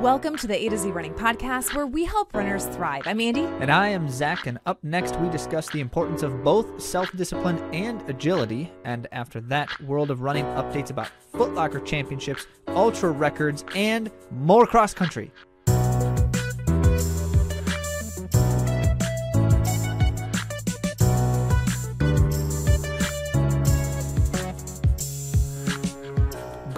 Welcome 0.00 0.36
to 0.36 0.46
the 0.46 0.54
A 0.54 0.68
to 0.68 0.78
Z 0.78 0.92
Running 0.92 1.12
Podcast, 1.12 1.74
where 1.74 1.84
we 1.84 2.04
help 2.04 2.32
runners 2.32 2.66
thrive. 2.66 3.02
I'm 3.04 3.20
Andy. 3.20 3.42
And 3.42 3.68
I 3.68 3.88
am 3.88 4.08
Zach, 4.08 4.46
and 4.46 4.60
up 4.64 4.78
next 4.84 5.16
we 5.16 5.28
discuss 5.28 5.68
the 5.70 5.80
importance 5.80 6.22
of 6.22 6.44
both 6.44 6.80
self 6.80 7.10
discipline 7.16 7.58
and 7.74 8.08
agility. 8.08 8.70
And 8.84 9.08
after 9.10 9.40
that, 9.40 9.68
World 9.80 10.12
of 10.12 10.20
Running 10.20 10.44
updates 10.44 10.90
about 10.90 11.10
Footlocker 11.34 11.84
Championships, 11.84 12.46
ultra 12.68 13.10
records, 13.10 13.64
and 13.74 14.08
more 14.30 14.68
cross 14.68 14.94
country. 14.94 15.32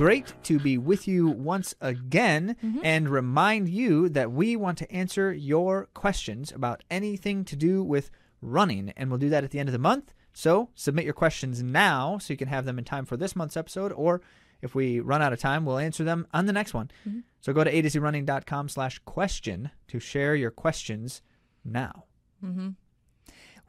Great 0.00 0.32
to 0.42 0.58
be 0.58 0.78
with 0.78 1.06
you 1.06 1.28
once 1.28 1.74
again 1.82 2.56
mm-hmm. 2.64 2.78
and 2.82 3.10
remind 3.10 3.68
you 3.68 4.08
that 4.08 4.32
we 4.32 4.56
want 4.56 4.78
to 4.78 4.90
answer 4.90 5.30
your 5.30 5.90
questions 5.92 6.50
about 6.50 6.82
anything 6.90 7.44
to 7.44 7.54
do 7.54 7.84
with 7.84 8.10
running. 8.40 8.94
And 8.96 9.10
we'll 9.10 9.18
do 9.18 9.28
that 9.28 9.44
at 9.44 9.50
the 9.50 9.58
end 9.58 9.68
of 9.68 9.74
the 9.74 9.78
month. 9.78 10.14
So 10.32 10.70
submit 10.74 11.04
your 11.04 11.12
questions 11.12 11.62
now 11.62 12.16
so 12.16 12.32
you 12.32 12.38
can 12.38 12.48
have 12.48 12.64
them 12.64 12.78
in 12.78 12.84
time 12.86 13.04
for 13.04 13.18
this 13.18 13.36
month's 13.36 13.58
episode. 13.58 13.92
Or 13.92 14.22
if 14.62 14.74
we 14.74 15.00
run 15.00 15.20
out 15.20 15.34
of 15.34 15.38
time, 15.38 15.66
we'll 15.66 15.76
answer 15.76 16.02
them 16.02 16.26
on 16.32 16.46
the 16.46 16.54
next 16.54 16.72
one. 16.72 16.90
Mm-hmm. 17.06 17.18
So 17.42 17.52
go 17.52 17.62
to 17.62 17.70
a 17.70 17.82
to 17.82 18.00
running.com 18.00 18.70
slash 18.70 19.00
question 19.00 19.70
to 19.88 20.00
share 20.00 20.34
your 20.34 20.50
questions 20.50 21.20
now. 21.62 22.04
Mm-hmm. 22.42 22.70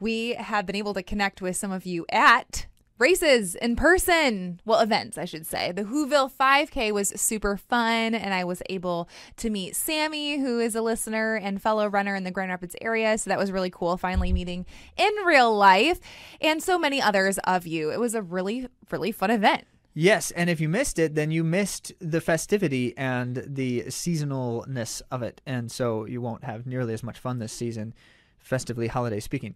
We 0.00 0.32
have 0.32 0.64
been 0.64 0.76
able 0.76 0.94
to 0.94 1.02
connect 1.02 1.42
with 1.42 1.58
some 1.58 1.72
of 1.72 1.84
you 1.84 2.06
at 2.10 2.68
races 3.02 3.56
in 3.56 3.74
person. 3.74 4.60
Well, 4.64 4.80
events, 4.80 5.18
I 5.18 5.24
should 5.24 5.44
say. 5.44 5.72
The 5.72 5.82
Whoville 5.82 6.30
5K 6.30 6.92
was 6.92 7.08
super 7.20 7.56
fun, 7.56 8.14
and 8.14 8.32
I 8.32 8.44
was 8.44 8.62
able 8.70 9.08
to 9.38 9.50
meet 9.50 9.74
Sammy, 9.74 10.38
who 10.38 10.60
is 10.60 10.76
a 10.76 10.80
listener 10.80 11.34
and 11.34 11.60
fellow 11.60 11.88
runner 11.88 12.14
in 12.14 12.22
the 12.22 12.30
Grand 12.30 12.50
Rapids 12.50 12.76
area. 12.80 13.18
So 13.18 13.28
that 13.28 13.38
was 13.38 13.50
really 13.50 13.70
cool, 13.70 13.96
finally 13.96 14.32
meeting 14.32 14.64
in 14.96 15.12
real 15.26 15.54
life, 15.54 15.98
and 16.40 16.62
so 16.62 16.78
many 16.78 17.02
others 17.02 17.38
of 17.38 17.66
you. 17.66 17.90
It 17.90 17.98
was 17.98 18.14
a 18.14 18.22
really, 18.22 18.68
really 18.90 19.10
fun 19.10 19.32
event. 19.32 19.66
Yes, 19.94 20.30
and 20.30 20.48
if 20.48 20.60
you 20.60 20.68
missed 20.68 20.98
it, 20.98 21.14
then 21.14 21.30
you 21.32 21.44
missed 21.44 21.92
the 21.98 22.20
festivity 22.20 22.96
and 22.96 23.44
the 23.46 23.82
seasonalness 23.88 25.02
of 25.10 25.22
it, 25.22 25.42
and 25.44 25.70
so 25.70 26.06
you 26.06 26.20
won't 26.20 26.44
have 26.44 26.66
nearly 26.66 26.94
as 26.94 27.02
much 27.02 27.18
fun 27.18 27.40
this 27.40 27.52
season, 27.52 27.92
festively 28.38 28.86
holiday 28.86 29.20
speaking. 29.20 29.54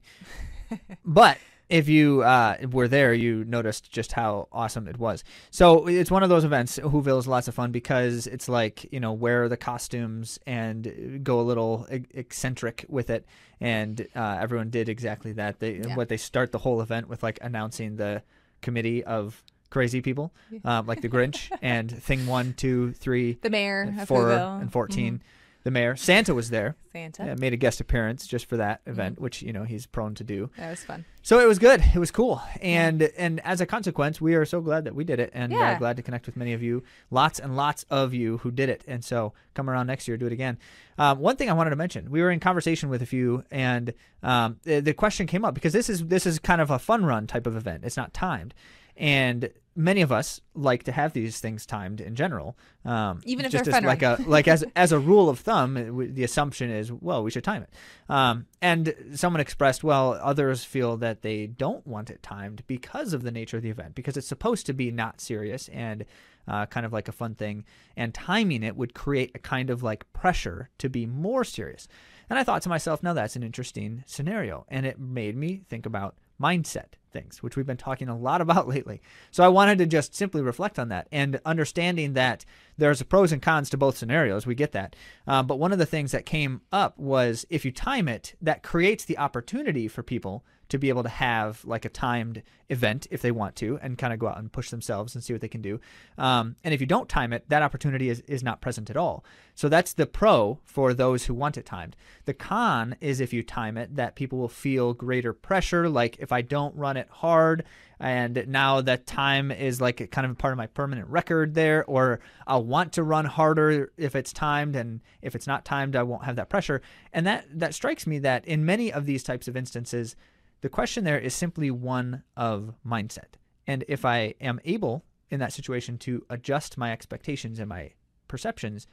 but 1.05 1.39
if 1.69 1.89
you 1.89 2.23
uh, 2.23 2.57
were 2.71 2.89
there, 2.89 3.13
you 3.13 3.45
noticed 3.45 3.91
just 3.91 4.13
how 4.13 4.49
awesome 4.53 4.87
it 4.87 4.99
was. 4.99 5.25
So 5.51 5.87
it's 5.89 6.11
one 6.11 6.23
of 6.23 6.29
those 6.29 6.45
events. 6.45 6.79
Whoville 6.79 7.19
is 7.19 7.27
lots 7.27 7.49
of 7.49 7.55
fun 7.55 7.73
because 7.73 8.27
it's 8.27 8.49
like 8.49 8.91
you 8.93 9.01
know 9.01 9.13
wear 9.13 9.49
the 9.49 9.57
costumes 9.57 10.39
and 10.47 11.21
go 11.25 11.41
a 11.41 11.43
little 11.43 11.87
eccentric 11.91 12.85
with 12.89 13.11
it, 13.11 13.27
and 13.61 14.07
uh, 14.15 14.39
everyone 14.41 14.71
did 14.71 14.89
exactly 14.89 15.33
that. 15.33 15.59
They 15.59 15.79
yeah. 15.79 15.97
what 15.97 16.09
they 16.09 16.17
start 16.17 16.53
the 16.53 16.59
whole 16.59 16.81
event 16.81 17.09
with 17.09 17.23
like 17.23 17.39
announcing 17.43 17.97
the 17.97 18.23
committee 18.63 19.03
of 19.03 19.43
crazy 19.71 20.01
people, 20.01 20.33
um, 20.65 20.87
like 20.87 21.01
the 21.01 21.09
Grinch 21.09 21.51
and 21.63 21.91
Thing 21.91 22.27
One, 22.27 22.55
Two, 22.55 22.93
Three, 22.93 23.39
the 23.43 23.51
Mayor, 23.51 23.93
Four, 24.07 24.31
and 24.31 24.73
14 24.73 25.15
mm-hmm 25.15 25.27
the 25.67 25.73
mayor. 25.73 25.97
Santa 25.97 26.33
was 26.33 26.51
there. 26.51 26.77
Santa 26.93 27.27
yeah, 27.27 27.35
made 27.35 27.53
a 27.53 27.57
guest 27.57 27.81
appearance 27.81 28.29
just 28.29 28.47
for 28.47 28.57
that 28.57 28.83
event, 28.87 29.17
mm-hmm. 29.17 29.25
which 29.25 29.43
you 29.43 29.53
know 29.53 29.65
he's 29.65 29.85
prone 29.85 30.15
to 30.15 30.23
do. 30.23 30.49
That 30.57 30.71
was 30.71 30.85
fun. 30.85 31.05
So 31.23 31.41
it 31.41 31.49
was 31.49 31.59
good. 31.59 31.83
It 31.93 31.99
was 31.99 32.13
cool, 32.13 32.41
and 32.63 33.01
yeah. 33.01 33.09
and 33.19 33.41
as 33.45 33.61
a 33.61 33.67
consequence, 33.67 34.21
we 34.21 34.37
are 34.37 34.45
so 34.45 34.61
glad 34.61 34.85
that 34.85 34.95
we 34.95 35.03
did 35.03 35.19
it, 35.19 35.33
and 35.35 35.53
uh, 35.53 35.57
yeah. 35.57 35.73
uh, 35.73 35.79
glad 35.79 35.97
to 35.97 36.05
connect 36.05 36.27
with 36.27 36.37
many 36.37 36.53
of 36.53 36.63
you. 36.63 36.85
Lots 37.11 37.41
and 37.41 37.57
lots 37.57 37.85
of 37.91 38.15
you 38.15 38.39
who 38.39 38.53
did 38.53 38.69
it, 38.69 38.85
and 38.87 39.05
so 39.05 39.33
come 39.55 39.69
around 39.69 39.89
next 39.89 40.07
year, 40.07 40.17
do 40.17 40.27
it 40.27 40.33
again. 40.33 40.57
Um, 40.99 41.19
one 41.19 41.35
thing 41.35 41.51
I 41.51 41.53
wanted 41.53 41.71
to 41.71 41.77
mention: 41.77 42.13
we 42.13 42.23
were 42.23 42.31
in 42.31 42.39
conversation 42.39 42.89
with 42.89 43.03
a 43.03 43.07
few, 43.07 43.43
and 43.51 43.93
um, 44.23 44.61
the, 44.63 44.79
the 44.79 44.95
question 44.95 45.27
came 45.27 45.45
up 45.45 45.53
because 45.53 45.73
this 45.73 45.91
is 45.91 46.07
this 46.07 46.27
is 46.27 46.39
kind 46.39 46.61
of 46.61 46.71
a 46.71 46.79
fun 46.79 47.05
run 47.05 47.27
type 47.27 47.49
of 47.49 47.57
event. 47.57 47.83
It's 47.85 47.97
not 47.97 48.15
timed, 48.15 48.55
and 48.97 49.51
many 49.77 50.01
of 50.01 50.11
us 50.11 50.41
like 50.55 50.85
to 50.85 50.93
have 50.93 51.13
these 51.13 51.39
things 51.39 51.67
timed 51.67 52.01
in 52.01 52.15
general. 52.15 52.57
Um, 52.85 53.21
Even 53.25 53.45
if 53.45 53.53
just 53.53 53.67
they're 53.67 53.75
as, 53.75 53.85
like 53.85 54.03
a 54.03 54.19
like 54.27 54.49
as 54.49 54.65
as 54.77 54.91
a 54.91 54.99
rule 54.99 55.29
of 55.29 55.39
thumb, 55.41 55.75
the 56.15 56.25
assumption 56.25 56.71
is 56.71 56.91
well 56.91 57.23
we 57.23 57.31
should 57.31 57.45
time 57.45 57.63
it. 57.63 57.71
Um, 58.09 58.47
and 58.63 58.95
someone 59.15 59.41
expressed 59.41 59.85
well 59.85 60.19
others 60.23 60.65
feel 60.65 60.97
that 60.99 61.23
they 61.23 61.47
don't 61.47 61.87
want 61.87 62.11
it 62.11 62.23
timed 62.23 62.63
because 62.67 63.13
of 63.13 63.23
the 63.23 63.31
nature 63.31 63.59
of 63.59 63.63
the 63.63 63.71
event 63.71 63.95
because 63.95 64.17
it's 64.17 64.27
supposed 64.27 64.67
to 64.67 64.73
be 64.73 64.91
not 64.91 65.21
serious 65.21 65.69
and 65.69 66.05
uh, 66.49 66.67
kind 66.67 66.87
of 66.87 66.93
like 66.93 67.09
a 67.09 67.13
fun 67.13 67.35
thing, 67.35 67.65
and 67.97 68.15
timing 68.15 68.63
it 68.63 68.77
would 68.77 68.95
create 68.95 69.33
a 69.35 69.39
kind 69.39 69.69
of 69.69 69.83
like 69.83 70.11
pressure 70.13 70.71
to 70.79 70.89
be 70.89 71.05
more 71.07 71.45
serious. 71.45 71.89
And 72.31 72.39
I 72.39 72.45
thought 72.45 72.63
to 72.63 72.69
myself, 72.69 73.03
now 73.03 73.13
that's 73.13 73.37
an 73.37 73.43
interesting 73.43 74.05
scenario, 74.07 74.65
and 74.69 74.87
it 74.87 74.99
made 74.99 75.37
me 75.37 75.63
think 75.69 75.87
about 75.87 76.17
mindset 76.41 76.95
things, 77.13 77.43
which 77.43 77.57
we've 77.57 77.67
been 77.67 77.77
talking 77.77 78.09
a 78.09 78.17
lot 78.17 78.41
about 78.47 78.69
lately. 78.69 79.01
So 79.31 79.45
I 79.45 79.49
wanted 79.49 79.79
to 79.79 79.87
just 79.87 80.15
simply 80.15 80.43
reflect 80.43 80.79
on 80.79 80.89
that 80.89 81.09
and 81.11 81.41
understanding 81.45 82.13
that 82.15 82.45
there's 82.77 83.03
pros 83.03 83.33
and 83.33 83.43
cons 83.43 83.71
to 83.71 83.77
both 83.77 83.97
scenarios. 83.97 84.47
We 84.47 84.55
get 84.55 84.73
that. 84.73 84.97
Uh, 85.27 85.43
but 85.43 85.59
one 85.59 85.73
of 85.73 85.79
the 85.79 85.87
things 85.87 86.13
that 86.13 86.27
came 86.27 86.61
up 86.73 86.99
was 86.99 87.47
if 87.49 87.65
you 87.65 87.73
time 87.73 88.09
it, 88.09 88.35
that 88.41 88.63
creates 88.63 89.05
the 89.05 89.19
opportunity 89.19 89.89
for 89.89 90.03
people 90.03 90.45
to 90.69 90.79
be 90.79 90.89
able 90.89 91.03
to 91.03 91.09
have 91.09 91.65
like 91.65 91.85
a 91.85 91.89
timed 91.89 92.43
event 92.69 93.07
if 93.11 93.23
they 93.23 93.31
want 93.31 93.55
to 93.57 93.79
and 93.81 93.97
kind 93.97 94.13
of 94.13 94.19
go 94.19 94.27
out 94.27 94.39
and 94.39 94.51
push 94.51 94.71
themselves 94.71 95.15
and 95.15 95.23
see 95.23 95.33
what 95.33 95.41
they 95.41 95.49
can 95.49 95.63
do. 95.63 95.81
Um, 96.19 96.57
and 96.65 96.75
if 96.75 96.81
you 96.81 96.87
don't 96.87 97.09
time 97.09 97.33
it, 97.33 97.49
that 97.49 97.63
opportunity 97.63 98.09
is, 98.09 98.21
is 98.27 98.43
not 98.43 98.61
present 98.61 98.91
at 98.91 98.97
all. 98.97 99.25
So 99.55 99.69
that's 99.69 99.93
the 99.93 100.07
pro 100.07 100.59
for 100.65 100.93
those 100.93 101.25
who 101.25 101.35
want 101.35 101.57
it 101.57 101.67
timed. 101.67 101.97
The 102.25 102.35
con 102.35 102.97
is 103.01 103.21
if 103.21 103.33
you 103.33 103.43
time 103.43 103.77
it, 103.77 103.97
that 103.97 104.17
people 104.17 104.39
will 104.39 104.49
feel 104.49 104.95
greater 104.95 105.33
pressure. 105.33 105.89
Like 105.89 106.17
if 106.19 106.33
I 106.33 106.43
don't 106.43 106.75
run 106.77 106.97
it 106.97 107.09
hard, 107.11 107.65
and 107.99 108.45
now 108.49 108.83
that 108.83 109.07
time 109.07 109.51
is 109.51 109.81
like 109.81 110.11
kind 110.11 110.27
of 110.27 110.37
part 110.37 110.53
of 110.53 110.59
my 110.59 110.67
permanent 110.67 111.09
record 111.09 111.55
there, 111.55 111.85
or 111.87 112.21
I'll 112.47 112.65
want 112.65 112.93
to 112.95 113.03
run 113.03 113.25
harder 113.25 113.93
if 113.97 114.15
it's 114.15 114.33
timed, 114.33 114.77
and 114.77 115.01
if 115.23 115.35
it's 115.35 115.47
not 115.47 115.65
timed, 115.65 115.97
I 115.97 116.03
won't 116.03 116.25
have 116.25 116.37
that 116.37 116.51
pressure. 116.51 116.83
And 117.13 117.27
that 117.27 117.47
that 117.59 117.75
strikes 117.75 118.07
me 118.07 118.19
that 118.19 118.47
in 118.47 118.67
many 118.67 118.93
of 118.93 119.07
these 119.07 119.23
types 119.23 119.49
of 119.49 119.57
instances, 119.57 120.15
the 120.61 120.69
question 120.69 121.05
there 121.05 121.19
is 121.19 121.35
simply 121.35 121.71
one 121.71 122.23
of 122.37 122.75
mindset. 122.87 123.35
And 123.67 123.85
if 123.89 124.05
I 124.05 124.35
am 124.41 124.61
able 124.65 125.05
in 125.31 125.41
that 125.41 125.53
situation 125.53 125.99
to 125.99 126.25
adjust 126.31 126.79
my 126.79 126.93
expectations 126.93 127.59
and 127.59 127.69
my 127.69 127.93
perceptions, 128.29 128.87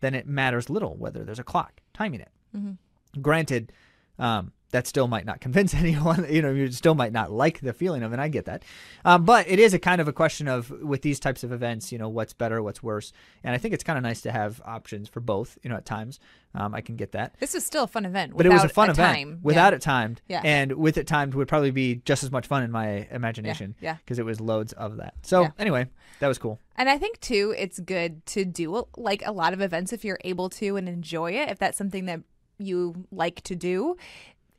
then 0.00 0.14
it 0.14 0.26
matters 0.26 0.70
little 0.70 0.96
whether 0.96 1.24
there's 1.24 1.38
a 1.38 1.44
clock 1.44 1.80
timing 1.92 2.20
it. 2.20 2.30
Mm-hmm. 2.56 3.20
Granted, 3.20 3.72
um, 4.18 4.52
that 4.70 4.86
still 4.86 5.08
might 5.08 5.24
not 5.24 5.40
convince 5.40 5.74
anyone. 5.74 6.26
You 6.28 6.42
know, 6.42 6.50
you 6.50 6.70
still 6.72 6.94
might 6.94 7.12
not 7.12 7.30
like 7.30 7.60
the 7.60 7.72
feeling 7.72 8.02
of 8.02 8.12
it. 8.12 8.18
I 8.18 8.28
get 8.28 8.44
that, 8.46 8.62
um, 9.04 9.24
but 9.24 9.48
it 9.48 9.58
is 9.58 9.74
a 9.74 9.78
kind 9.78 10.00
of 10.00 10.08
a 10.08 10.12
question 10.12 10.48
of 10.48 10.70
with 10.70 11.02
these 11.02 11.20
types 11.20 11.44
of 11.44 11.52
events, 11.52 11.92
you 11.92 11.98
know, 11.98 12.08
what's 12.08 12.32
better, 12.32 12.62
what's 12.62 12.82
worse, 12.82 13.12
and 13.44 13.54
I 13.54 13.58
think 13.58 13.74
it's 13.74 13.84
kind 13.84 13.96
of 13.96 14.02
nice 14.02 14.20
to 14.22 14.32
have 14.32 14.60
options 14.64 15.08
for 15.08 15.20
both. 15.20 15.58
You 15.62 15.70
know, 15.70 15.76
at 15.76 15.84
times, 15.84 16.18
um, 16.54 16.74
I 16.74 16.80
can 16.80 16.96
get 16.96 17.12
that. 17.12 17.34
This 17.38 17.54
is 17.54 17.64
still 17.64 17.84
a 17.84 17.88
fun 17.88 18.04
event, 18.04 18.36
but 18.36 18.46
it 18.46 18.52
was 18.52 18.64
a 18.64 18.68
fun 18.68 18.88
a 18.88 18.92
event 18.92 19.16
time. 19.16 19.38
without 19.42 19.72
yeah. 19.72 19.76
it 19.76 19.82
timed. 19.82 20.22
Yeah. 20.28 20.40
and 20.44 20.72
with 20.72 20.96
it 20.98 21.06
timed 21.06 21.34
would 21.34 21.48
probably 21.48 21.70
be 21.70 22.02
just 22.04 22.22
as 22.22 22.30
much 22.30 22.46
fun 22.46 22.62
in 22.62 22.70
my 22.70 23.08
imagination. 23.10 23.74
Yeah, 23.80 23.96
because 23.96 24.18
it 24.18 24.24
was 24.24 24.40
loads 24.40 24.72
of 24.74 24.96
that. 24.96 25.14
So 25.22 25.42
yeah. 25.42 25.50
anyway, 25.58 25.88
that 26.20 26.28
was 26.28 26.38
cool. 26.38 26.58
And 26.76 26.88
I 26.88 26.98
think 26.98 27.20
too, 27.20 27.54
it's 27.56 27.78
good 27.78 28.24
to 28.26 28.44
do 28.44 28.86
like 28.96 29.22
a 29.26 29.32
lot 29.32 29.52
of 29.52 29.60
events 29.60 29.92
if 29.92 30.04
you're 30.04 30.20
able 30.24 30.48
to 30.50 30.76
and 30.76 30.88
enjoy 30.88 31.32
it. 31.32 31.50
If 31.50 31.58
that's 31.58 31.76
something 31.76 32.06
that 32.06 32.20
you 32.58 33.06
like 33.10 33.42
to 33.42 33.56
do 33.56 33.96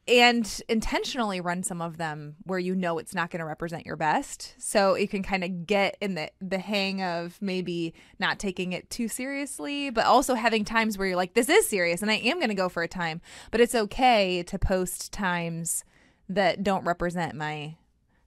and 0.08 0.62
intentionally 0.68 1.40
run 1.40 1.62
some 1.62 1.82
of 1.82 1.98
them 1.98 2.36
where 2.44 2.60
you 2.60 2.74
know 2.74 2.98
it's 2.98 3.14
not 3.14 3.30
going 3.30 3.40
to 3.40 3.46
represent 3.46 3.86
your 3.86 3.96
best 3.96 4.56
so 4.58 4.96
you 4.96 5.08
can 5.08 5.22
kind 5.22 5.44
of 5.44 5.68
get 5.68 5.96
in 6.02 6.16
the 6.16 6.30
the 6.42 6.58
hang 6.58 7.02
of 7.04 7.38
maybe 7.42 7.94
not 8.20 8.40
taking 8.40 8.74
it 8.74 8.90
too 8.90 9.08
seriously 9.08 9.90
but 9.90 10.06
also 10.06 10.34
having 10.34 10.66
times 10.66 10.98
where 10.98 11.08
you're 11.08 11.16
like 11.16 11.34
this 11.36 11.50
is 11.50 11.68
serious 11.68 12.02
and 12.02 12.10
I 12.10 12.16
am 12.16 12.38
going 12.38 12.50
to 12.50 12.56
go 12.56 12.70
for 12.70 12.82
a 12.82 12.88
time 12.88 13.22
but 13.52 13.62
it's 13.62 13.76
okay 13.76 14.42
to 14.44 14.58
post 14.58 15.14
times 15.14 15.84
that 16.28 16.64
don't 16.64 16.86
represent 16.86 17.36
my 17.36 17.76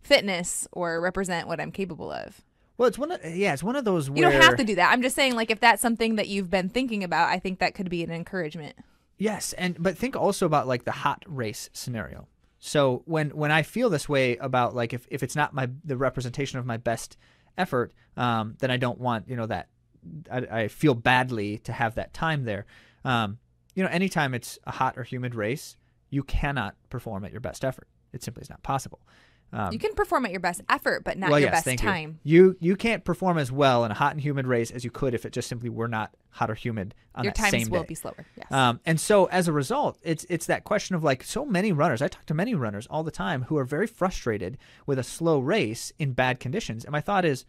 fitness 0.00 0.68
or 0.70 1.00
represent 1.00 1.48
what 1.48 1.60
I'm 1.60 1.72
capable 1.72 2.12
of 2.12 2.40
well, 2.76 2.88
it's 2.88 2.98
one 2.98 3.12
of 3.12 3.24
yeah, 3.24 3.52
it's 3.52 3.62
one 3.62 3.76
of 3.76 3.84
those. 3.84 4.10
Where... 4.10 4.16
You 4.16 4.22
don't 4.24 4.42
have 4.42 4.56
to 4.56 4.64
do 4.64 4.74
that. 4.74 4.90
I'm 4.90 5.00
just 5.00 5.14
saying, 5.14 5.36
like, 5.36 5.52
if 5.52 5.60
that's 5.60 5.80
something 5.80 6.16
that 6.16 6.26
you've 6.26 6.50
been 6.50 6.68
thinking 6.68 7.04
about, 7.04 7.28
I 7.28 7.38
think 7.38 7.60
that 7.60 7.72
could 7.72 7.88
be 7.88 8.02
an 8.02 8.10
encouragement. 8.10 8.74
Yes, 9.18 9.52
and 9.54 9.80
but 9.80 9.96
think 9.96 10.16
also 10.16 10.46
about 10.46 10.66
like 10.66 10.84
the 10.84 10.92
hot 10.92 11.24
race 11.26 11.70
scenario. 11.72 12.26
So 12.58 13.02
when 13.04 13.30
when 13.30 13.50
I 13.50 13.62
feel 13.62 13.90
this 13.90 14.08
way 14.08 14.36
about 14.38 14.74
like 14.74 14.92
if, 14.92 15.06
if 15.10 15.22
it's 15.22 15.36
not 15.36 15.54
my 15.54 15.68
the 15.84 15.96
representation 15.96 16.58
of 16.58 16.66
my 16.66 16.76
best 16.76 17.16
effort, 17.56 17.92
um, 18.16 18.56
then 18.58 18.70
I 18.70 18.76
don't 18.76 18.98
want 18.98 19.28
you 19.28 19.36
know 19.36 19.46
that 19.46 19.68
I, 20.30 20.38
I 20.62 20.68
feel 20.68 20.94
badly 20.94 21.58
to 21.58 21.72
have 21.72 21.94
that 21.94 22.12
time 22.12 22.44
there. 22.44 22.66
Um, 23.04 23.38
you 23.74 23.82
know, 23.82 23.90
anytime 23.90 24.34
it's 24.34 24.58
a 24.64 24.72
hot 24.72 24.96
or 24.96 25.02
humid 25.02 25.34
race, 25.34 25.76
you 26.10 26.22
cannot 26.22 26.74
perform 26.90 27.24
at 27.24 27.32
your 27.32 27.40
best 27.40 27.64
effort. 27.64 27.88
It 28.12 28.22
simply 28.22 28.42
is 28.42 28.50
not 28.50 28.62
possible. 28.62 29.00
Um, 29.54 29.72
you 29.72 29.78
can 29.78 29.94
perform 29.94 30.26
at 30.26 30.32
your 30.32 30.40
best 30.40 30.62
effort, 30.68 31.04
but 31.04 31.16
not 31.16 31.30
well, 31.30 31.38
your 31.38 31.50
yes, 31.50 31.64
best 31.64 31.78
time. 31.78 32.18
You. 32.24 32.44
you 32.44 32.56
you 32.60 32.76
can't 32.76 33.04
perform 33.04 33.38
as 33.38 33.52
well 33.52 33.84
in 33.84 33.90
a 33.90 33.94
hot 33.94 34.12
and 34.12 34.20
humid 34.20 34.46
race 34.46 34.70
as 34.72 34.84
you 34.84 34.90
could 34.90 35.14
if 35.14 35.24
it 35.24 35.32
just 35.32 35.48
simply 35.48 35.68
were 35.68 35.88
not 35.88 36.12
hot 36.30 36.50
or 36.50 36.54
humid 36.54 36.94
on 37.14 37.24
Your 37.24 37.32
that 37.32 37.50
times 37.50 37.70
will 37.70 37.82
day. 37.82 37.88
be 37.88 37.94
slower. 37.94 38.26
Yes. 38.36 38.50
Um, 38.50 38.80
and 38.84 39.00
so 39.00 39.26
as 39.26 39.46
a 39.46 39.52
result, 39.52 39.98
it's 40.02 40.26
it's 40.28 40.46
that 40.46 40.64
question 40.64 40.96
of 40.96 41.04
like 41.04 41.22
so 41.22 41.46
many 41.46 41.70
runners. 41.70 42.02
I 42.02 42.08
talk 42.08 42.26
to 42.26 42.34
many 42.34 42.54
runners 42.54 42.88
all 42.90 43.04
the 43.04 43.12
time 43.12 43.44
who 43.44 43.56
are 43.56 43.64
very 43.64 43.86
frustrated 43.86 44.58
with 44.86 44.98
a 44.98 45.04
slow 45.04 45.38
race 45.38 45.92
in 45.98 46.12
bad 46.12 46.40
conditions. 46.40 46.84
And 46.84 46.90
my 46.90 47.00
thought 47.00 47.24
is, 47.24 47.44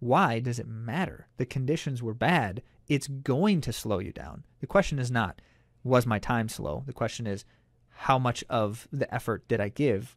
why 0.00 0.40
does 0.40 0.58
it 0.58 0.66
matter? 0.66 1.28
The 1.36 1.46
conditions 1.46 2.02
were 2.02 2.14
bad. 2.14 2.62
It's 2.88 3.06
going 3.08 3.60
to 3.62 3.72
slow 3.72 4.00
you 4.00 4.12
down. 4.12 4.44
The 4.60 4.66
question 4.66 4.98
is 4.98 5.10
not, 5.10 5.40
was 5.84 6.06
my 6.06 6.18
time 6.18 6.48
slow? 6.48 6.82
The 6.86 6.92
question 6.92 7.26
is, 7.26 7.44
how 7.90 8.18
much 8.18 8.44
of 8.50 8.88
the 8.92 9.12
effort 9.14 9.46
did 9.48 9.60
I 9.60 9.68
give? 9.68 10.16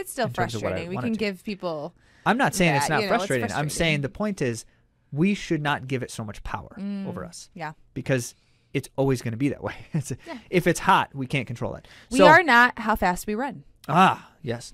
It's 0.00 0.12
still 0.12 0.26
in 0.26 0.32
terms 0.32 0.54
of 0.54 0.62
what 0.62 0.72
I 0.72 0.76
frustrating. 0.76 0.96
We 0.96 1.02
can 1.02 1.12
to. 1.12 1.18
give 1.18 1.44
people 1.44 1.94
I'm 2.26 2.36
not 2.36 2.54
saying 2.54 2.74
it's 2.76 2.88
not 2.88 3.02
you 3.02 3.08
know, 3.08 3.14
it's 3.14 3.24
frustrating. 3.26 3.52
I'm 3.52 3.70
saying 3.70 4.00
the 4.02 4.08
point 4.08 4.42
is, 4.42 4.64
we 5.12 5.34
should 5.34 5.62
not 5.62 5.88
give 5.88 6.02
it 6.02 6.10
so 6.10 6.24
much 6.24 6.42
power 6.42 6.74
Mm. 6.78 7.06
over 7.08 7.24
us 7.24 7.48
yeah. 7.54 7.72
because 7.94 8.34
it's 8.72 8.88
always 8.96 9.22
going 9.22 9.32
to 9.32 9.38
be 9.38 9.48
that 9.48 9.62
way. 9.62 9.74
It's- 9.94 10.12
Yeah. 10.26 10.38
If 10.50 10.66
it's 10.66 10.80
hot, 10.80 11.10
we 11.14 11.26
can't 11.26 11.46
control 11.46 11.74
it. 11.74 11.88
We 12.10 12.18
So- 12.18 12.26
are 12.26 12.42
not 12.42 12.78
how 12.78 12.94
fast 12.96 13.26
we 13.26 13.34
run. 13.34 13.64
Ah, 13.88 14.30
yes. 14.42 14.72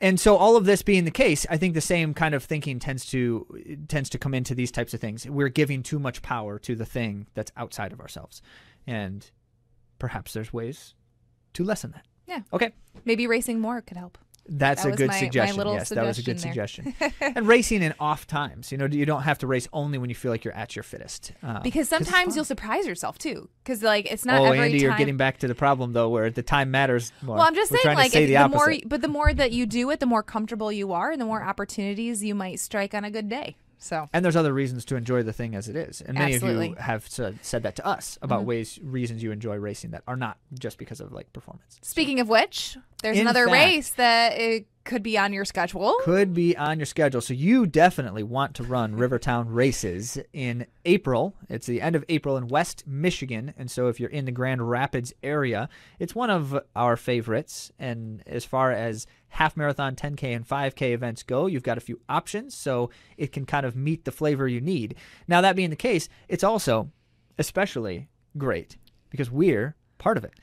And 0.00 0.18
so 0.18 0.36
all 0.36 0.56
of 0.56 0.64
this 0.64 0.82
being 0.82 1.04
the 1.04 1.10
case, 1.12 1.46
I 1.50 1.56
think 1.58 1.74
the 1.74 1.80
same 1.80 2.12
kind 2.14 2.34
of 2.34 2.42
thinking 2.42 2.78
tends 2.80 3.04
to 3.06 3.46
tends 3.88 4.08
to 4.10 4.18
come 4.18 4.34
into 4.34 4.54
these 4.54 4.70
types 4.72 4.94
of 4.94 5.00
things. 5.00 5.26
We're 5.28 5.48
giving 5.48 5.82
too 5.82 5.98
much 6.00 6.22
power 6.22 6.58
to 6.60 6.74
the 6.74 6.84
thing 6.86 7.26
that's 7.34 7.52
outside 7.56 7.92
of 7.92 8.00
ourselves. 8.00 8.42
And 8.86 9.30
perhaps 10.00 10.32
there's 10.32 10.52
ways 10.52 10.94
to 11.52 11.62
lessen 11.64 11.92
that. 11.92 12.06
Yeah. 12.26 12.40
Okay. 12.52 12.72
Maybe 13.04 13.26
racing 13.28 13.60
more 13.60 13.80
could 13.80 13.96
help. 13.96 14.18
That's 14.48 14.82
That 14.82 14.94
a 14.94 14.96
good 14.96 15.08
my- 15.08 15.14
my 15.14 15.20
suggestion. 15.20 15.56
little 15.56 15.74
yes, 15.74 15.88
that 15.90 16.04
was 16.04 16.18
a 16.18 16.22
good 16.22 16.40
suggestion 16.40 16.92
suggestion. 16.92 17.12
and 17.36 17.46
racing 17.46 17.82
in 17.82 17.94
off 18.00 18.26
times. 18.26 18.72
You 18.72 18.78
know, 18.78 18.86
you 18.86 19.06
don't 19.06 19.22
have 19.22 19.38
to 19.38 19.46
race 19.46 19.68
only 19.72 19.98
when 19.98 20.08
you 20.08 20.14
feel 20.16 20.30
like 20.32 20.44
you're 20.44 20.54
at 20.54 20.74
your 20.74 20.82
fittest. 20.82 21.32
Uh, 21.42 21.60
Because 21.60 21.88
sometimes 21.88 22.34
you'll 22.34 22.44
surprise 22.44 22.86
yourself 22.86 23.18
too. 23.18 23.48
Because 23.62 23.82
like 23.82 24.10
it's 24.10 24.24
not 24.24 24.40
oh, 24.40 24.46
every 24.46 24.58
Andy, 24.58 24.78
time. 24.78 24.80
you're 24.80 24.96
getting 24.98 25.16
back 25.16 25.38
to 25.38 25.48
the 25.48 25.54
problem 25.54 25.92
though, 25.92 26.08
where 26.08 26.30
the 26.30 26.42
time 26.42 26.70
matters 26.70 27.12
more. 27.22 27.36
well, 27.36 27.46
I'm 27.46 27.54
just 27.54 27.70
We're 27.70 27.78
saying, 27.78 27.96
like, 27.96 28.10
say 28.12 28.26
the, 28.26 28.34
the, 28.34 28.48
more, 28.48 28.74
but 28.86 29.00
the 29.00 29.08
more 29.08 29.32
that 29.32 29.52
you 29.52 29.66
do 29.66 29.88
it, 29.90 30.00
the 30.00 30.06
more 30.06 30.22
comfortable 30.22 30.72
you 30.72 30.92
are, 30.92 31.10
and 31.12 31.20
the 31.20 31.26
more 31.26 31.42
opportunities 31.42 32.24
you 32.24 32.34
might 32.34 32.58
strike 32.58 32.94
on 32.94 33.04
a 33.04 33.10
good 33.10 33.28
day. 33.28 33.56
So 33.82 34.08
And 34.12 34.24
there's 34.24 34.36
other 34.36 34.52
reasons 34.54 34.84
to 34.86 34.96
enjoy 34.96 35.24
the 35.24 35.32
thing 35.32 35.56
as 35.56 35.68
it 35.68 35.74
is. 35.74 36.00
And 36.00 36.16
many 36.16 36.34
of 36.34 36.42
you 36.44 36.74
have 36.78 37.08
said, 37.08 37.38
said 37.42 37.64
that 37.64 37.74
to 37.76 37.86
us 37.86 38.16
about 38.22 38.42
Mhm. 38.42 38.46
ways, 38.46 38.78
reasons 38.82 39.22
you 39.24 39.32
enjoy 39.32 39.56
racing 39.56 39.90
that 39.90 40.04
are 40.06 40.16
not 40.16 40.38
just 40.56 40.78
because 40.78 41.00
of 41.00 41.12
like 41.12 41.32
performance. 41.32 41.78
speaking 41.82 42.20
of 42.20 42.28
which, 42.28 42.76
there's 43.02 43.18
another 43.18 43.46
fact- 43.46 43.52
race 43.52 43.90
that 43.94 44.38
it 44.38 44.66
could 44.84 45.02
be 45.02 45.16
on 45.16 45.32
your 45.32 45.44
schedule. 45.44 45.96
Could 46.02 46.34
be 46.34 46.56
on 46.56 46.78
your 46.78 46.86
schedule. 46.86 47.20
So 47.20 47.34
you 47.34 47.66
definitely 47.66 48.22
want 48.22 48.54
to 48.56 48.64
run 48.64 48.96
Rivertown 48.96 49.48
races 49.48 50.18
in 50.32 50.66
April. 50.84 51.34
It's 51.48 51.66
the 51.66 51.80
end 51.80 51.96
of 51.96 52.04
April 52.08 52.36
in 52.36 52.48
West 52.48 52.84
Michigan. 52.86 53.54
And 53.56 53.70
so 53.70 53.88
if 53.88 54.00
you're 54.00 54.10
in 54.10 54.24
the 54.24 54.32
Grand 54.32 54.68
Rapids 54.68 55.12
area, 55.22 55.68
it's 55.98 56.14
one 56.14 56.30
of 56.30 56.58
our 56.74 56.96
favorites. 56.96 57.70
And 57.78 58.22
as 58.26 58.44
far 58.44 58.72
as 58.72 59.06
half 59.28 59.56
marathon, 59.56 59.94
10K, 59.96 60.34
and 60.34 60.46
5K 60.46 60.92
events 60.92 61.22
go, 61.22 61.46
you've 61.46 61.62
got 61.62 61.78
a 61.78 61.82
few 61.82 62.00
options. 62.08 62.56
So 62.56 62.90
it 63.16 63.32
can 63.32 63.46
kind 63.46 63.64
of 63.64 63.76
meet 63.76 64.04
the 64.04 64.12
flavor 64.12 64.48
you 64.48 64.60
need. 64.60 64.96
Now, 65.28 65.40
that 65.40 65.56
being 65.56 65.70
the 65.70 65.76
case, 65.76 66.08
it's 66.28 66.44
also 66.44 66.90
especially 67.38 68.08
great 68.36 68.76
because 69.10 69.30
we're 69.30 69.76
part 69.98 70.16
of 70.16 70.24
it. 70.24 70.34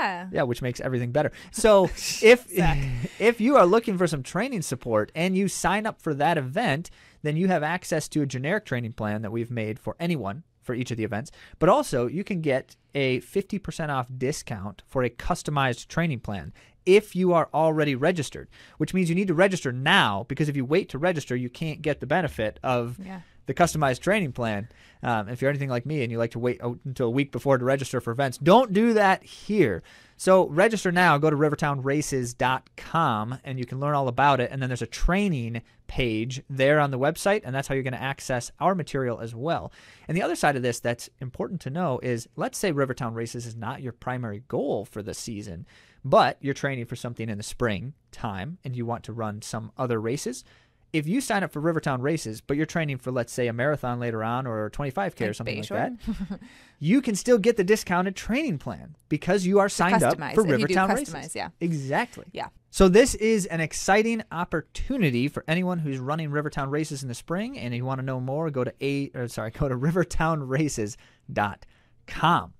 Yeah. 0.00 0.28
Yeah, 0.32 0.42
which 0.42 0.62
makes 0.62 0.80
everything 0.80 1.12
better. 1.12 1.32
So 1.50 1.84
if 2.22 2.46
if 3.20 3.40
you 3.40 3.56
are 3.56 3.66
looking 3.66 3.98
for 3.98 4.06
some 4.06 4.22
training 4.22 4.62
support 4.62 5.12
and 5.14 5.36
you 5.36 5.48
sign 5.48 5.86
up 5.86 6.00
for 6.00 6.14
that 6.14 6.38
event, 6.38 6.90
then 7.22 7.36
you 7.36 7.48
have 7.48 7.62
access 7.62 8.08
to 8.08 8.22
a 8.22 8.26
generic 8.26 8.64
training 8.64 8.92
plan 8.92 9.22
that 9.22 9.30
we've 9.32 9.50
made 9.50 9.78
for 9.78 9.96
anyone 10.00 10.42
for 10.62 10.74
each 10.74 10.90
of 10.90 10.96
the 10.96 11.04
events. 11.04 11.30
But 11.58 11.68
also, 11.68 12.06
you 12.06 12.22
can 12.24 12.40
get 12.40 12.76
a 12.94 13.20
50% 13.20 13.88
off 13.88 14.08
discount 14.16 14.82
for 14.86 15.02
a 15.02 15.10
customized 15.10 15.88
training 15.88 16.20
plan 16.20 16.52
if 16.86 17.14
you 17.14 17.32
are 17.32 17.48
already 17.52 17.94
registered, 17.94 18.48
which 18.78 18.94
means 18.94 19.08
you 19.08 19.14
need 19.14 19.28
to 19.28 19.34
register 19.34 19.70
now 19.70 20.24
because 20.28 20.48
if 20.48 20.56
you 20.56 20.64
wait 20.64 20.88
to 20.88 20.98
register, 20.98 21.36
you 21.36 21.50
can't 21.50 21.82
get 21.82 22.00
the 22.00 22.06
benefit 22.06 22.58
of 22.62 22.98
Yeah. 23.04 23.20
The 23.50 23.54
customized 23.54 23.98
training 23.98 24.30
plan. 24.30 24.68
Um, 25.02 25.28
if 25.28 25.42
you're 25.42 25.48
anything 25.48 25.70
like 25.70 25.84
me 25.84 26.04
and 26.04 26.12
you 26.12 26.18
like 26.18 26.30
to 26.32 26.38
wait 26.38 26.60
until 26.84 27.08
a 27.08 27.10
week 27.10 27.32
before 27.32 27.58
to 27.58 27.64
register 27.64 28.00
for 28.00 28.12
events, 28.12 28.38
don't 28.38 28.72
do 28.72 28.92
that 28.92 29.24
here. 29.24 29.82
So 30.16 30.46
register 30.46 30.92
now. 30.92 31.18
Go 31.18 31.30
to 31.30 31.36
rivertownraces.com 31.36 33.38
and 33.42 33.58
you 33.58 33.66
can 33.66 33.80
learn 33.80 33.96
all 33.96 34.06
about 34.06 34.38
it. 34.38 34.52
And 34.52 34.62
then 34.62 34.68
there's 34.68 34.82
a 34.82 34.86
training 34.86 35.62
page 35.88 36.44
there 36.48 36.78
on 36.78 36.92
the 36.92 36.98
website, 36.98 37.40
and 37.42 37.52
that's 37.52 37.66
how 37.66 37.74
you're 37.74 37.82
going 37.82 37.92
to 37.92 38.00
access 38.00 38.52
our 38.60 38.76
material 38.76 39.18
as 39.18 39.34
well. 39.34 39.72
And 40.06 40.16
the 40.16 40.22
other 40.22 40.36
side 40.36 40.54
of 40.54 40.62
this 40.62 40.78
that's 40.78 41.10
important 41.20 41.60
to 41.62 41.70
know 41.70 41.98
is 42.04 42.28
let's 42.36 42.56
say 42.56 42.70
Rivertown 42.70 43.14
Races 43.14 43.46
is 43.46 43.56
not 43.56 43.82
your 43.82 43.92
primary 43.92 44.44
goal 44.46 44.84
for 44.84 45.02
the 45.02 45.14
season, 45.14 45.66
but 46.04 46.36
you're 46.40 46.54
training 46.54 46.86
for 46.86 46.94
something 46.94 47.28
in 47.28 47.36
the 47.36 47.42
spring 47.42 47.94
time 48.12 48.58
and 48.62 48.76
you 48.76 48.86
want 48.86 49.02
to 49.04 49.12
run 49.12 49.42
some 49.42 49.72
other 49.76 50.00
races 50.00 50.44
if 50.92 51.06
you 51.06 51.20
sign 51.20 51.44
up 51.44 51.52
for 51.52 51.60
Rivertown 51.60 52.02
races, 52.02 52.40
but 52.40 52.56
you're 52.56 52.66
training 52.66 52.98
for, 52.98 53.12
let's 53.12 53.32
say, 53.32 53.46
a 53.46 53.52
marathon 53.52 54.00
later 54.00 54.24
on 54.24 54.44
or 54.46 54.66
a 54.66 54.70
25K 54.70 55.28
or 55.28 55.34
something 55.34 55.58
like 55.58 55.68
that, 55.68 55.92
you 56.80 57.00
can 57.00 57.14
still 57.14 57.38
get 57.38 57.56
the 57.56 57.62
discounted 57.64 58.16
training 58.16 58.58
plan 58.58 58.96
because 59.08 59.46
you 59.46 59.60
are 59.60 59.68
signed 59.68 60.02
up 60.02 60.16
for 60.34 60.42
Rivertown 60.42 60.90
customize, 60.90 61.14
races. 61.14 61.36
yeah. 61.36 61.50
Exactly. 61.60 62.24
Yeah. 62.32 62.48
So 62.70 62.88
this 62.88 63.14
is 63.16 63.46
an 63.46 63.60
exciting 63.60 64.22
opportunity 64.30 65.26
for 65.28 65.44
anyone 65.48 65.78
who's 65.78 65.98
running 65.98 66.30
Rivertown 66.30 66.70
races 66.70 67.02
in 67.02 67.08
the 67.08 67.14
spring, 67.14 67.58
and 67.58 67.74
if 67.74 67.78
you 67.78 67.84
want 67.84 67.98
to 68.00 68.06
know 68.06 68.20
more, 68.20 68.50
go 68.50 68.64
to 68.64 68.72
a 68.80 69.10
or 69.14 69.28
sorry, 69.28 69.50
go 69.52 69.68
to 69.68 69.76
rivertownraces.com. 69.76 72.52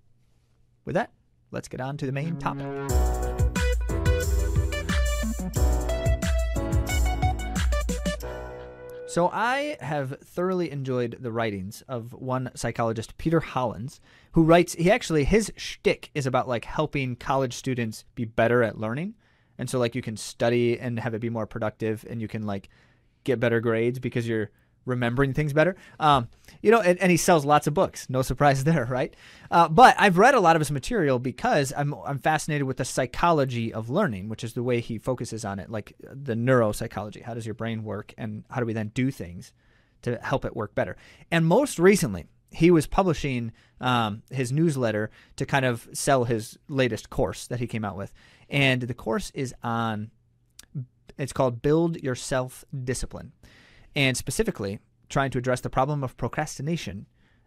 With 0.84 0.94
that, 0.94 1.10
let's 1.50 1.68
get 1.68 1.80
on 1.80 1.96
to 1.98 2.06
the 2.06 2.12
main 2.12 2.36
topic. 2.38 3.29
So 9.10 9.28
I 9.32 9.76
have 9.80 10.20
thoroughly 10.20 10.70
enjoyed 10.70 11.16
the 11.18 11.32
writings 11.32 11.82
of 11.88 12.12
one 12.12 12.52
psychologist, 12.54 13.18
Peter 13.18 13.40
Hollins, 13.40 14.00
who 14.34 14.44
writes. 14.44 14.74
He 14.74 14.88
actually 14.88 15.24
his 15.24 15.52
shtick 15.56 16.12
is 16.14 16.26
about 16.26 16.46
like 16.46 16.64
helping 16.64 17.16
college 17.16 17.54
students 17.54 18.04
be 18.14 18.24
better 18.24 18.62
at 18.62 18.78
learning, 18.78 19.16
and 19.58 19.68
so 19.68 19.80
like 19.80 19.96
you 19.96 20.00
can 20.00 20.16
study 20.16 20.78
and 20.78 21.00
have 21.00 21.12
it 21.12 21.20
be 21.20 21.28
more 21.28 21.48
productive, 21.48 22.06
and 22.08 22.22
you 22.22 22.28
can 22.28 22.46
like 22.46 22.68
get 23.24 23.40
better 23.40 23.58
grades 23.58 23.98
because 23.98 24.28
you're 24.28 24.50
remembering 24.90 25.32
things 25.32 25.52
better. 25.52 25.76
Um, 25.98 26.28
you 26.62 26.70
know, 26.70 26.80
and, 26.80 26.98
and 26.98 27.10
he 27.10 27.16
sells 27.16 27.44
lots 27.44 27.66
of 27.66 27.74
books. 27.74 28.10
No 28.10 28.22
surprise 28.22 28.64
there, 28.70 28.84
right? 28.84 29.14
Uh, 29.50 29.68
but 29.68 29.94
I've 29.98 30.18
read 30.18 30.34
a 30.34 30.40
lot 30.40 30.56
of 30.56 30.60
his 30.60 30.70
material 30.70 31.18
because 31.18 31.72
I'm 31.76 31.94
I'm 32.04 32.18
fascinated 32.18 32.66
with 32.66 32.76
the 32.76 32.84
psychology 32.84 33.72
of 33.72 33.88
learning, 33.88 34.28
which 34.28 34.44
is 34.44 34.52
the 34.52 34.62
way 34.62 34.80
he 34.80 34.98
focuses 34.98 35.44
on 35.44 35.58
it, 35.58 35.70
like 35.70 35.94
the 36.02 36.34
neuropsychology. 36.34 37.22
How 37.22 37.34
does 37.34 37.46
your 37.46 37.54
brain 37.54 37.84
work, 37.84 38.12
and 38.18 38.44
how 38.50 38.60
do 38.60 38.66
we 38.66 38.72
then 38.72 38.88
do 38.88 39.10
things 39.10 39.52
to 40.02 40.18
help 40.22 40.44
it 40.44 40.54
work 40.56 40.74
better? 40.74 40.96
And 41.30 41.46
most 41.46 41.78
recently, 41.78 42.26
he 42.50 42.70
was 42.70 42.86
publishing 42.86 43.52
um, 43.80 44.22
his 44.30 44.52
newsletter 44.52 45.10
to 45.36 45.46
kind 45.46 45.64
of 45.64 45.88
sell 45.92 46.24
his 46.24 46.58
latest 46.68 47.08
course 47.08 47.46
that 47.46 47.60
he 47.60 47.66
came 47.66 47.84
out 47.84 47.96
with, 47.96 48.12
and 48.48 48.82
the 48.82 48.94
course 48.94 49.30
is 49.34 49.54
on. 49.62 50.10
It's 51.18 51.34
called 51.34 51.60
Build 51.60 52.02
Your 52.02 52.14
Self 52.14 52.64
Discipline 52.84 53.32
and 53.94 54.16
specifically 54.16 54.80
trying 55.08 55.30
to 55.30 55.38
address 55.38 55.60
the 55.60 55.70
problem 55.70 56.04
of 56.04 56.16
procrastination 56.16 57.06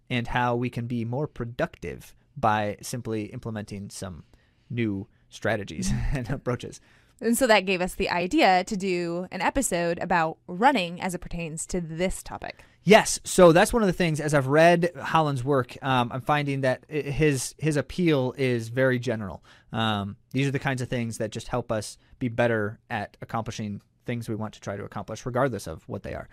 and 0.09 0.27
how 0.27 0.55
we 0.55 0.69
can 0.69 0.85
be 0.85 1.05
more 1.05 1.27
productive 1.27 2.15
by 2.35 2.77
simply 2.81 3.25
implementing 3.25 3.89
some 3.89 4.23
new 4.69 5.07
strategies 5.29 5.91
and 6.13 6.29
approaches. 6.29 6.81
And 7.21 7.37
so 7.37 7.47
that 7.47 7.65
gave 7.65 7.79
us 7.79 7.95
the 7.95 8.09
idea 8.09 8.63
to 8.65 8.75
do 8.75 9.27
an 9.31 9.41
episode 9.41 9.97
about 9.99 10.37
running 10.47 10.99
as 10.99 11.15
it 11.15 11.19
pertains 11.19 11.65
to 11.67 11.79
this 11.79 12.21
topic. 12.21 12.65
Yes, 12.83 13.19
so 13.23 13.53
that's 13.53 13.71
one 13.71 13.81
of 13.81 13.87
the 13.87 13.93
things. 13.93 14.19
As 14.19 14.33
I've 14.33 14.47
read 14.47 14.91
Hollins's 15.01 15.45
work, 15.45 15.77
um, 15.81 16.11
I'm 16.11 16.19
finding 16.19 16.61
that 16.61 16.83
his 16.89 17.55
his 17.57 17.77
appeal 17.77 18.33
is 18.37 18.67
very 18.67 18.99
general. 18.99 19.41
Um, 19.71 20.17
these 20.31 20.47
are 20.47 20.51
the 20.51 20.59
kinds 20.59 20.81
of 20.81 20.89
things 20.89 21.17
that 21.19 21.31
just 21.31 21.47
help 21.47 21.71
us 21.71 21.97
be 22.19 22.27
better 22.27 22.79
at 22.89 23.15
accomplishing 23.21 23.81
things 24.05 24.29
we 24.29 24.35
want 24.35 24.53
to 24.53 24.59
try 24.61 24.75
to 24.75 24.83
accomplish, 24.83 25.25
regardless 25.25 25.67
of 25.67 25.83
what 25.87 26.03
they 26.03 26.13
are. 26.13 26.29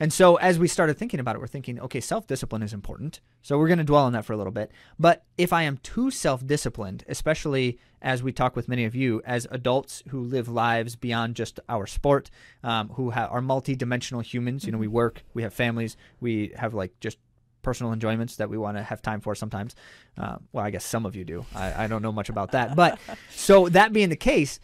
And 0.00 0.12
so, 0.12 0.36
as 0.36 0.58
we 0.58 0.68
started 0.68 0.98
thinking 0.98 1.20
about 1.20 1.36
it, 1.36 1.40
we're 1.40 1.46
thinking, 1.46 1.80
okay, 1.80 2.00
self 2.00 2.26
discipline 2.26 2.62
is 2.62 2.72
important. 2.72 3.20
So 3.42 3.58
we're 3.58 3.68
going 3.68 3.78
to 3.78 3.84
dwell 3.84 4.04
on 4.04 4.12
that 4.14 4.24
for 4.24 4.32
a 4.32 4.36
little 4.36 4.52
bit. 4.52 4.72
But 4.98 5.24
if 5.38 5.52
I 5.52 5.62
am 5.62 5.78
too 5.78 6.10
self 6.10 6.46
disciplined, 6.46 7.04
especially 7.08 7.78
as 8.02 8.22
we 8.22 8.32
talk 8.32 8.56
with 8.56 8.68
many 8.68 8.84
of 8.84 8.94
you 8.94 9.22
as 9.24 9.46
adults 9.50 10.02
who 10.08 10.20
live 10.20 10.48
lives 10.48 10.96
beyond 10.96 11.36
just 11.36 11.60
our 11.68 11.86
sport, 11.86 12.30
um, 12.62 12.90
who 12.90 13.10
ha- 13.10 13.28
are 13.30 13.40
multi-dimensional 13.40 14.20
humans, 14.20 14.64
you 14.64 14.72
know, 14.72 14.78
we 14.78 14.88
work, 14.88 15.22
we 15.32 15.42
have 15.42 15.54
families, 15.54 15.96
we 16.20 16.52
have 16.56 16.74
like 16.74 16.98
just 17.00 17.18
personal 17.64 17.92
enjoyments 17.92 18.36
that 18.36 18.48
we 18.48 18.56
want 18.56 18.76
to 18.76 18.82
have 18.84 19.02
time 19.02 19.20
for 19.20 19.34
sometimes. 19.34 19.74
Uh, 20.16 20.36
well, 20.52 20.64
I 20.64 20.70
guess 20.70 20.84
some 20.84 21.04
of 21.06 21.16
you 21.16 21.24
do. 21.24 21.44
I, 21.54 21.84
I 21.84 21.86
don't 21.88 22.02
know 22.02 22.12
much 22.12 22.28
about 22.28 22.52
that. 22.52 22.76
But 22.76 22.98
so 23.30 23.68
that 23.70 23.92
being 23.92 24.10
the 24.10 24.16
case, 24.16 24.60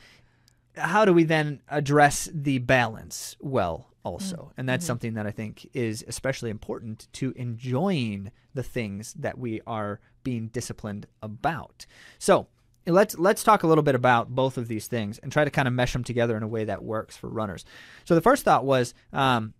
how 0.81 1.05
do 1.05 1.13
we 1.13 1.25
then 1.25 1.61
address 1.69 2.29
the 2.33 2.59
balance 2.59 3.37
well 3.41 3.89
also? 4.03 4.53
And 4.57 4.69
that's 4.69 4.85
something 4.87 5.15
that 5.15 5.27
i 5.27 5.31
think 5.31 5.69
is 5.75 6.05
especially 6.09 6.51
important 6.51 7.09
to 7.15 7.33
enjoying 7.37 8.31
the 8.55 8.63
things 8.63 9.15
that 9.15 9.39
we 9.39 9.61
are 9.67 10.01
being 10.23 10.49
disciplined 10.49 11.07
about. 11.23 11.87
So 12.19 12.49
let's 12.87 13.19
let's 13.19 13.43
talk 13.43 13.63
a 13.63 13.67
little 13.67 13.85
bit 13.85 13.95
about 13.95 14.31
both 14.31 14.57
of 14.59 14.69
these 14.69 14.87
things 14.87 15.19
and 15.19 15.31
try 15.31 15.45
to 15.45 15.51
kind 15.51 15.69
of 15.69 15.75
mesh 15.75 15.93
them 15.93 16.05
together 16.05 16.37
in 16.37 16.43
a 16.43 16.49
way 16.49 16.65
that 16.65 16.83
works 16.83 17.17
for 17.17 17.29
runners. 17.29 17.65
So 18.05 18.15
the 18.15 18.21
first 18.21 18.45
thought 18.45 18.65
was 18.65 18.95
um, 19.13 19.55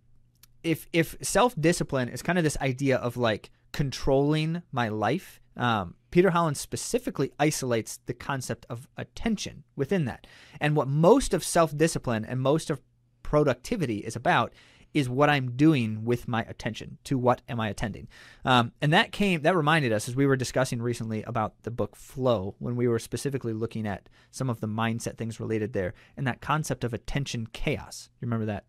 if 0.63 0.87
if 0.93 1.15
self 1.21 1.55
discipline 1.59 2.09
is 2.09 2.21
kind 2.21 2.37
of 2.37 2.43
this 2.43 2.57
idea 2.59 2.97
of 2.97 3.17
like 3.17 3.49
controlling 3.71 4.61
my 4.71 4.89
life, 4.89 5.39
um, 5.55 5.95
Peter 6.11 6.31
Hollins 6.31 6.59
specifically 6.59 7.31
isolates 7.39 7.99
the 8.05 8.13
concept 8.13 8.65
of 8.69 8.87
attention 8.97 9.63
within 9.75 10.05
that. 10.05 10.27
And 10.59 10.75
what 10.75 10.87
most 10.87 11.33
of 11.33 11.43
self 11.43 11.75
discipline 11.75 12.25
and 12.25 12.39
most 12.39 12.69
of 12.69 12.81
productivity 13.23 13.99
is 13.99 14.15
about 14.15 14.53
is 14.93 15.07
what 15.07 15.29
I'm 15.29 15.51
doing 15.51 16.03
with 16.03 16.27
my 16.27 16.41
attention. 16.43 16.97
To 17.05 17.17
what 17.17 17.41
am 17.47 17.59
I 17.59 17.69
attending? 17.69 18.07
Um, 18.43 18.73
and 18.81 18.91
that 18.91 19.11
came 19.11 19.41
that 19.43 19.55
reminded 19.55 19.93
us 19.93 20.09
as 20.09 20.15
we 20.15 20.25
were 20.25 20.35
discussing 20.35 20.81
recently 20.81 21.23
about 21.23 21.63
the 21.63 21.71
book 21.71 21.95
Flow 21.95 22.55
when 22.59 22.75
we 22.75 22.87
were 22.87 22.99
specifically 22.99 23.53
looking 23.53 23.87
at 23.87 24.09
some 24.31 24.49
of 24.49 24.59
the 24.59 24.67
mindset 24.67 25.17
things 25.17 25.39
related 25.39 25.73
there 25.73 25.93
and 26.17 26.27
that 26.27 26.41
concept 26.41 26.83
of 26.83 26.93
attention 26.93 27.47
chaos. 27.53 28.09
You 28.19 28.25
remember 28.25 28.45
that? 28.47 28.65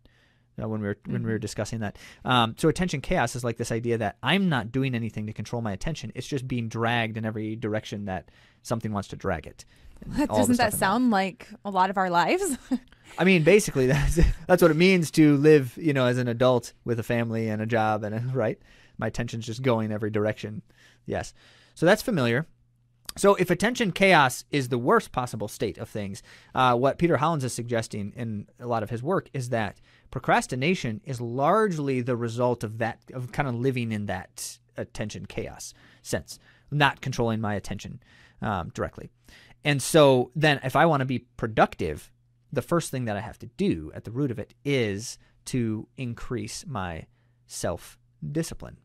Uh, 0.61 0.67
when 0.67 0.81
we 0.81 0.87
were 0.87 0.97
when 1.05 1.23
we 1.23 1.31
were 1.31 1.39
discussing 1.39 1.79
that. 1.79 1.97
Um, 2.25 2.55
so 2.57 2.69
attention 2.69 3.01
chaos 3.01 3.35
is 3.35 3.43
like 3.43 3.57
this 3.57 3.71
idea 3.71 3.97
that 3.97 4.17
I'm 4.21 4.49
not 4.49 4.71
doing 4.71 4.95
anything 4.95 5.27
to 5.27 5.33
control 5.33 5.61
my 5.61 5.71
attention. 5.71 6.11
It's 6.15 6.27
just 6.27 6.47
being 6.47 6.67
dragged 6.67 7.17
in 7.17 7.25
every 7.25 7.55
direction 7.55 8.05
that 8.05 8.29
something 8.61 8.91
wants 8.91 9.09
to 9.09 9.15
drag 9.15 9.47
it. 9.47 9.65
And 10.01 10.29
all 10.29 10.37
the 10.37 10.41
Doesn't 10.41 10.57
that 10.57 10.73
sound 10.73 11.11
like 11.11 11.47
a 11.63 11.69
lot 11.69 11.89
of 11.89 11.97
our 11.97 12.09
lives? 12.09 12.57
I 13.17 13.23
mean, 13.23 13.43
basically, 13.43 13.87
that's 13.87 14.19
that's 14.47 14.61
what 14.61 14.71
it 14.71 14.77
means 14.77 15.11
to 15.11 15.37
live, 15.37 15.77
you 15.77 15.93
know, 15.93 16.05
as 16.05 16.17
an 16.17 16.27
adult 16.27 16.73
with 16.83 16.99
a 16.99 17.03
family 17.03 17.49
and 17.49 17.61
a 17.61 17.65
job, 17.65 18.03
and 18.03 18.15
a, 18.15 18.19
right. 18.33 18.59
My 18.97 19.07
attention's 19.07 19.45
just 19.45 19.63
going 19.63 19.91
every 19.91 20.11
direction. 20.11 20.61
Yes, 21.05 21.33
so 21.73 21.85
that's 21.85 22.01
familiar. 22.01 22.47
So, 23.15 23.35
if 23.35 23.51
attention 23.51 23.91
chaos 23.91 24.43
is 24.49 24.69
the 24.69 24.77
worst 24.77 25.11
possible 25.11 25.47
state 25.47 25.77
of 25.77 25.87
things, 25.87 26.23
uh, 26.55 26.75
what 26.75 26.97
Peter 26.97 27.17
Hollins 27.17 27.43
is 27.43 27.53
suggesting 27.53 28.11
in 28.15 28.47
a 28.59 28.65
lot 28.65 28.81
of 28.81 28.89
his 28.89 29.03
work 29.03 29.29
is 29.33 29.49
that 29.49 29.79
procrastination 30.13 31.01
is 31.05 31.19
largely 31.19 31.99
the 31.99 32.15
result 32.15 32.63
of 32.63 32.77
that, 32.77 32.99
of 33.15 33.31
kind 33.31 33.49
of 33.49 33.55
living 33.55 33.91
in 33.91 34.05
that 34.05 34.59
attention 34.77 35.25
chaos 35.25 35.73
sense, 36.03 36.37
not 36.69 37.01
controlling 37.01 37.41
my 37.41 37.55
attention 37.55 37.99
um, 38.39 38.69
directly. 38.75 39.09
And 39.63 39.81
so, 39.81 40.29
then 40.35 40.59
if 40.63 40.75
I 40.75 40.85
want 40.85 41.01
to 41.01 41.05
be 41.05 41.25
productive, 41.35 42.11
the 42.51 42.61
first 42.61 42.91
thing 42.91 43.05
that 43.05 43.17
I 43.17 43.21
have 43.21 43.39
to 43.39 43.47
do 43.57 43.91
at 43.95 44.03
the 44.03 44.11
root 44.11 44.29
of 44.29 44.37
it 44.37 44.53
is 44.63 45.17
to 45.45 45.87
increase 45.97 46.63
my 46.67 47.07
self 47.47 47.97
discipline 48.31 48.77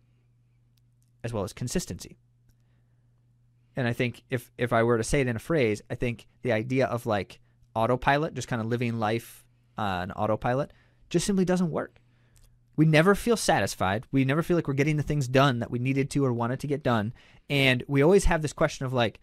as 1.23 1.35
well 1.35 1.45
as 1.45 1.53
consistency. 1.53 2.17
And 3.77 3.87
I 3.87 3.93
think 3.93 4.23
if 4.31 4.51
if 4.57 4.73
I 4.73 4.83
were 4.83 4.97
to 4.97 5.05
say 5.05 5.21
it 5.21 5.29
in 5.29 5.37
a 5.37 5.41
phrase, 5.51 5.83
I 5.91 5.95
think 5.95 6.27
the 6.41 6.53
idea 6.53 6.87
of 6.87 7.05
like 7.05 7.39
autopilot, 7.77 8.33
just 8.33 8.49
kind 8.49 8.63
of 8.63 8.69
living 8.69 8.99
life 8.99 9.45
on 9.77 10.11
autopilot, 10.13 10.73
just 11.09 11.27
simply 11.27 11.45
doesn't 11.45 11.71
work. 11.71 12.01
We 12.77 12.87
never 12.87 13.15
feel 13.15 13.37
satisfied. 13.37 14.05
We 14.13 14.25
never 14.25 14.43
feel 14.43 14.57
like 14.57 14.69
we're 14.69 14.75
getting 14.75 14.97
the 14.97 15.03
things 15.03 15.27
done 15.27 15.59
that 15.59 15.71
we 15.71 15.81
needed 15.81 16.11
to 16.11 16.25
or 16.25 16.33
wanted 16.33 16.61
to 16.61 16.69
get 16.69 16.83
done. 16.83 17.13
And 17.51 17.83
we 17.89 18.03
always 18.03 18.27
have 18.27 18.41
this 18.41 18.53
question 18.53 18.87
of 18.87 18.93
like, 18.93 19.21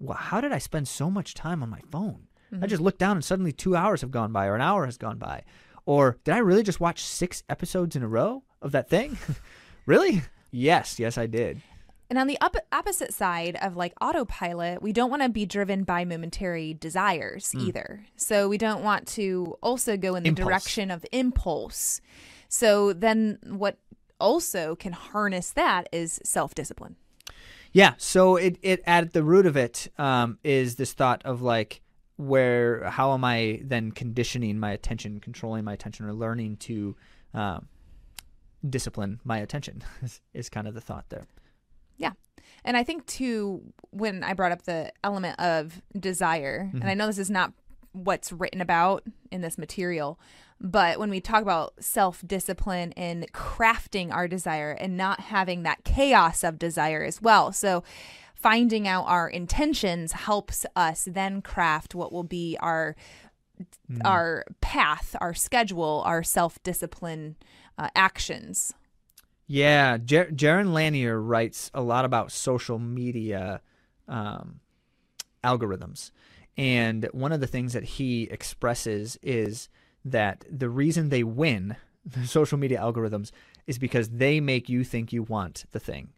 well, 0.00 0.16
how 0.16 0.40
did 0.40 0.52
I 0.52 0.58
spend 0.58 0.88
so 0.88 1.10
much 1.10 1.34
time 1.34 1.62
on 1.62 1.70
my 1.70 1.80
phone? 1.92 2.26
I 2.50 2.56
mm-hmm. 2.56 2.66
just 2.66 2.82
looked 2.82 2.98
down 2.98 3.16
and 3.16 3.24
suddenly 3.24 3.52
two 3.52 3.76
hours 3.76 4.00
have 4.00 4.10
gone 4.10 4.32
by 4.32 4.46
or 4.46 4.54
an 4.54 4.60
hour 4.60 4.86
has 4.86 4.98
gone 4.98 5.18
by. 5.18 5.44
Or 5.86 6.18
did 6.24 6.34
I 6.34 6.38
really 6.38 6.62
just 6.62 6.80
watch 6.80 7.04
six 7.04 7.42
episodes 7.48 7.94
in 7.94 8.02
a 8.02 8.08
row 8.08 8.42
of 8.60 8.72
that 8.72 8.88
thing? 8.88 9.16
really? 9.86 10.22
Yes, 10.50 10.98
yes, 10.98 11.16
I 11.16 11.26
did. 11.26 11.60
And 12.10 12.18
on 12.18 12.26
the 12.26 12.38
up- 12.40 12.56
opposite 12.72 13.12
side 13.12 13.56
of 13.60 13.76
like 13.76 13.92
autopilot, 14.00 14.80
we 14.80 14.92
don't 14.92 15.10
want 15.10 15.22
to 15.22 15.28
be 15.28 15.44
driven 15.44 15.84
by 15.84 16.04
momentary 16.04 16.72
desires 16.72 17.54
either. 17.54 18.06
So 18.16 18.48
we 18.48 18.56
don't 18.56 18.82
want 18.82 19.06
to 19.08 19.56
also 19.62 19.96
go 19.96 20.14
in 20.14 20.22
the 20.22 20.30
Impulse. 20.30 20.46
direction 20.46 20.90
of 20.90 21.04
impulse. 21.12 22.00
So 22.48 22.94
then 22.94 23.38
what 23.44 23.78
also 24.18 24.74
can 24.74 24.92
harness 24.92 25.50
that 25.50 25.88
is 25.92 26.18
self 26.24 26.54
discipline. 26.54 26.96
Yeah. 27.72 27.94
So 27.98 28.36
it, 28.36 28.58
it 28.62 28.82
at 28.86 29.12
the 29.12 29.22
root 29.22 29.44
of 29.44 29.56
it 29.56 29.88
um, 29.98 30.38
is 30.42 30.76
this 30.76 30.94
thought 30.94 31.22
of 31.26 31.42
like 31.42 31.82
where 32.16 32.84
how 32.84 33.12
am 33.12 33.24
I 33.24 33.60
then 33.62 33.92
conditioning 33.92 34.58
my 34.58 34.72
attention, 34.72 35.20
controlling 35.20 35.64
my 35.64 35.74
attention, 35.74 36.06
or 36.06 36.12
learning 36.14 36.56
to 36.56 36.96
um, 37.34 37.68
discipline 38.68 39.20
my 39.24 39.38
attention 39.38 39.84
is, 40.02 40.20
is 40.32 40.48
kind 40.48 40.66
of 40.66 40.74
the 40.74 40.80
thought 40.80 41.04
there. 41.10 41.26
Yeah. 41.98 42.12
And 42.64 42.76
I 42.76 42.84
think 42.84 43.06
too, 43.06 43.62
when 43.90 44.24
I 44.24 44.32
brought 44.32 44.52
up 44.52 44.62
the 44.62 44.92
element 45.04 45.38
of 45.38 45.80
desire, 45.98 46.70
and 46.72 46.90
I 46.90 46.94
know 46.94 47.06
this 47.06 47.18
is 47.18 47.30
not 47.30 47.52
what's 47.92 48.32
written 48.32 48.60
about 48.60 49.04
in 49.30 49.40
this 49.40 49.58
material, 49.58 50.18
but 50.60 50.98
when 50.98 51.10
we 51.10 51.20
talk 51.20 51.42
about 51.42 51.74
self 51.80 52.22
discipline 52.26 52.92
and 52.96 53.30
crafting 53.32 54.12
our 54.12 54.26
desire 54.26 54.72
and 54.72 54.96
not 54.96 55.20
having 55.20 55.62
that 55.62 55.84
chaos 55.84 56.42
of 56.42 56.58
desire 56.58 57.04
as 57.04 57.22
well. 57.22 57.52
So 57.52 57.84
finding 58.34 58.86
out 58.86 59.04
our 59.06 59.28
intentions 59.28 60.12
helps 60.12 60.64
us 60.76 61.08
then 61.10 61.42
craft 61.42 61.94
what 61.94 62.12
will 62.12 62.24
be 62.24 62.56
our 62.60 62.96
our 64.04 64.44
path, 64.60 65.16
our 65.20 65.34
schedule, 65.34 66.02
our 66.06 66.22
self 66.22 66.62
discipline 66.62 67.36
uh, 67.76 67.88
actions. 67.96 68.72
Yeah, 69.48 69.96
Jer- 69.96 70.30
Jaron 70.30 70.74
Lanier 70.74 71.20
writes 71.20 71.70
a 71.72 71.80
lot 71.80 72.04
about 72.04 72.30
social 72.30 72.78
media 72.78 73.62
um, 74.06 74.60
algorithms. 75.42 76.10
And 76.58 77.08
one 77.12 77.32
of 77.32 77.40
the 77.40 77.46
things 77.46 77.72
that 77.72 77.84
he 77.84 78.24
expresses 78.24 79.18
is 79.22 79.70
that 80.04 80.44
the 80.50 80.68
reason 80.68 81.08
they 81.08 81.24
win, 81.24 81.76
the 82.04 82.26
social 82.26 82.58
media 82.58 82.78
algorithms, 82.78 83.30
is 83.66 83.78
because 83.78 84.10
they 84.10 84.38
make 84.38 84.68
you 84.68 84.84
think 84.84 85.12
you 85.12 85.22
want 85.22 85.64
the 85.72 85.80
thing. 85.80 86.10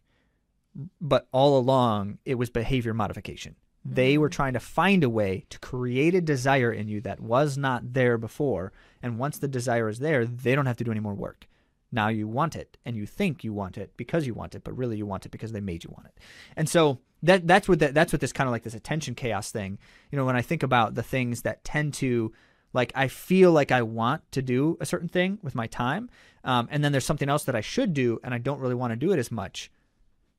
But 0.99 1.27
all 1.31 1.57
along, 1.57 2.17
it 2.25 2.35
was 2.35 2.49
behavior 2.49 2.93
modification. 2.93 3.55
They 3.83 4.17
were 4.17 4.29
trying 4.29 4.53
to 4.53 4.59
find 4.59 5.03
a 5.03 5.09
way 5.09 5.45
to 5.49 5.59
create 5.59 6.15
a 6.15 6.21
desire 6.21 6.71
in 6.71 6.87
you 6.87 7.01
that 7.01 7.19
was 7.19 7.57
not 7.57 7.93
there 7.93 8.17
before. 8.17 8.73
And 9.01 9.17
once 9.17 9.37
the 9.39 9.47
desire 9.47 9.89
is 9.89 9.99
there, 9.99 10.25
they 10.25 10.53
don't 10.53 10.67
have 10.67 10.77
to 10.77 10.83
do 10.83 10.91
any 10.91 10.99
more 10.99 11.15
work. 11.15 11.47
Now 11.91 12.07
you 12.07 12.27
want 12.27 12.55
it 12.55 12.77
and 12.85 12.95
you 12.95 13.05
think 13.05 13.43
you 13.43 13.53
want 13.53 13.77
it 13.77 13.91
because 13.97 14.25
you 14.25 14.33
want 14.33 14.55
it, 14.55 14.63
but 14.63 14.77
really 14.77 14.97
you 14.97 15.05
want 15.05 15.25
it 15.25 15.29
because 15.31 15.51
they 15.51 15.59
made 15.59 15.83
you 15.83 15.89
want 15.91 16.07
it. 16.07 16.17
And 16.55 16.69
so 16.69 16.99
that 17.23 17.47
that's 17.47 17.67
what 17.67 17.79
that, 17.79 17.93
that's 17.93 18.13
what 18.13 18.21
this 18.21 18.33
kind 18.33 18.47
of 18.47 18.51
like 18.51 18.63
this 18.63 18.73
attention 18.73 19.15
chaos 19.15 19.51
thing. 19.51 19.77
You 20.11 20.17
know, 20.17 20.25
when 20.25 20.35
I 20.35 20.41
think 20.41 20.63
about 20.63 20.95
the 20.95 21.03
things 21.03 21.41
that 21.41 21.63
tend 21.63 21.93
to 21.95 22.31
like 22.73 22.91
I 22.95 23.09
feel 23.09 23.51
like 23.51 23.71
I 23.71 23.81
want 23.81 24.29
to 24.31 24.41
do 24.41 24.77
a 24.79 24.85
certain 24.85 25.09
thing 25.09 25.39
with 25.41 25.55
my 25.55 25.67
time, 25.67 26.09
um, 26.43 26.67
and 26.71 26.83
then 26.83 26.91
there's 26.91 27.05
something 27.05 27.29
else 27.29 27.43
that 27.43 27.55
I 27.55 27.61
should 27.61 27.93
do 27.93 28.19
and 28.23 28.33
I 28.33 28.37
don't 28.37 28.59
really 28.59 28.75
want 28.75 28.91
to 28.91 28.97
do 28.97 29.11
it 29.11 29.19
as 29.19 29.31
much. 29.31 29.71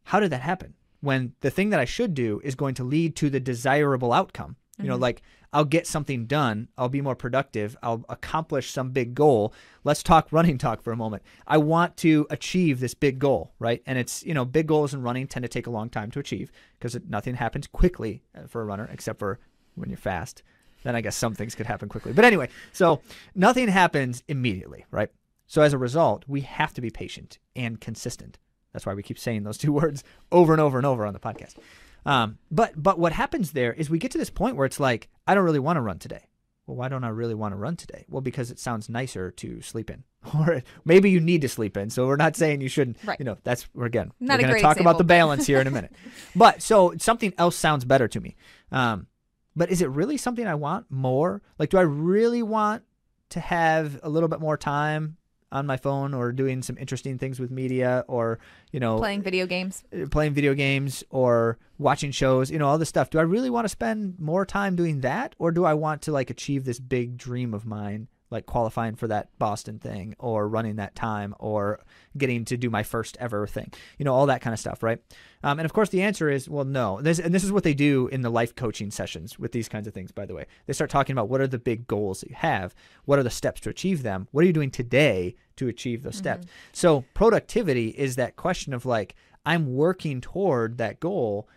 How 0.04 0.21
did 0.21 0.30
that 0.30 0.40
happen? 0.40 0.75
When 1.00 1.35
the 1.40 1.50
thing 1.50 1.71
that 1.71 1.80
I 1.80 1.85
should 1.85 2.14
do 2.14 2.40
is 2.42 2.54
going 2.54 2.75
to 2.75 2.85
lead 2.85 3.16
to 3.16 3.28
the 3.28 3.40
desirable 3.40 4.12
outcome. 4.12 4.56
You 4.78 4.88
know, 4.88 4.97
like 4.97 5.23
I'll 5.52 5.64
get 5.64 5.87
something 5.87 6.26
done, 6.26 6.68
I'll 6.78 6.88
be 6.88 7.02
more 7.02 7.14
productive, 7.14 7.76
I'll 7.82 8.04
accomplish 8.09 8.71
some 8.71 8.90
big 8.90 9.14
goal. 9.14 9.52
Let's 9.85 10.02
talk 10.02 10.28
running 10.32 10.59
talk 10.59 10.82
for 10.82 10.92
a 10.92 10.97
moment. 10.97 11.23
I 11.47 11.59
want 11.59 11.97
to 11.99 12.26
achieve 12.30 12.80
this 12.80 12.94
big 12.94 13.18
goal, 13.18 13.52
right? 13.59 13.82
And 13.87 13.99
it's, 13.99 14.25
you 14.25 14.35
know, 14.35 14.44
big 14.44 14.66
goals 14.66 14.94
in 14.94 15.02
running 15.02 15.26
tend 15.26 15.42
to 15.42 15.49
take 15.49 15.66
a 15.66 15.71
long 15.71 15.90
time 15.90 16.11
to 16.12 16.18
achieve 16.18 16.50
because 16.78 16.99
nothing 17.09 17.35
happens 17.35 17.66
quickly 17.66 18.23
uh, 18.37 18.47
for 18.47 18.62
a 18.62 18.64
runner 18.64 18.88
except 18.90 19.18
for 19.18 19.38
when 19.75 19.90
you're 19.90 19.99
fast. 19.99 20.42
Then 20.85 20.97
I 20.97 21.00
guess 21.00 21.16
some 21.16 21.35
things 21.35 21.54
could 21.54 21.66
happen 21.66 21.88
quickly. 21.88 22.12
But 22.12 22.25
anyway, 22.25 22.49
so 22.73 23.02
nothing 23.35 23.68
happens 23.68 24.23
immediately, 24.28 24.85
right? 24.90 25.11
So 25.47 25.62
as 25.62 25.73
a 25.73 25.78
result, 25.78 26.25
we 26.26 26.40
have 26.40 26.73
to 26.75 26.80
be 26.80 26.90
patient 26.90 27.38
and 27.54 27.80
consistent. 27.80 28.38
That's 28.73 28.87
why 28.87 28.94
we 28.94 29.02
keep 29.02 29.18
saying 29.18 29.44
those 29.44 29.59
two 29.59 29.73
words 29.73 30.02
over 30.30 30.52
and 30.52 30.61
over 30.61 30.78
and 30.78 30.87
over 30.87 31.06
on 31.06 31.12
the 31.12 31.21
podcast. 31.21 31.56
Um, 32.04 32.38
but 32.50 32.73
but 32.80 32.99
what 32.99 33.12
happens 33.12 33.52
there 33.52 33.73
is 33.73 33.88
we 33.88 33.99
get 33.99 34.11
to 34.12 34.18
this 34.18 34.30
point 34.30 34.56
where 34.56 34.66
it's 34.66 34.80
like 34.80 35.09
I 35.26 35.35
don't 35.35 35.44
really 35.44 35.59
want 35.59 35.76
to 35.76 35.80
run 35.80 35.99
today. 35.99 36.28
Well, 36.66 36.76
why 36.76 36.88
don't 36.88 37.02
I 37.02 37.09
really 37.09 37.35
want 37.35 37.52
to 37.52 37.56
run 37.56 37.75
today? 37.76 38.04
Well, 38.09 38.21
because 38.21 38.52
it 38.52 38.59
sounds 38.59 38.88
nicer 38.88 39.32
to 39.32 39.61
sleep 39.62 39.90
in, 39.90 40.04
or 40.35 40.62
maybe 40.85 41.11
you 41.11 41.21
need 41.21 41.40
to 41.42 41.49
sleep 41.49 41.76
in. 41.76 41.90
So 41.90 42.06
we're 42.06 42.16
not 42.16 42.37
saying 42.37 42.61
you 42.61 42.68
shouldn't. 42.68 42.99
Right. 43.04 43.18
You 43.18 43.25
know, 43.25 43.37
that's 43.42 43.68
we're 43.75 43.87
again. 43.87 44.12
Not 44.21 44.38
we're 44.38 44.47
going 44.47 44.54
to 44.56 44.62
talk 44.62 44.80
about 44.80 44.99
the 44.99 45.04
balance 45.04 45.47
here 45.47 45.61
in 45.61 45.66
a 45.66 45.73
minute. 45.73 45.92
but 46.37 46.62
so 46.62 46.94
something 46.99 47.32
else 47.37 47.56
sounds 47.56 47.85
better 47.85 48.09
to 48.09 48.21
me. 48.21 48.37
Um, 48.71 49.06
but 49.54 49.71
is 49.71 49.82
it 49.82 49.90
really 49.90 50.16
something 50.16 50.47
I 50.47 50.54
want 50.54 50.87
more? 50.90 51.42
Like, 51.59 51.71
do 51.71 51.78
I 51.78 51.82
really 51.82 52.42
want 52.42 52.85
to 53.30 53.40
have 53.40 53.99
a 54.02 54.09
little 54.09 54.28
bit 54.28 54.40
more 54.40 54.56
time 54.56 55.16
on 55.52 55.66
my 55.66 55.76
phone 55.76 56.14
or 56.14 56.32
doing 56.32 56.62
some 56.62 56.76
interesting 56.78 57.18
things 57.18 57.38
with 57.38 57.50
media 57.50 58.04
or 58.09 58.38
you 58.73 58.80
know 58.80 58.99
Playing 58.99 59.23
video 59.23 59.47
games. 59.47 59.85
Uh, 59.92 60.06
playing 60.11 60.35
video 60.35 60.54
games 60.54 61.04
or 61.11 61.59
watching 61.78 62.11
shows, 62.11 62.50
you 62.50 62.59
know, 62.59 62.66
all 62.66 62.78
this 62.78 62.88
stuff. 62.88 63.11
Do 63.11 63.18
I 63.18 63.23
really 63.23 63.50
want 63.50 63.64
to 63.64 63.68
spend 63.68 64.18
more 64.18 64.47
time 64.47 64.76
doing 64.76 65.00
that 65.02 65.35
or 65.38 65.52
do 65.52 65.64
I 65.64 65.75
want 65.75 66.02
to 66.02 66.12
like 66.12 66.30
achieve 66.30 66.64
this 66.64 66.80
big 66.80 67.16
dream 67.16 67.54
of 67.54 67.66
mine 67.66 68.09
like 68.33 68.47
qualifying 68.47 68.97
for 68.97 69.07
that 69.09 69.29
Boston 69.39 69.79
thing 69.79 70.15
or 70.19 70.49
running 70.49 70.77
that 70.77 70.95
time 70.95 71.35
or 71.39 71.81
getting 72.17 72.45
to 72.47 72.57
do 72.57 72.71
my 72.71 72.83
first 72.83 73.17
ever 73.21 73.47
thing, 73.47 73.73
you 73.99 74.05
know, 74.05 74.15
all 74.15 74.27
that 74.27 74.41
kind 74.41 74.55
of 74.55 74.61
stuff, 74.61 74.83
right? 74.83 74.99
Um, 75.45 75.59
and 75.59 75.67
of 75.67 75.73
course, 75.73 75.91
the 75.91 76.03
answer 76.03 76.29
is, 76.29 76.49
well, 76.49 76.65
no. 76.65 77.01
This, 77.01 77.19
and 77.19 77.35
this 77.35 77.45
is 77.45 77.53
what 77.53 77.62
they 77.62 77.75
do 77.75 78.09
in 78.09 78.23
the 78.23 78.31
life 78.31 78.55
coaching 78.55 78.91
sessions 78.91 79.39
with 79.39 79.53
these 79.53 79.69
kinds 79.69 79.87
of 79.87 79.95
things, 79.95 80.11
by 80.11 80.27
the 80.27 80.35
way. 80.35 80.47
They 80.67 80.73
start 80.73 80.91
talking 80.91 81.12
about 81.15 81.29
what 81.29 81.41
are 81.41 81.47
the 81.47 81.59
big 81.59 81.87
goals 81.87 82.21
that 82.21 82.31
you 82.31 82.37
have, 82.37 82.75
what 83.05 83.19
are 83.19 83.25
the 83.25 83.31
steps 83.31 83.61
to 83.62 83.71
achieve 83.71 84.03
them, 84.03 84.29
what 84.33 84.43
are 84.43 84.47
you 84.47 84.53
doing 84.53 84.71
today 84.71 85.37
to 85.57 85.69
achieve 85.69 86.03
those 86.03 86.17
steps. 86.17 86.47
Mm-hmm. 86.47 86.71
So, 86.73 87.05
productivity 87.15 87.89
is 87.89 88.17
that 88.17 88.37
question 88.37 88.73
of 88.73 88.87
like, 88.87 89.15
I'm 89.45 89.75
working 89.75 90.21
toward 90.21 90.79
that 90.79 91.01
goal. 91.01 91.49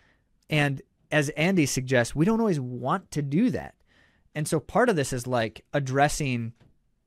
And 0.49 0.81
as 1.11 1.29
Andy 1.29 1.65
suggests, 1.65 2.15
we 2.15 2.25
don't 2.25 2.39
always 2.39 2.59
want 2.59 3.11
to 3.11 3.21
do 3.21 3.49
that. 3.51 3.75
And 4.35 4.47
so 4.47 4.59
part 4.59 4.89
of 4.89 4.95
this 4.95 5.13
is 5.13 5.25
like 5.25 5.63
addressing 5.73 6.53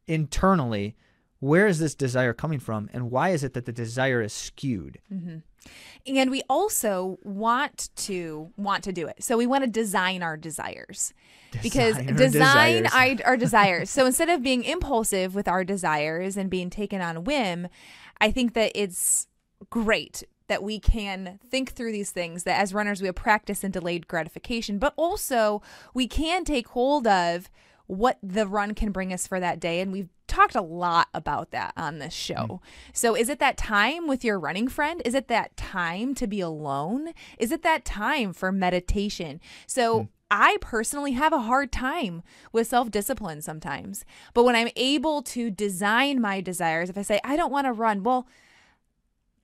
internally 0.09 0.97
where 1.41 1.69
is 1.69 1.79
this 1.79 1.95
desire 1.95 2.33
coming 2.33 2.59
from 2.59 2.91
and 2.93 3.13
why 3.13 3.29
is 3.29 3.45
it 3.45 3.55
that 3.55 3.65
the 3.65 3.73
desire 3.73 4.21
is 4.21 4.33
skewed? 4.33 4.99
Mm-hmm. 5.13 5.37
And 6.07 6.31
we 6.33 6.43
also 6.49 7.19
want 7.23 7.91
to 7.95 8.51
want 8.57 8.83
to 8.85 8.93
do 8.93 9.07
it. 9.07 9.23
So 9.23 9.37
we 9.37 9.47
want 9.47 9.63
to 9.63 9.71
design 9.71 10.23
our 10.23 10.37
desires. 10.37 11.15
Because 11.63 11.97
Design 11.97 12.09
our 12.09 12.17
design 12.17 12.83
desires. 12.83 13.21
our, 13.21 13.27
our 13.31 13.37
desires. 13.37 13.91
So 13.91 14.05
instead 14.05 14.29
of 14.29 14.43
being 14.43 14.65
impulsive 14.65 15.35
with 15.37 15.47
our 15.47 15.63
desires 15.63 16.37
and 16.37 16.51
being 16.51 16.71
taken 16.71 17.01
on 17.01 17.17
a 17.17 17.21
whim 17.21 17.69
i 18.21 18.31
think 18.31 18.55
that 18.55 18.73
it's 18.75 19.27
great 19.71 20.25
that 20.49 20.63
we 20.63 20.79
can 20.79 21.39
think 21.51 21.73
through 21.73 21.93
these 21.93 22.11
things 22.11 22.45
that 22.45 22.61
as 22.61 22.73
runners 22.73 23.01
we 23.01 23.07
have 23.07 23.15
practice 23.15 23.65
in 23.65 23.71
delayed 23.71 24.09
gratification 24.09 24.79
but 24.79 24.95
also 24.97 25.63
we 25.95 26.07
can 26.07 26.45
take 26.45 26.69
hold 26.69 27.07
of 27.07 27.51
what 27.89 28.19
the 28.23 28.47
run 28.47 28.75
can 28.75 28.93
bring 28.93 29.13
us 29.13 29.27
for 29.27 29.41
that 29.41 29.59
day 29.59 29.81
and 29.81 29.91
we've 29.91 30.11
talked 30.29 30.55
a 30.55 30.63
lot 30.63 31.09
about 31.15 31.51
that 31.51 31.73
on 31.77 31.99
this 31.99 32.13
show. 32.13 32.35
Mm. 32.35 32.61
So 32.93 33.17
is 33.17 33.29
it 33.29 33.41
that 33.41 33.57
time 33.57 34.07
with 34.07 34.23
your 34.23 34.39
running 34.39 34.69
friend? 34.69 35.03
Is 35.05 35.15
it 35.15 35.27
that 35.29 35.57
time 35.57 36.15
to 36.17 36.27
be 36.27 36.41
alone? 36.41 37.15
Is 37.39 37.51
it 37.51 37.63
that 37.63 37.85
time 37.85 38.33
for 38.33 38.53
meditation? 38.53 39.41
So 39.67 40.01
mm. 40.01 40.09
I 40.31 40.59
personally 40.61 41.13
have 41.13 41.33
a 41.33 41.41
hard 41.41 41.73
time 41.73 42.23
with 42.53 42.67
self 42.67 42.91
discipline 42.91 43.41
sometimes. 43.43 44.05
But 44.35 44.45
when 44.45 44.55
I'm 44.55 44.69
able 44.77 45.23
to 45.23 45.51
design 45.51 46.21
my 46.21 46.41
desires, 46.41 46.91
if 46.91 46.99
I 46.99 47.03
say, 47.03 47.21
I 47.25 47.37
don't 47.37 47.53
want 47.53 47.67
to 47.67 47.73
run, 47.73 48.03
well, 48.03 48.29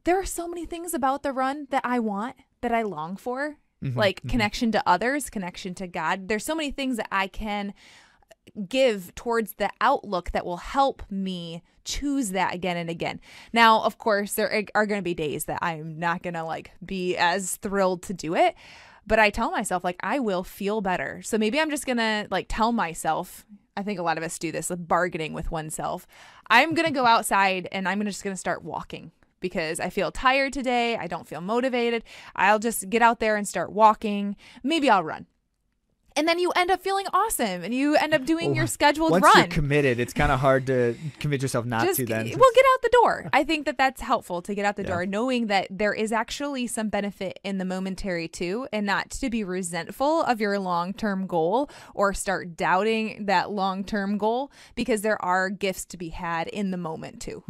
there 0.05 0.21
are 0.21 0.27
so 0.27 0.47
many 0.47 0.67
things 0.67 0.93
about 0.93 1.23
the 1.23 1.33
run 1.33 1.67
that 1.71 1.83
I 1.85 1.99
want, 1.99 2.37
that 2.61 2.73
I 2.73 2.83
long 2.83 3.17
for, 3.17 3.57
mm-hmm, 3.83 3.99
like 3.99 4.21
mm-hmm. 4.21 4.29
connection 4.29 4.71
to 4.73 4.83
others, 4.87 5.31
connection 5.31 5.75
to 5.77 5.87
God. 5.87 6.29
There's 6.29 6.45
so 6.45 6.55
many 6.55 6.71
things 6.71 6.99
that 6.99 7.09
I 7.11 7.27
can 7.27 7.73
give 8.69 9.15
towards 9.15 9.55
the 9.55 9.71
outlook 9.81 10.31
that 10.33 10.47
will 10.47 10.59
help 10.59 11.03
me 11.11 11.63
choose 11.85 12.31
that 12.31 12.55
again 12.55 12.77
and 12.77 12.89
again. 12.89 13.21
Now, 13.53 13.83
of 13.83 13.99
course, 13.99 14.35
there 14.35 14.65
are 14.75 14.87
going 14.87 14.99
to 14.99 15.05
be 15.05 15.15
days 15.15 15.45
that 15.47 15.59
I'm 15.63 15.99
not 15.99 16.23
going 16.23 16.35
to 16.35 16.45
like 16.45 16.73
be 16.85 17.17
as 17.17 17.57
thrilled 17.57 18.03
to 18.05 18.15
do 18.15 18.35
it, 18.35 18.55
but 19.07 19.19
I 19.19 19.31
tell 19.31 19.51
myself 19.51 19.85
like 19.85 19.97
I 20.01 20.19
will 20.19 20.45
feel 20.45 20.81
better. 20.81 21.21
So 21.23 21.37
maybe 21.39 21.61
I'm 21.61 21.71
just 21.71 21.87
going 21.87 21.99
to 21.99 22.27
like 22.31 22.47
tell 22.49 22.73
myself 22.73 23.45
I 23.77 23.83
think 23.83 23.99
a 23.99 24.03
lot 24.03 24.19
of 24.19 24.25
us 24.25 24.39
do 24.39 24.53
this, 24.53 24.71
like 24.71 24.87
bargaining 24.87 25.33
with 25.33 25.51
oneself. 25.51 26.07
I'm 26.49 26.75
going 26.75 26.87
to 26.87 26.95
go 26.95 27.07
outside 27.07 27.69
and 27.73 27.89
I'm 27.89 28.05
just 28.05 28.23
going 28.23 28.35
to 28.35 28.39
start 28.39 28.63
walking 28.63 29.11
because 29.41 29.81
I 29.81 29.91
feel 29.91 30.13
tired 30.13 30.53
today. 30.53 30.97
I 30.97 31.07
don't 31.07 31.27
feel 31.27 31.41
motivated. 31.41 32.05
I'll 32.37 32.59
just 32.59 32.89
get 32.89 33.03
out 33.03 33.21
there 33.21 33.37
and 33.37 33.47
start 33.47 33.73
walking. 33.73 34.37
Maybe 34.63 34.89
I'll 34.89 35.03
run. 35.03 35.27
And 36.17 36.29
then 36.29 36.39
you 36.39 36.53
end 36.55 36.71
up 36.71 36.81
feeling 36.81 37.07
awesome 37.13 37.65
and 37.65 37.75
you 37.75 37.97
end 37.97 38.15
up 38.15 38.25
doing 38.25 38.55
your 38.55 38.69
scheduled 38.69 39.11
Once 39.11 39.25
run. 39.25 39.37
you're 39.37 39.47
committed, 39.49 39.99
it's 39.99 40.13
kind 40.13 40.31
of 40.31 40.39
hard 40.39 40.65
to 40.69 40.97
convince 41.19 41.43
yourself 41.43 41.67
not 41.67 41.83
Just 41.85 41.97
to 41.99 42.07
then. 42.07 42.27
well, 42.29 42.51
get 42.55 42.65
out 42.73 42.83
the 42.83 42.91
door. 42.93 43.29
I 43.33 43.43
think 43.43 43.67
that 43.67 43.77
that's 43.79 44.01
helpful 44.01 44.41
to 44.43 44.55
get 44.55 44.65
out 44.65 44.77
the 44.77 44.83
Yeah. 44.83 44.89
door, 44.91 45.07
knowing 45.07 45.49
that 45.49 45.67
there 45.71 45.93
is 45.93 46.13
actually 46.13 46.69
some 46.69 46.89
benefit 46.89 47.41
in 47.43 47.59
the 47.59 47.65
momentary 47.65 48.29
too, 48.29 48.69
and 48.73 48.87
not 48.87 49.11
to 49.11 49.29
be 49.29 49.43
resentful 49.43 50.23
of 50.23 50.41
your 50.41 50.57
long 50.61 50.93
term 50.93 51.27
goal 51.27 51.69
or 51.95 52.15
start 52.15 52.57
doubting 52.57 53.27
that 53.27 53.51
long 53.51 53.83
term 53.83 54.17
goal 54.17 54.53
because 54.77 55.03
there 55.03 55.21
are 55.21 55.51
gifts 55.51 55.85
to 55.87 55.97
be 55.97 56.11
had 56.11 56.47
in 56.47 56.71
the 56.71 56.77
moment 56.77 57.21
too. 57.21 57.43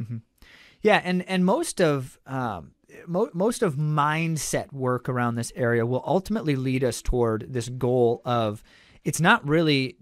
Yeah, 0.80 1.02
and 1.04 1.22
and 1.28 1.44
most 1.44 1.82
of 1.82 2.18
um, 2.26 2.70
mo- 3.06 3.30
most 3.32 3.62
of 3.62 3.76
mindset 3.76 4.72
work 4.72 5.08
around 5.08 5.34
this 5.34 5.52
area 5.56 5.84
will 5.86 6.02
ultimately 6.06 6.56
lead 6.56 6.84
us 6.84 7.02
toward 7.02 7.52
this 7.52 7.68
goal 7.68 8.20
of 8.24 8.62
it's 9.04 9.20
not 9.20 9.46
really 9.46 9.96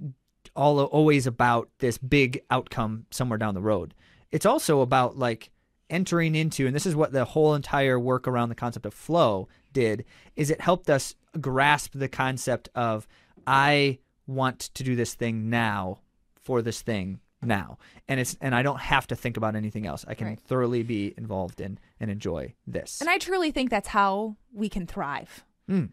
all 0.54 0.80
always 0.84 1.26
about 1.26 1.68
this 1.78 1.98
big 1.98 2.42
outcome 2.50 3.06
somewhere 3.10 3.38
down 3.38 3.54
the 3.54 3.60
road. 3.60 3.94
It's 4.30 4.46
also 4.46 4.80
about 4.80 5.16
like 5.18 5.50
entering 5.90 6.34
into, 6.34 6.66
and 6.66 6.74
this 6.74 6.86
is 6.86 6.94
what 6.96 7.12
the 7.12 7.24
whole 7.24 7.54
entire 7.54 7.98
work 7.98 8.26
around 8.28 8.48
the 8.48 8.54
concept 8.54 8.86
of 8.86 8.94
flow 8.94 9.48
did, 9.72 10.04
is 10.36 10.50
it 10.50 10.60
helped 10.60 10.88
us 10.90 11.14
grasp 11.40 11.92
the 11.94 12.08
concept 12.08 12.68
of 12.74 13.06
I 13.46 13.98
want 14.26 14.60
to 14.60 14.82
do 14.84 14.94
this 14.96 15.14
thing 15.14 15.50
now 15.50 15.98
for 16.36 16.62
this 16.62 16.82
thing 16.82 17.20
now 17.44 17.76
and 18.06 18.20
it's 18.20 18.36
and 18.40 18.54
i 18.54 18.62
don't 18.62 18.78
have 18.78 19.04
to 19.04 19.16
think 19.16 19.36
about 19.36 19.56
anything 19.56 19.84
else 19.84 20.04
i 20.06 20.14
can 20.14 20.28
Right. 20.28 20.40
thoroughly 20.40 20.84
be 20.84 21.12
involved 21.18 21.60
in 21.60 21.76
and 22.02 22.10
enjoy 22.10 22.52
this 22.66 23.00
And 23.00 23.08
I 23.08 23.16
truly 23.16 23.52
think 23.52 23.70
that's 23.70 23.88
how 23.88 24.36
we 24.52 24.68
can 24.68 24.86
thrive. 24.86 25.44
Mm. 25.70 25.90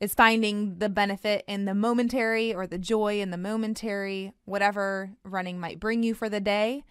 It's 0.00 0.14
finding 0.14 0.78
the 0.78 0.88
benefit 0.88 1.44
in 1.46 1.66
the 1.66 1.74
momentary 1.74 2.52
or 2.52 2.66
the 2.66 2.78
joy 2.78 3.20
in 3.20 3.30
the 3.30 3.36
momentary, 3.36 4.32
whatever 4.44 5.10
running 5.22 5.60
might 5.60 5.78
bring 5.78 6.02
you 6.02 6.14
for 6.14 6.28
the 6.28 6.40
day, 6.40 6.84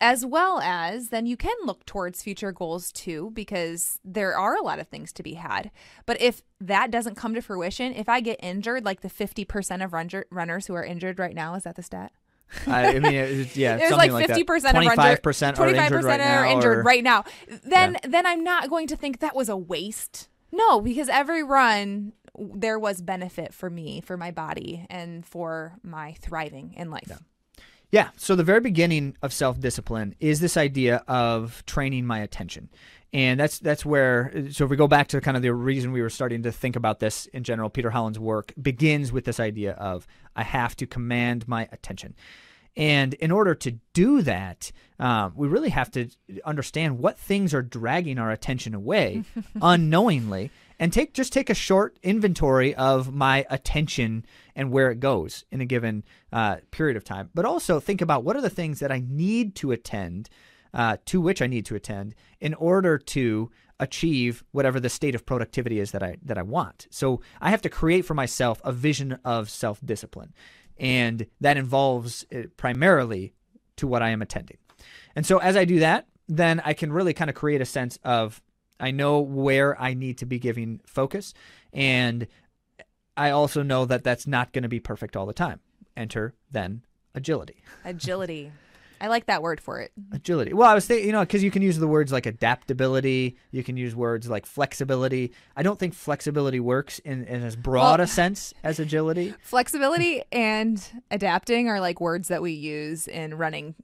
as 0.00 0.24
well 0.24 0.60
as 0.60 1.08
then 1.08 1.26
you 1.26 1.36
can 1.36 1.56
look 1.64 1.84
towards 1.84 2.22
future 2.22 2.52
goals 2.52 2.92
too, 2.92 3.30
because 3.34 3.98
there 4.04 4.38
are 4.38 4.54
a 4.54 4.62
lot 4.62 4.78
of 4.78 4.86
things 4.86 5.12
to 5.14 5.22
be 5.22 5.34
had. 5.34 5.70
But 6.06 6.20
if 6.20 6.42
that 6.60 6.90
doesn't 6.90 7.16
come 7.16 7.34
to 7.34 7.42
fruition, 7.42 7.92
if 7.92 8.08
I 8.08 8.20
get 8.20 8.38
injured, 8.42 8.84
like 8.84 9.00
the 9.00 9.08
50% 9.08 9.84
of 9.84 9.92
run- 9.92 10.24
runners 10.30 10.66
who 10.66 10.74
are 10.74 10.84
injured 10.84 11.18
right 11.18 11.34
now, 11.34 11.54
is 11.54 11.64
that 11.64 11.76
the 11.76 11.82
stat? 11.82 12.12
I, 12.66 12.96
I 12.96 12.98
mean 12.98 13.14
it's, 13.14 13.56
yeah 13.56 13.76
There's 13.78 13.90
something 13.90 14.12
like 14.12 14.26
fifty 14.26 14.44
percent 14.44 14.76
of 14.76 14.82
25% 14.82 15.58
are 15.58 15.68
injured 15.68 16.04
right 16.04 16.20
are 16.20 16.44
now 16.44 16.52
injured 16.52 16.84
right 16.84 17.04
now. 17.04 17.24
Then 17.64 17.96
then 18.02 18.26
I'm 18.26 18.42
not 18.42 18.70
going 18.70 18.86
to 18.88 18.96
think 18.96 19.20
that 19.20 19.34
was 19.34 19.48
a 19.48 19.56
waste. 19.56 20.28
No, 20.50 20.80
because 20.80 21.08
every 21.08 21.42
run 21.42 22.12
there 22.38 22.78
was 22.78 23.02
benefit 23.02 23.52
for 23.52 23.68
me, 23.68 24.00
for 24.00 24.16
my 24.16 24.30
body, 24.30 24.86
and 24.88 25.26
for 25.26 25.78
my 25.82 26.14
thriving 26.20 26.74
in 26.76 26.90
life. 26.90 27.10
Yeah. 27.90 28.10
So 28.16 28.36
the 28.36 28.44
very 28.44 28.60
beginning 28.60 29.16
of 29.22 29.32
self 29.32 29.60
discipline 29.60 30.14
is 30.20 30.40
this 30.40 30.56
idea 30.56 31.02
of 31.08 31.64
training 31.66 32.06
my 32.06 32.20
attention. 32.20 32.68
And 33.12 33.40
that's 33.40 33.58
that's 33.58 33.86
where 33.86 34.32
so 34.50 34.64
if 34.64 34.70
we 34.70 34.76
go 34.76 34.86
back 34.86 35.08
to 35.08 35.20
kind 35.20 35.36
of 35.36 35.42
the 35.42 35.52
reason 35.54 35.92
we 35.92 36.02
were 36.02 36.10
starting 36.10 36.42
to 36.42 36.52
think 36.52 36.76
about 36.76 36.98
this 36.98 37.26
in 37.26 37.42
general, 37.42 37.70
Peter 37.70 37.90
Hollins's 37.90 38.20
work 38.20 38.52
begins 38.60 39.12
with 39.12 39.24
this 39.24 39.40
idea 39.40 39.72
of 39.72 40.06
I 40.36 40.42
have 40.42 40.76
to 40.76 40.86
command 40.86 41.48
my 41.48 41.68
attention. 41.72 42.14
And 42.76 43.14
in 43.14 43.32
order 43.32 43.56
to 43.56 43.72
do 43.92 44.22
that, 44.22 44.70
um, 45.00 45.32
we 45.34 45.48
really 45.48 45.70
have 45.70 45.90
to 45.92 46.08
understand 46.44 46.98
what 46.98 47.18
things 47.18 47.52
are 47.52 47.62
dragging 47.62 48.18
our 48.18 48.30
attention 48.30 48.72
away 48.72 49.24
unknowingly, 49.62 50.52
and 50.78 50.92
take 50.92 51.12
just 51.12 51.32
take 51.32 51.50
a 51.50 51.54
short 51.54 51.98
inventory 52.04 52.74
of 52.76 53.12
my 53.12 53.44
attention 53.50 54.24
and 54.54 54.70
where 54.70 54.92
it 54.92 55.00
goes 55.00 55.44
in 55.50 55.60
a 55.60 55.64
given 55.64 56.04
uh, 56.32 56.58
period 56.70 56.96
of 56.96 57.02
time. 57.02 57.30
But 57.34 57.44
also 57.44 57.80
think 57.80 58.00
about 58.00 58.22
what 58.22 58.36
are 58.36 58.42
the 58.42 58.50
things 58.50 58.78
that 58.78 58.92
I 58.92 59.02
need 59.04 59.56
to 59.56 59.72
attend, 59.72 60.28
uh, 60.78 60.96
to 61.06 61.20
which 61.20 61.42
I 61.42 61.48
need 61.48 61.66
to 61.66 61.74
attend, 61.74 62.14
in 62.40 62.54
order 62.54 62.98
to 62.98 63.50
achieve 63.80 64.44
whatever 64.52 64.78
the 64.78 64.88
state 64.88 65.16
of 65.16 65.26
productivity 65.26 65.80
is 65.80 65.90
that 65.90 66.04
I 66.04 66.18
that 66.22 66.38
I 66.38 66.42
want. 66.42 66.86
So 66.90 67.20
I 67.40 67.50
have 67.50 67.62
to 67.62 67.68
create 67.68 68.04
for 68.04 68.14
myself 68.14 68.60
a 68.64 68.70
vision 68.70 69.18
of 69.24 69.50
self 69.50 69.80
discipline, 69.84 70.32
and 70.78 71.26
that 71.40 71.56
involves 71.56 72.24
uh, 72.32 72.42
primarily 72.56 73.34
to 73.76 73.88
what 73.88 74.02
I 74.02 74.10
am 74.10 74.22
attending. 74.22 74.58
And 75.16 75.26
so 75.26 75.38
as 75.38 75.56
I 75.56 75.64
do 75.64 75.80
that, 75.80 76.06
then 76.28 76.62
I 76.64 76.74
can 76.74 76.92
really 76.92 77.12
kind 77.12 77.28
of 77.28 77.34
create 77.34 77.60
a 77.60 77.66
sense 77.66 77.98
of 78.04 78.40
I 78.78 78.92
know 78.92 79.18
where 79.18 79.80
I 79.80 79.94
need 79.94 80.18
to 80.18 80.26
be 80.26 80.38
giving 80.38 80.80
focus, 80.86 81.34
and 81.72 82.28
I 83.16 83.30
also 83.30 83.64
know 83.64 83.84
that 83.84 84.04
that's 84.04 84.28
not 84.28 84.52
going 84.52 84.62
to 84.62 84.68
be 84.68 84.78
perfect 84.78 85.16
all 85.16 85.26
the 85.26 85.32
time. 85.32 85.58
Enter 85.96 86.34
then 86.52 86.82
agility. 87.16 87.64
Agility. 87.84 88.52
I 89.00 89.08
like 89.08 89.26
that 89.26 89.42
word 89.42 89.60
for 89.60 89.80
it. 89.80 89.92
Agility. 90.12 90.52
Well, 90.52 90.68
I 90.68 90.74
was 90.74 90.86
thinking, 90.86 91.06
you 91.06 91.12
know, 91.12 91.20
because 91.20 91.42
you 91.42 91.50
can 91.50 91.62
use 91.62 91.78
the 91.78 91.86
words 91.88 92.12
like 92.12 92.26
adaptability, 92.26 93.36
you 93.50 93.62
can 93.62 93.76
use 93.76 93.94
words 93.94 94.28
like 94.28 94.46
flexibility. 94.46 95.32
I 95.56 95.62
don't 95.62 95.78
think 95.78 95.94
flexibility 95.94 96.60
works 96.60 96.98
in, 97.00 97.24
in 97.24 97.42
as 97.42 97.56
broad 97.56 97.98
Well- 97.98 98.04
a 98.04 98.06
sense 98.06 98.52
as 98.62 98.78
agility. 98.80 99.34
Flexibility 99.42 100.22
and 100.32 100.82
adapting 101.10 101.68
are 101.68 101.80
like 101.80 102.00
words 102.00 102.28
that 102.28 102.42
we 102.42 102.52
use 102.52 103.06
in 103.08 103.34
running. 103.36 103.74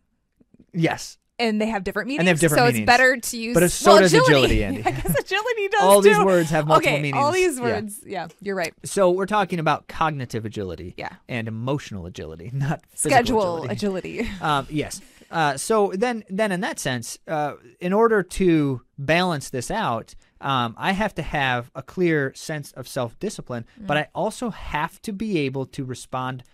Yes. 0.73 1.19
And 1.39 1.61
they 1.61 1.67
have 1.67 1.83
different 1.85 2.09
meanings. 2.09 2.21
And 2.21 2.27
they 2.29 2.31
have 2.31 2.41
different 2.41 2.61
so 2.61 2.65
meanings. 2.67 2.81
it's 2.81 2.87
better 2.87 3.17
to 3.17 3.37
use. 3.37 3.55
But 3.55 3.71
so 3.71 3.93
well, 3.93 4.01
does 4.01 4.15
agility, 4.15 4.63
Andy. 4.65 4.83
I 4.87 4.91
guess 4.93 5.19
agility 5.19 5.69
does 5.69 5.81
all 5.83 6.01
these 6.01 6.17
too. 6.17 6.25
words 6.25 6.51
have 6.51 6.67
multiple 6.67 6.93
okay, 6.93 7.03
meanings. 7.03 7.23
all 7.23 7.33
these 7.33 7.61
words. 7.61 8.01
Yeah. 8.07 8.29
you're 8.41 8.55
right. 8.55 8.73
So 8.85 9.11
we're 9.11 9.27
talking 9.27 9.59
about 9.59 9.89
cognitive 9.89 10.45
agility 10.45 10.95
Yeah. 10.97 11.15
and 11.29 11.49
emotional 11.49 12.07
agility, 12.07 12.51
not 12.55 12.83
Schedule 12.95 13.65
agility. 13.65 14.19
agility. 14.21 14.31
Um, 14.41 14.67
yes. 14.71 15.01
Uh, 15.31 15.57
so 15.57 15.91
then, 15.95 16.23
then 16.29 16.53
in 16.53 16.61
that 16.61 16.79
sense, 16.79 17.19
uh, 17.27 17.55
in 17.81 17.93
order 17.93 18.23
to 18.23 18.83
balance 18.99 19.51
this 19.51 19.71
out, 19.71 20.15
um, 20.41 20.75
I 20.79 20.93
have 20.93 21.15
to 21.15 21.23
have 21.23 21.71
a 21.75 21.83
clear 21.83 22.33
sense 22.35 22.71
of 22.73 22.87
self-discipline, 22.87 23.65
but 23.81 23.97
I 23.97 24.09
also 24.15 24.51
have 24.51 25.01
to 25.03 25.13
be 25.13 25.39
able 25.39 25.67
to 25.67 25.85
respond 25.85 26.45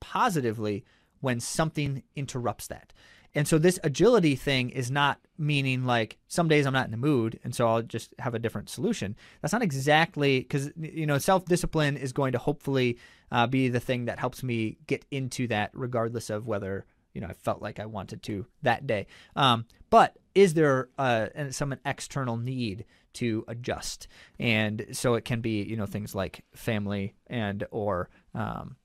positively 0.00 0.84
when 1.20 1.40
something 1.40 2.02
interrupts 2.14 2.66
that. 2.68 2.92
And 3.34 3.46
so 3.46 3.58
this 3.58 3.78
agility 3.84 4.34
thing 4.34 4.70
is 4.70 4.90
not 4.90 5.20
meaning 5.38 5.84
like 5.84 6.18
some 6.28 6.48
days 6.48 6.66
I'm 6.66 6.72
not 6.72 6.86
in 6.86 6.90
the 6.90 6.96
mood 6.96 7.38
and 7.44 7.54
so 7.54 7.66
I'll 7.66 7.82
just 7.82 8.14
have 8.18 8.34
a 8.34 8.38
different 8.38 8.68
solution. 8.68 9.16
That's 9.40 9.52
not 9.52 9.62
exactly 9.62 10.40
because 10.40 10.70
you 10.76 11.06
know 11.06 11.18
self-discipline 11.18 11.96
is 11.96 12.12
going 12.12 12.32
to 12.32 12.38
hopefully 12.38 12.98
uh, 13.30 13.46
be 13.46 13.68
the 13.68 13.80
thing 13.80 14.06
that 14.06 14.18
helps 14.18 14.42
me 14.42 14.78
get 14.86 15.04
into 15.10 15.46
that 15.48 15.70
regardless 15.74 16.30
of 16.30 16.46
whether 16.46 16.84
you 17.14 17.20
know 17.20 17.28
I 17.28 17.32
felt 17.32 17.62
like 17.62 17.78
I 17.78 17.86
wanted 17.86 18.22
to 18.24 18.46
that 18.62 18.86
day. 18.86 19.06
Um, 19.36 19.66
but 19.90 20.16
is 20.34 20.54
there 20.54 20.88
uh, 20.98 21.28
some 21.50 21.74
external 21.84 22.36
need 22.36 22.84
to 23.14 23.44
adjust? 23.48 24.06
And 24.38 24.86
so 24.92 25.14
it 25.14 25.24
can 25.24 25.40
be 25.40 25.62
you 25.62 25.76
know 25.76 25.86
things 25.86 26.14
like 26.14 26.44
family 26.54 27.14
and 27.28 27.64
or 27.70 28.10
um, 28.34 28.76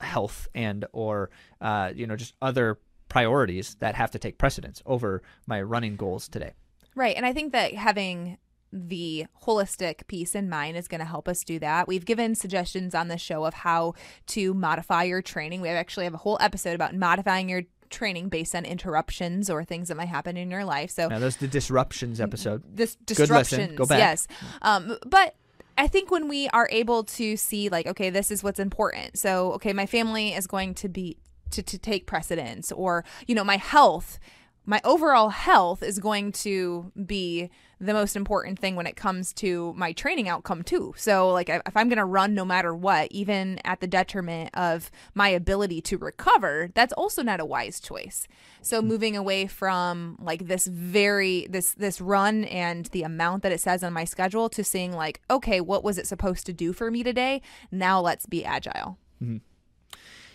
health 0.00 0.48
and 0.54 0.84
or 0.92 1.30
uh, 1.60 1.92
you 1.94 2.06
know 2.06 2.16
just 2.16 2.34
other 2.42 2.78
priorities 3.12 3.74
that 3.80 3.94
have 3.94 4.10
to 4.10 4.18
take 4.18 4.38
precedence 4.38 4.82
over 4.86 5.22
my 5.46 5.60
running 5.60 5.96
goals 5.96 6.28
today. 6.28 6.54
Right. 6.94 7.14
And 7.14 7.26
I 7.26 7.34
think 7.34 7.52
that 7.52 7.74
having 7.74 8.38
the 8.72 9.26
holistic 9.42 10.06
piece 10.06 10.34
in 10.34 10.48
mind 10.48 10.78
is 10.78 10.88
going 10.88 11.00
to 11.00 11.04
help 11.04 11.28
us 11.28 11.44
do 11.44 11.58
that. 11.58 11.86
We've 11.86 12.06
given 12.06 12.34
suggestions 12.34 12.94
on 12.94 13.08
the 13.08 13.18
show 13.18 13.44
of 13.44 13.52
how 13.52 13.92
to 14.28 14.54
modify 14.54 15.02
your 15.02 15.20
training. 15.20 15.60
We 15.60 15.68
actually 15.68 16.04
have 16.04 16.14
a 16.14 16.18
whole 16.18 16.38
episode 16.40 16.74
about 16.74 16.94
modifying 16.94 17.50
your 17.50 17.64
training 17.90 18.30
based 18.30 18.54
on 18.54 18.64
interruptions 18.64 19.50
or 19.50 19.62
things 19.62 19.88
that 19.88 19.98
might 19.98 20.08
happen 20.08 20.38
in 20.38 20.50
your 20.50 20.64
life. 20.64 20.90
So 20.90 21.08
Now, 21.08 21.18
there's 21.18 21.36
the 21.36 21.48
disruptions 21.48 22.18
episode. 22.18 22.62
this 22.74 22.94
Good 22.94 23.16
disruptions. 23.16 23.76
Go 23.76 23.84
back. 23.84 23.98
Yes. 23.98 24.26
Um, 24.62 24.96
but 25.04 25.34
I 25.76 25.86
think 25.86 26.10
when 26.10 26.28
we 26.28 26.48
are 26.48 26.68
able 26.72 27.04
to 27.04 27.36
see 27.36 27.68
like, 27.68 27.86
okay, 27.86 28.08
this 28.08 28.30
is 28.30 28.42
what's 28.42 28.58
important. 28.58 29.18
So, 29.18 29.52
okay, 29.52 29.74
my 29.74 29.84
family 29.84 30.32
is 30.32 30.46
going 30.46 30.72
to 30.76 30.88
be 30.88 31.18
to, 31.52 31.62
to 31.62 31.78
take 31.78 32.06
precedence 32.06 32.72
or, 32.72 33.04
you 33.26 33.34
know, 33.34 33.44
my 33.44 33.56
health, 33.56 34.18
my 34.64 34.80
overall 34.84 35.30
health 35.30 35.82
is 35.82 35.98
going 35.98 36.30
to 36.32 36.92
be 37.04 37.50
the 37.80 37.92
most 37.92 38.14
important 38.14 38.60
thing 38.60 38.76
when 38.76 38.86
it 38.86 38.94
comes 38.94 39.32
to 39.32 39.74
my 39.76 39.92
training 39.92 40.28
outcome 40.28 40.62
too. 40.62 40.94
So 40.96 41.30
like 41.30 41.48
if 41.48 41.76
I'm 41.76 41.88
going 41.88 41.98
to 41.98 42.04
run 42.04 42.32
no 42.32 42.44
matter 42.44 42.72
what, 42.72 43.10
even 43.10 43.58
at 43.64 43.80
the 43.80 43.88
detriment 43.88 44.50
of 44.54 44.88
my 45.14 45.28
ability 45.28 45.80
to 45.82 45.98
recover, 45.98 46.70
that's 46.74 46.92
also 46.92 47.24
not 47.24 47.40
a 47.40 47.44
wise 47.44 47.80
choice. 47.80 48.28
So 48.60 48.80
mm. 48.80 48.86
moving 48.86 49.16
away 49.16 49.48
from 49.48 50.16
like 50.20 50.46
this 50.46 50.68
very 50.68 51.48
this 51.50 51.74
this 51.74 52.00
run 52.00 52.44
and 52.44 52.86
the 52.86 53.02
amount 53.02 53.42
that 53.42 53.50
it 53.50 53.60
says 53.60 53.82
on 53.82 53.92
my 53.92 54.04
schedule 54.04 54.48
to 54.50 54.62
seeing 54.62 54.92
like 54.92 55.20
okay, 55.28 55.60
what 55.60 55.82
was 55.82 55.98
it 55.98 56.06
supposed 56.06 56.46
to 56.46 56.52
do 56.52 56.72
for 56.72 56.88
me 56.88 57.02
today? 57.02 57.42
Now 57.72 58.00
let's 58.00 58.26
be 58.26 58.44
agile. 58.44 58.96
Mm-hmm. 59.20 59.38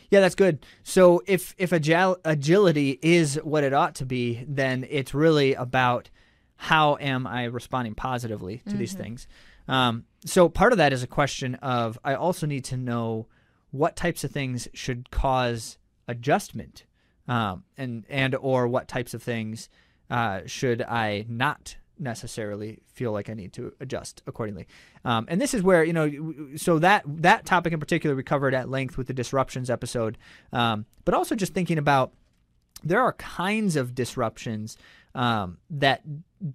Yeah, 0.10 0.22
that's 0.22 0.36
good. 0.36 0.66
So 0.84 1.22
if 1.28 1.54
if 1.58 1.72
agil- 1.72 2.18
agility 2.24 2.98
is 3.02 3.36
what 3.44 3.64
it 3.64 3.74
ought 3.74 3.96
to 3.96 4.06
be, 4.06 4.46
then 4.48 4.86
it's 4.90 5.14
really 5.14 5.54
about 5.54 6.10
how 6.56 6.98
am 7.00 7.28
I 7.28 7.46
responding 7.46 7.94
positively 7.94 8.62
to 8.68 8.76
these 8.78 8.94
things. 8.94 9.28
Um, 9.68 10.06
so 10.26 10.50
part 10.50 10.72
of 10.72 10.78
that 10.78 10.94
is 10.94 11.04
a 11.04 11.08
question 11.08 11.56
of 11.56 12.00
I 12.04 12.16
also 12.16 12.48
need 12.48 12.64
to 12.66 12.78
know 12.78 13.28
what 13.72 13.96
types 13.96 14.24
of 14.24 14.32
things 14.32 14.68
should 14.74 15.12
cause 15.12 15.78
adjustment, 16.08 16.86
um, 17.28 17.64
and 17.78 18.06
and 18.10 18.34
or 18.36 18.68
what 18.68 18.88
types 18.88 19.14
of 19.14 19.22
things 19.22 19.70
uh, 20.10 20.42
should 20.46 20.82
I 20.82 21.26
not 21.28 21.76
necessarily 22.00 22.80
feel 22.94 23.12
like 23.12 23.30
I 23.30 23.34
need 23.34 23.54
to 23.54 23.74
adjust 23.80 24.22
accordingly. 24.28 24.68
Um, 25.06 25.26
and 25.30 25.42
this 25.42 25.54
is 25.54 25.62
where 25.62 25.84
you 25.84 25.94
know, 25.94 26.34
so 26.56 26.80
that 26.80 27.04
that 27.08 27.46
topic 27.46 27.74
in 27.74 27.80
particular 27.80 28.16
we 28.16 28.24
covered 28.24 28.54
at 28.54 28.70
length 28.70 28.98
with 28.98 29.08
the 29.08 29.14
disruptions 29.14 29.70
episode, 29.70 30.18
um, 30.54 30.86
but 31.06 31.14
also 31.14 31.36
just 31.36 31.54
thinking 31.54 31.78
about 31.78 32.14
there 32.84 33.02
are 33.02 33.14
kinds 33.14 33.76
of 33.76 33.96
disruptions 33.96 34.78
um, 35.16 35.58
that 35.70 36.04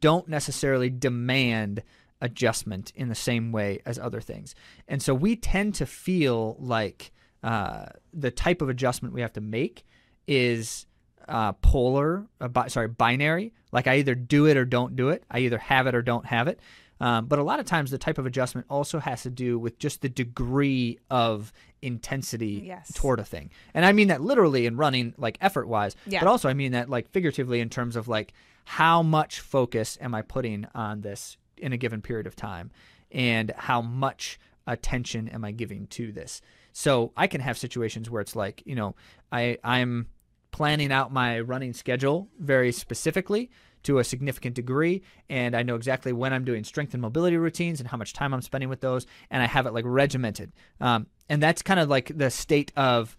don't 0.00 0.28
necessarily 0.28 0.88
demand 0.88 1.82
adjustment 2.20 2.92
in 2.94 3.08
the 3.08 3.14
same 3.14 3.50
way 3.50 3.80
as 3.84 3.98
other 3.98 4.20
things. 4.20 4.54
And 4.86 5.02
so 5.02 5.14
we 5.14 5.34
tend 5.34 5.74
to 5.76 5.86
feel 5.86 6.56
like 6.60 7.12
uh, 7.42 7.86
the 8.14 8.30
type 8.30 8.62
of 8.62 8.68
adjustment 8.68 9.12
we 9.12 9.20
have 9.20 9.32
to 9.32 9.40
make 9.40 9.84
is 10.28 10.86
uh, 11.28 11.52
polar, 11.52 12.26
uh, 12.40 12.48
bi- 12.48 12.68
sorry, 12.68 12.88
binary. 12.88 13.52
Like 13.72 13.86
I 13.86 13.96
either 13.98 14.14
do 14.14 14.46
it 14.46 14.56
or 14.56 14.64
don't 14.64 14.96
do 14.96 15.08
it. 15.10 15.24
I 15.30 15.40
either 15.40 15.58
have 15.58 15.86
it 15.86 15.94
or 15.94 16.02
don't 16.02 16.26
have 16.26 16.48
it. 16.48 16.60
Um, 17.00 17.26
but 17.26 17.38
a 17.40 17.42
lot 17.42 17.58
of 17.58 17.66
times, 17.66 17.90
the 17.90 17.98
type 17.98 18.18
of 18.18 18.26
adjustment 18.26 18.66
also 18.70 19.00
has 19.00 19.22
to 19.24 19.30
do 19.30 19.58
with 19.58 19.76
just 19.78 20.02
the 20.02 20.08
degree 20.08 20.98
of 21.10 21.52
intensity 21.80 22.62
Yes. 22.66 22.92
toward 22.94 23.18
a 23.18 23.24
thing. 23.24 23.50
And 23.74 23.84
I 23.84 23.92
mean 23.92 24.08
that 24.08 24.20
literally 24.20 24.66
in 24.66 24.76
running, 24.76 25.14
like 25.18 25.36
effort 25.40 25.66
wise, 25.66 25.96
Yeah. 26.06 26.20
but 26.20 26.28
also 26.28 26.48
I 26.48 26.54
mean 26.54 26.72
that 26.72 26.88
like 26.88 27.10
figuratively 27.10 27.58
in 27.60 27.68
terms 27.70 27.96
of 27.96 28.06
like 28.08 28.32
how 28.64 29.02
much 29.02 29.40
focus 29.40 29.98
am 30.00 30.14
I 30.14 30.22
putting 30.22 30.66
on 30.74 31.00
this 31.00 31.36
in 31.56 31.72
a 31.72 31.76
given 31.76 32.00
period 32.02 32.26
of 32.28 32.36
time 32.36 32.70
and 33.10 33.52
how 33.56 33.82
much 33.82 34.38
attention 34.66 35.28
am 35.28 35.44
I 35.44 35.50
giving 35.50 35.88
to 35.88 36.12
this. 36.12 36.40
So 36.72 37.12
I 37.16 37.26
can 37.26 37.40
have 37.40 37.58
situations 37.58 38.08
where 38.08 38.20
it's 38.20 38.36
like, 38.36 38.62
you 38.64 38.76
know, 38.76 38.94
I 39.32 39.58
I'm 39.64 40.06
planning 40.52 40.92
out 40.92 41.12
my 41.12 41.40
running 41.40 41.72
schedule 41.72 42.28
very 42.38 42.70
specifically 42.70 43.50
to 43.82 43.98
a 43.98 44.04
significant 44.04 44.54
degree 44.54 45.02
and 45.28 45.56
I 45.56 45.64
know 45.64 45.74
exactly 45.74 46.12
when 46.12 46.32
I'm 46.32 46.44
doing 46.44 46.62
strength 46.62 46.94
and 46.94 47.02
mobility 47.02 47.36
routines 47.36 47.80
and 47.80 47.88
how 47.88 47.96
much 47.96 48.12
time 48.12 48.32
I'm 48.32 48.42
spending 48.42 48.68
with 48.68 48.80
those 48.80 49.06
and 49.30 49.42
I 49.42 49.46
have 49.46 49.66
it 49.66 49.74
like 49.74 49.84
regimented. 49.86 50.52
Um, 50.80 51.08
and 51.28 51.42
that's 51.42 51.62
kind 51.62 51.80
of 51.80 51.88
like 51.88 52.16
the 52.16 52.30
state 52.30 52.72
of 52.76 53.16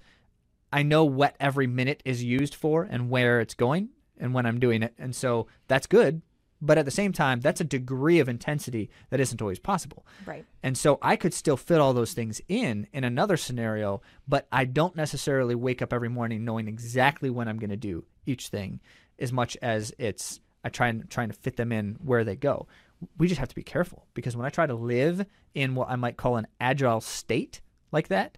I 0.72 0.84
know 0.84 1.04
what 1.04 1.36
every 1.40 1.68
minute 1.68 2.02
is 2.06 2.24
used 2.24 2.56
for 2.56 2.84
and 2.84 3.10
where 3.10 3.42
it's 3.42 3.54
going 3.54 3.90
and 4.18 4.34
when 4.34 4.46
I'm 4.46 4.60
doing 4.60 4.82
it. 4.84 4.94
And 4.98 5.16
so 5.16 5.48
that's 5.68 5.88
good. 5.88 6.22
But 6.66 6.78
at 6.78 6.86
the 6.86 6.92
same 6.92 7.12
time, 7.12 7.42
that's 7.42 7.60
a 7.60 7.66
degree 7.66 8.20
of 8.20 8.30
intensity 8.30 8.90
that 9.10 9.20
isn't 9.20 9.42
always 9.42 9.60
possible. 9.60 10.06
Right. 10.26 10.46
And 10.64 10.78
so 10.78 10.98
I 11.02 11.18
could 11.18 11.34
still 11.34 11.58
fit 11.58 11.82
all 11.82 11.94
those 11.94 12.14
things 12.14 12.40
in 12.48 12.88
in 12.94 13.04
another 13.04 13.36
scenario, 13.36 14.02
but 14.30 14.48
I 14.50 14.64
don't 14.64 14.96
necessarily 14.96 15.56
wake 15.56 15.82
up 15.82 15.92
every 15.92 16.08
morning 16.08 16.46
knowing 16.46 16.70
exactly 16.70 17.30
when 17.30 17.50
I'm 17.50 17.60
going 17.60 17.70
to 17.70 17.76
do 17.76 18.06
each 18.26 18.48
thing 18.48 18.80
as 19.20 19.34
much 19.34 19.58
as 19.62 19.94
it's 20.00 20.40
I 20.64 20.70
try 20.70 20.88
and 20.88 21.10
trying 21.10 21.28
to 21.28 21.36
fit 21.36 21.58
them 21.58 21.74
in 21.74 21.98
where 22.02 22.24
they 22.24 22.38
go. 22.38 22.68
We 23.18 23.28
just 23.28 23.40
have 23.40 23.50
to 23.50 23.56
be 23.56 23.64
careful 23.64 24.08
because 24.14 24.38
when 24.38 24.46
I 24.46 24.50
try 24.50 24.66
to 24.66 24.74
live 24.74 25.26
in 25.54 25.76
what 25.76 25.90
I 25.90 25.98
might 25.98 26.16
call 26.16 26.38
an 26.38 26.48
agile 26.62 27.02
state 27.02 27.60
like 27.92 28.08
that, 28.08 28.38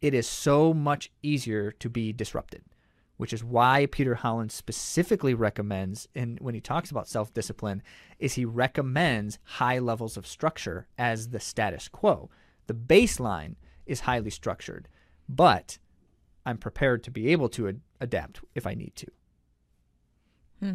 it 0.00 0.14
is 0.14 0.28
so 0.28 0.72
much 0.72 1.10
easier 1.24 1.72
to 1.72 1.90
be 1.90 2.12
disrupted, 2.12 2.62
which 3.20 3.34
is 3.34 3.44
why 3.44 3.84
Peter 3.84 4.14
Hollins 4.14 4.54
specifically 4.54 5.34
recommends, 5.34 6.08
and 6.14 6.40
when 6.40 6.54
he 6.54 6.60
talks 6.62 6.90
about 6.90 7.06
self 7.06 7.34
discipline, 7.34 7.82
is 8.18 8.32
he 8.32 8.46
recommends 8.46 9.38
high 9.44 9.78
levels 9.78 10.16
of 10.16 10.26
structure 10.26 10.86
as 10.96 11.28
the 11.28 11.38
status 11.38 11.86
quo. 11.86 12.30
The 12.66 12.72
baseline 12.72 13.56
is 13.84 14.00
highly 14.00 14.30
structured, 14.30 14.88
but 15.28 15.76
I'm 16.46 16.56
prepared 16.56 17.04
to 17.04 17.10
be 17.10 17.28
able 17.28 17.50
to 17.50 17.68
ad- 17.68 17.80
adapt 18.00 18.40
if 18.54 18.66
I 18.66 18.72
need 18.72 18.96
to. 18.96 19.06
Hmm. 20.60 20.72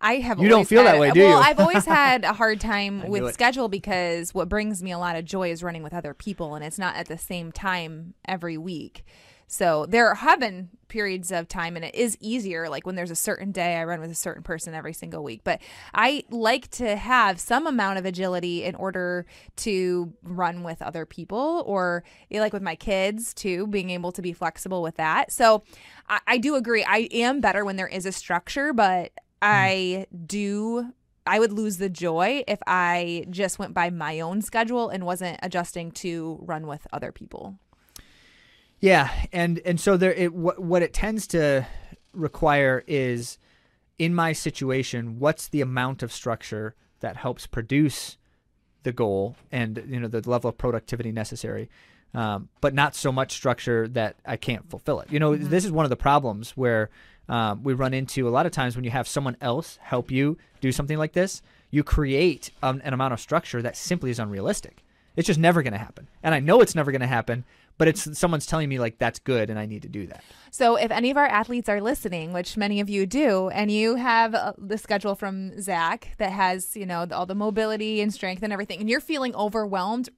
I 0.00 0.14
have. 0.14 0.40
You 0.40 0.48
don't 0.48 0.66
feel 0.66 0.82
that 0.82 0.98
way, 0.98 1.12
do 1.12 1.20
well, 1.20 1.30
you? 1.30 1.36
I've 1.36 1.60
always 1.60 1.84
had 2.00 2.24
a 2.24 2.32
hard 2.32 2.60
time 2.60 3.06
with 3.08 3.22
it. 3.22 3.34
schedule 3.34 3.68
because 3.68 4.34
what 4.34 4.48
brings 4.48 4.82
me 4.82 4.90
a 4.90 4.98
lot 4.98 5.14
of 5.14 5.24
joy 5.24 5.52
is 5.52 5.62
running 5.62 5.84
with 5.84 5.94
other 5.94 6.14
people, 6.14 6.56
and 6.56 6.64
it's 6.64 6.80
not 6.80 6.96
at 6.96 7.06
the 7.06 7.16
same 7.16 7.52
time 7.52 8.14
every 8.26 8.58
week. 8.58 9.04
So 9.46 9.86
there 9.86 10.12
have 10.14 10.40
been 10.40 10.70
periods 10.88 11.30
of 11.30 11.48
time, 11.48 11.76
and 11.76 11.84
it 11.84 11.94
is 11.94 12.16
easier, 12.20 12.68
like 12.68 12.86
when 12.86 12.94
there's 12.94 13.10
a 13.10 13.16
certain 13.16 13.52
day 13.52 13.76
I 13.76 13.84
run 13.84 14.00
with 14.00 14.10
a 14.10 14.14
certain 14.14 14.42
person 14.42 14.74
every 14.74 14.92
single 14.92 15.22
week. 15.22 15.42
But 15.44 15.60
I 15.94 16.24
like 16.30 16.68
to 16.72 16.96
have 16.96 17.38
some 17.40 17.66
amount 17.66 17.98
of 17.98 18.06
agility 18.06 18.64
in 18.64 18.74
order 18.74 19.26
to 19.56 20.12
run 20.22 20.62
with 20.62 20.82
other 20.82 21.06
people, 21.06 21.62
or 21.66 22.04
eh, 22.30 22.40
like 22.40 22.52
with 22.52 22.62
my 22.62 22.76
kids 22.76 23.34
too, 23.34 23.66
being 23.66 23.90
able 23.90 24.12
to 24.12 24.22
be 24.22 24.32
flexible 24.32 24.82
with 24.82 24.96
that. 24.96 25.32
So 25.32 25.62
I, 26.08 26.20
I 26.26 26.38
do 26.38 26.56
agree. 26.56 26.84
I 26.84 27.08
am 27.12 27.40
better 27.40 27.64
when 27.64 27.76
there 27.76 27.88
is 27.88 28.06
a 28.06 28.12
structure, 28.12 28.72
but 28.72 29.12
I 29.42 30.06
do 30.26 30.92
I 31.26 31.40
would 31.40 31.52
lose 31.52 31.78
the 31.78 31.88
joy 31.88 32.44
if 32.46 32.60
I 32.66 33.26
just 33.30 33.58
went 33.58 33.74
by 33.74 33.90
my 33.90 34.20
own 34.20 34.42
schedule 34.42 34.88
and 34.88 35.04
wasn't 35.04 35.40
adjusting 35.42 35.90
to 35.92 36.38
run 36.40 36.68
with 36.68 36.86
other 36.92 37.10
people. 37.10 37.58
Yeah, 38.80 39.10
and 39.32 39.58
and 39.64 39.80
so 39.80 39.96
there 39.96 40.12
it 40.12 40.34
what 40.34 40.58
what 40.58 40.82
it 40.82 40.92
tends 40.92 41.26
to 41.28 41.66
require 42.12 42.84
is 42.86 43.38
in 43.98 44.14
my 44.14 44.32
situation, 44.32 45.18
what's 45.18 45.48
the 45.48 45.60
amount 45.62 46.02
of 46.02 46.12
structure 46.12 46.74
that 47.00 47.16
helps 47.16 47.46
produce 47.46 48.18
the 48.82 48.92
goal 48.92 49.36
and 49.50 49.82
you 49.88 49.98
know 50.00 50.08
the 50.08 50.28
level 50.28 50.48
of 50.48 50.58
productivity 50.58 51.10
necessary, 51.10 51.68
um, 52.14 52.48
but 52.60 52.74
not 52.74 52.94
so 52.94 53.10
much 53.10 53.32
structure 53.32 53.88
that 53.88 54.16
I 54.26 54.36
can't 54.36 54.68
fulfill 54.68 55.00
it. 55.00 55.10
You 55.10 55.18
know, 55.20 55.32
Mm-hmm. 55.32 55.48
this 55.48 55.64
is 55.64 55.72
one 55.72 55.86
of 55.86 55.90
the 55.90 55.96
problems 55.96 56.50
where 56.50 56.90
um, 57.28 57.64
we 57.64 57.72
run 57.72 57.94
into 57.94 58.28
a 58.28 58.30
lot 58.30 58.46
of 58.46 58.52
times 58.52 58.76
when 58.76 58.84
you 58.84 58.90
have 58.90 59.08
someone 59.08 59.36
else 59.40 59.78
help 59.82 60.10
you 60.10 60.36
do 60.60 60.70
something 60.70 60.98
like 60.98 61.12
this, 61.14 61.42
you 61.70 61.82
create 61.82 62.50
um, 62.62 62.80
an 62.84 62.92
amount 62.94 63.12
of 63.14 63.20
structure 63.20 63.60
that 63.62 63.76
simply 63.76 64.10
is 64.10 64.18
unrealistic. 64.18 64.84
It's 65.16 65.26
just 65.26 65.40
never 65.40 65.62
going 65.62 65.72
to 65.72 65.78
happen, 65.78 66.08
and 66.22 66.34
I 66.34 66.40
know 66.40 66.60
it's 66.60 66.74
never 66.74 66.92
going 66.92 67.00
to 67.00 67.06
happen. 67.06 67.44
But 67.78 67.88
it's 67.88 68.18
someone's 68.18 68.46
telling 68.46 68.68
me 68.68 68.78
like 68.78 68.98
that's 68.98 69.18
good, 69.18 69.50
and 69.50 69.58
I 69.58 69.66
need 69.66 69.82
to 69.82 69.88
do 69.88 70.06
that. 70.06 70.24
So, 70.50 70.76
if 70.76 70.90
any 70.90 71.10
of 71.10 71.16
our 71.16 71.26
athletes 71.26 71.68
are 71.68 71.80
listening, 71.80 72.32
which 72.32 72.56
many 72.56 72.80
of 72.80 72.88
you 72.88 73.04
do, 73.04 73.48
and 73.50 73.70
you 73.70 73.96
have 73.96 74.34
uh, 74.34 74.54
the 74.56 74.78
schedule 74.78 75.14
from 75.14 75.60
Zach 75.60 76.14
that 76.18 76.32
has, 76.32 76.74
you 76.76 76.86
know, 76.86 77.06
all 77.12 77.26
the 77.26 77.34
mobility 77.34 78.00
and 78.00 78.12
strength 78.12 78.42
and 78.42 78.52
everything, 78.52 78.80
and 78.80 78.88
you're 78.88 79.00
feeling 79.00 79.34
overwhelmed, 79.34 80.08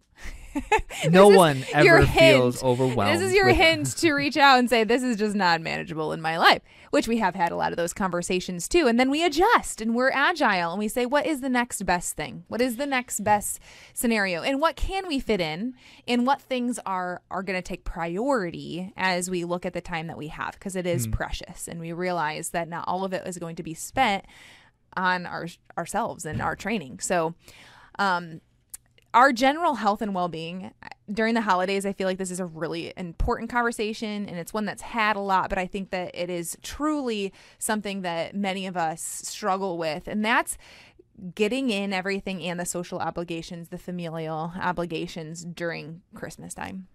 No 1.11 1.29
one 1.29 1.65
ever 1.73 2.05
feels 2.07 2.63
overwhelmed. 2.63 3.15
This 3.15 3.29
is 3.29 3.35
your 3.35 3.49
hint 3.49 3.97
to 3.99 4.13
reach 4.13 4.37
out 4.37 4.59
and 4.59 4.69
say, 4.69 4.85
This 4.85 5.03
is 5.03 5.17
just 5.17 5.35
not 5.35 5.61
manageable 5.61 6.13
in 6.13 6.21
my 6.21 6.39
life, 6.39 6.63
which 6.91 7.07
we 7.07 7.19
have 7.19 7.35
had 7.35 7.53
a 7.53 7.57
lot 7.57 7.73
of 7.73 7.77
those 7.77 7.93
conversations 7.93 8.69
too. 8.69 8.87
And 8.87 8.99
then 8.99 9.11
we 9.11 9.25
adjust 9.25 9.81
and 9.81 9.95
we're 9.95 10.11
agile 10.11 10.73
and 10.73 10.79
we 10.79 10.89
say, 10.89 11.07
What 11.07 11.27
is 11.27 11.41
the 11.41 11.49
next 11.49 11.85
best 11.87 12.17
thing? 12.17 12.45
What 12.49 12.61
is 12.61 12.77
the 12.77 12.87
next 12.87 13.21
best 13.21 13.61
scenario? 13.95 14.43
And 14.43 14.61
what 14.61 14.77
can 14.77 15.07
we 15.07 15.21
fit 15.21 15.41
in? 15.41 15.75
And 16.07 16.27
what 16.27 16.41
things 16.41 16.79
are, 16.85 17.23
are 17.31 17.43
going 17.43 17.59
to 17.59 17.63
take 17.63 17.85
priority 17.85 18.93
as 18.97 19.31
we 19.31 19.45
look 19.45 19.65
at 19.65 19.73
the 19.73 19.81
time 19.81 20.09
that 20.09 20.19
we 20.19 20.29
have? 20.29 20.53
Because 20.53 20.77
it 20.77 20.87
is 20.87 21.07
precious. 21.07 21.69
And 21.69 21.81
we 21.81 21.93
realize 21.93 22.51
that 22.51 22.69
not 22.69 22.85
all 22.89 23.05
of 23.05 23.13
it 23.13 23.27
is 23.27 23.39
going 23.39 23.57
to 23.57 23.63
be 23.63 23.75
spent 23.75 24.25
on 24.97 25.27
our 25.27 25.47
ourselves 25.77 26.25
and 26.25 26.43
our 26.43 26.57
training. 26.57 26.99
So, 27.01 27.35
um, 27.99 28.41
our 29.15 29.33
general 29.33 29.77
health 29.77 30.03
and 30.03 30.15
well-being 30.15 30.73
during 31.11 31.35
the 31.35 31.41
holidays 31.41 31.87
i 31.87 31.93
feel 31.93 32.07
like 32.07 32.19
this 32.19 32.31
is 32.31 32.41
a 32.41 32.45
really 32.47 32.93
important 32.97 33.51
conversation 33.51 34.29
and 34.29 34.39
it's 34.39 34.53
one 34.53 34.65
that's 34.65 34.83
had 34.83 35.17
a 35.17 35.21
lot 35.21 35.49
but 35.49 35.59
i 35.59 35.67
think 35.67 35.91
that 35.91 36.11
it 36.15 36.29
is 36.29 36.57
truly 36.63 37.33
something 37.59 38.03
that 38.03 38.35
many 38.35 38.67
of 38.67 38.77
us 38.77 39.01
struggle 39.03 39.79
with 39.79 40.07
and 40.07 40.25
that's 40.25 40.59
getting 41.35 41.71
in 41.71 41.93
everything 41.93 42.43
and 42.43 42.61
the 42.61 42.67
social 42.67 42.99
obligations 42.99 43.71
the 43.71 43.79
familial 43.79 44.53
obligations 44.61 45.45
during 45.45 46.03
christmas 46.15 46.55
time 46.55 46.87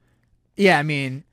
Yeah, 0.55 0.77
I 0.77 0.83
mean, 0.83 1.23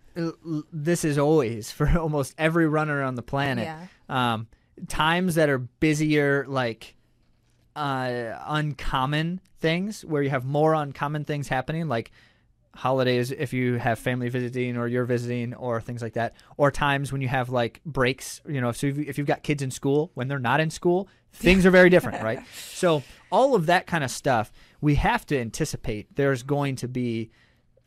this 0.72 1.04
is 1.04 1.18
always 1.18 1.70
for 1.76 1.88
almost 1.98 2.34
every 2.38 2.66
runner 2.66 3.02
on 3.02 3.14
the 3.14 3.22
planet. 3.22 3.64
Yeah. 3.66 3.86
Um, 4.08 4.48
times 4.88 5.34
that 5.34 5.48
are 5.48 5.58
busier, 5.58 6.46
like 6.48 6.96
uh, 7.76 8.38
uncommon 8.46 9.40
things, 9.61 10.04
where 10.04 10.22
you 10.22 10.30
have 10.30 10.44
more 10.44 10.74
uncommon 10.74 11.24
things 11.24 11.48
happening, 11.48 11.88
like 11.88 12.11
holidays 12.74 13.33
if 13.33 13.52
you 13.52 13.74
have 13.74 13.98
family 13.98 14.28
visiting 14.28 14.76
or 14.76 14.87
you're 14.87 15.04
visiting 15.04 15.54
or 15.54 15.80
things 15.80 16.00
like 16.00 16.12
that 16.12 16.35
or 16.56 16.70
times 16.70 17.11
when 17.11 17.20
you 17.20 17.26
have 17.26 17.50
like 17.50 17.80
breaks 17.85 18.40
you 18.48 18.61
know 18.61 18.70
so 18.70 18.87
if, 18.87 18.98
if 18.98 19.18
you've 19.18 19.26
got 19.26 19.42
kids 19.42 19.61
in 19.61 19.72
school 19.72 20.12
when 20.14 20.28
they're 20.28 20.38
not 20.38 20.61
in 20.61 20.70
school 20.70 21.09
things 21.33 21.66
are 21.66 21.70
very 21.70 21.90
different 21.90 22.22
right? 22.22 22.40
So 22.54 23.02
all 23.30 23.54
of 23.54 23.66
that 23.66 23.87
kind 23.87 24.04
of 24.04 24.11
stuff 24.11 24.52
we 24.80 24.94
have 24.94 25.26
to 25.26 25.38
anticipate 25.38 26.14
there's 26.14 26.42
going 26.42 26.76
to 26.76 26.88
be 26.88 27.30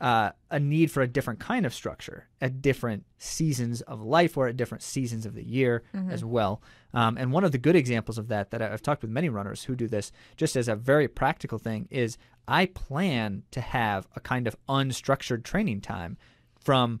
uh, 0.00 0.30
a 0.50 0.58
need 0.58 0.90
for 0.90 1.02
a 1.02 1.06
different 1.06 1.40
kind 1.40 1.64
of 1.64 1.72
structure 1.72 2.26
at 2.40 2.60
different 2.60 3.04
seasons 3.18 3.80
of 3.82 4.02
life 4.02 4.36
or 4.36 4.48
at 4.48 4.56
different 4.56 4.82
seasons 4.82 5.24
of 5.24 5.34
the 5.34 5.44
year 5.44 5.82
as 6.10 6.24
well. 6.24 6.60
Um, 6.92 7.16
and 7.16 7.32
one 7.32 7.44
of 7.44 7.52
the 7.52 7.58
good 7.58 7.76
examples 7.76 8.18
of 8.18 8.28
that 8.28 8.50
that 8.50 8.60
I've 8.60 8.82
talked 8.82 9.02
with 9.02 9.10
many 9.10 9.28
runners 9.28 9.64
who 9.64 9.74
do 9.74 9.88
this 9.88 10.12
just 10.36 10.56
as 10.56 10.68
a 10.68 10.76
very 10.76 11.08
practical 11.08 11.58
thing 11.58 11.88
is 11.90 12.18
I 12.46 12.66
plan 12.66 13.44
to 13.52 13.60
have 13.60 14.06
a 14.14 14.20
kind 14.20 14.46
of 14.46 14.56
unstructured 14.68 15.44
training 15.44 15.80
time 15.80 16.18
from 16.60 17.00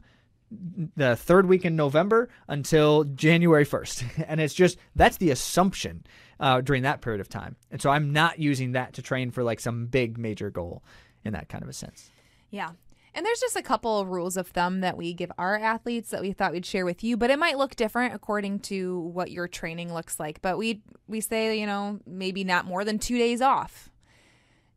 the 0.96 1.16
third 1.16 1.46
week 1.46 1.64
in 1.64 1.76
November 1.76 2.28
until 2.48 3.04
January 3.04 3.66
1st. 3.66 4.24
And 4.28 4.40
it's 4.40 4.54
just 4.54 4.78
that's 4.94 5.16
the 5.18 5.30
assumption 5.30 6.04
uh, 6.40 6.60
during 6.60 6.82
that 6.82 7.00
period 7.00 7.20
of 7.20 7.28
time. 7.28 7.56
And 7.70 7.82
so 7.82 7.90
I'm 7.90 8.12
not 8.12 8.38
using 8.38 8.72
that 8.72 8.94
to 8.94 9.02
train 9.02 9.30
for 9.30 9.42
like 9.42 9.60
some 9.60 9.86
big 9.86 10.18
major 10.18 10.50
goal 10.50 10.82
in 11.24 11.32
that 11.32 11.48
kind 11.48 11.62
of 11.62 11.68
a 11.68 11.72
sense. 11.72 12.10
Yeah. 12.50 12.70
And 13.14 13.24
there's 13.24 13.40
just 13.40 13.56
a 13.56 13.62
couple 13.62 14.00
of 14.00 14.08
rules 14.08 14.36
of 14.36 14.48
thumb 14.48 14.80
that 14.80 14.96
we 14.96 15.14
give 15.14 15.30
our 15.38 15.56
athletes 15.56 16.10
that 16.10 16.20
we 16.20 16.32
thought 16.32 16.52
we'd 16.52 16.66
share 16.66 16.84
with 16.84 17.04
you, 17.04 17.16
but 17.16 17.30
it 17.30 17.38
might 17.38 17.56
look 17.56 17.76
different 17.76 18.12
according 18.12 18.58
to 18.60 18.98
what 18.98 19.30
your 19.30 19.46
training 19.46 19.94
looks 19.94 20.18
like. 20.18 20.42
But 20.42 20.58
we 20.58 20.82
we 21.06 21.20
say, 21.20 21.58
you 21.58 21.66
know, 21.66 22.00
maybe 22.06 22.42
not 22.42 22.66
more 22.66 22.84
than 22.84 22.98
2 22.98 23.16
days 23.16 23.40
off. 23.40 23.90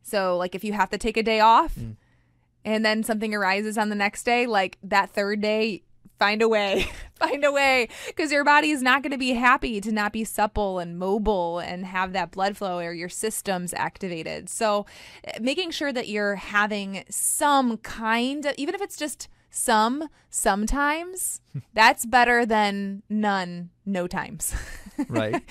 So 0.02 0.36
like 0.36 0.54
if 0.54 0.62
you 0.62 0.72
have 0.72 0.90
to 0.90 0.98
take 0.98 1.16
a 1.16 1.22
day 1.22 1.40
off 1.40 1.74
mm. 1.74 1.96
and 2.64 2.84
then 2.84 3.02
something 3.02 3.34
arises 3.34 3.76
on 3.76 3.88
the 3.88 3.96
next 3.96 4.22
day, 4.22 4.46
like 4.46 4.78
that 4.84 5.10
third 5.10 5.40
day 5.40 5.82
find 6.18 6.42
a 6.42 6.48
way 6.48 6.86
find 7.14 7.44
a 7.44 7.52
way 7.52 7.88
because 8.06 8.32
your 8.32 8.44
body 8.44 8.70
is 8.70 8.82
not 8.82 9.02
going 9.02 9.12
to 9.12 9.18
be 9.18 9.32
happy 9.32 9.80
to 9.80 9.92
not 9.92 10.12
be 10.12 10.24
supple 10.24 10.78
and 10.78 10.98
mobile 10.98 11.58
and 11.58 11.86
have 11.86 12.12
that 12.12 12.30
blood 12.30 12.56
flow 12.56 12.78
or 12.78 12.92
your 12.92 13.08
systems 13.08 13.72
activated 13.74 14.48
so 14.48 14.86
eh, 15.24 15.38
making 15.40 15.70
sure 15.70 15.92
that 15.92 16.08
you're 16.08 16.36
having 16.36 17.04
some 17.08 17.76
kind 17.78 18.46
of 18.46 18.54
even 18.58 18.74
if 18.74 18.80
it's 18.80 18.96
just 18.96 19.28
some 19.50 20.08
sometimes 20.30 21.40
that's 21.74 22.04
better 22.04 22.44
than 22.44 23.02
none 23.08 23.70
no 23.86 24.06
times 24.06 24.54
Right. 25.08 25.42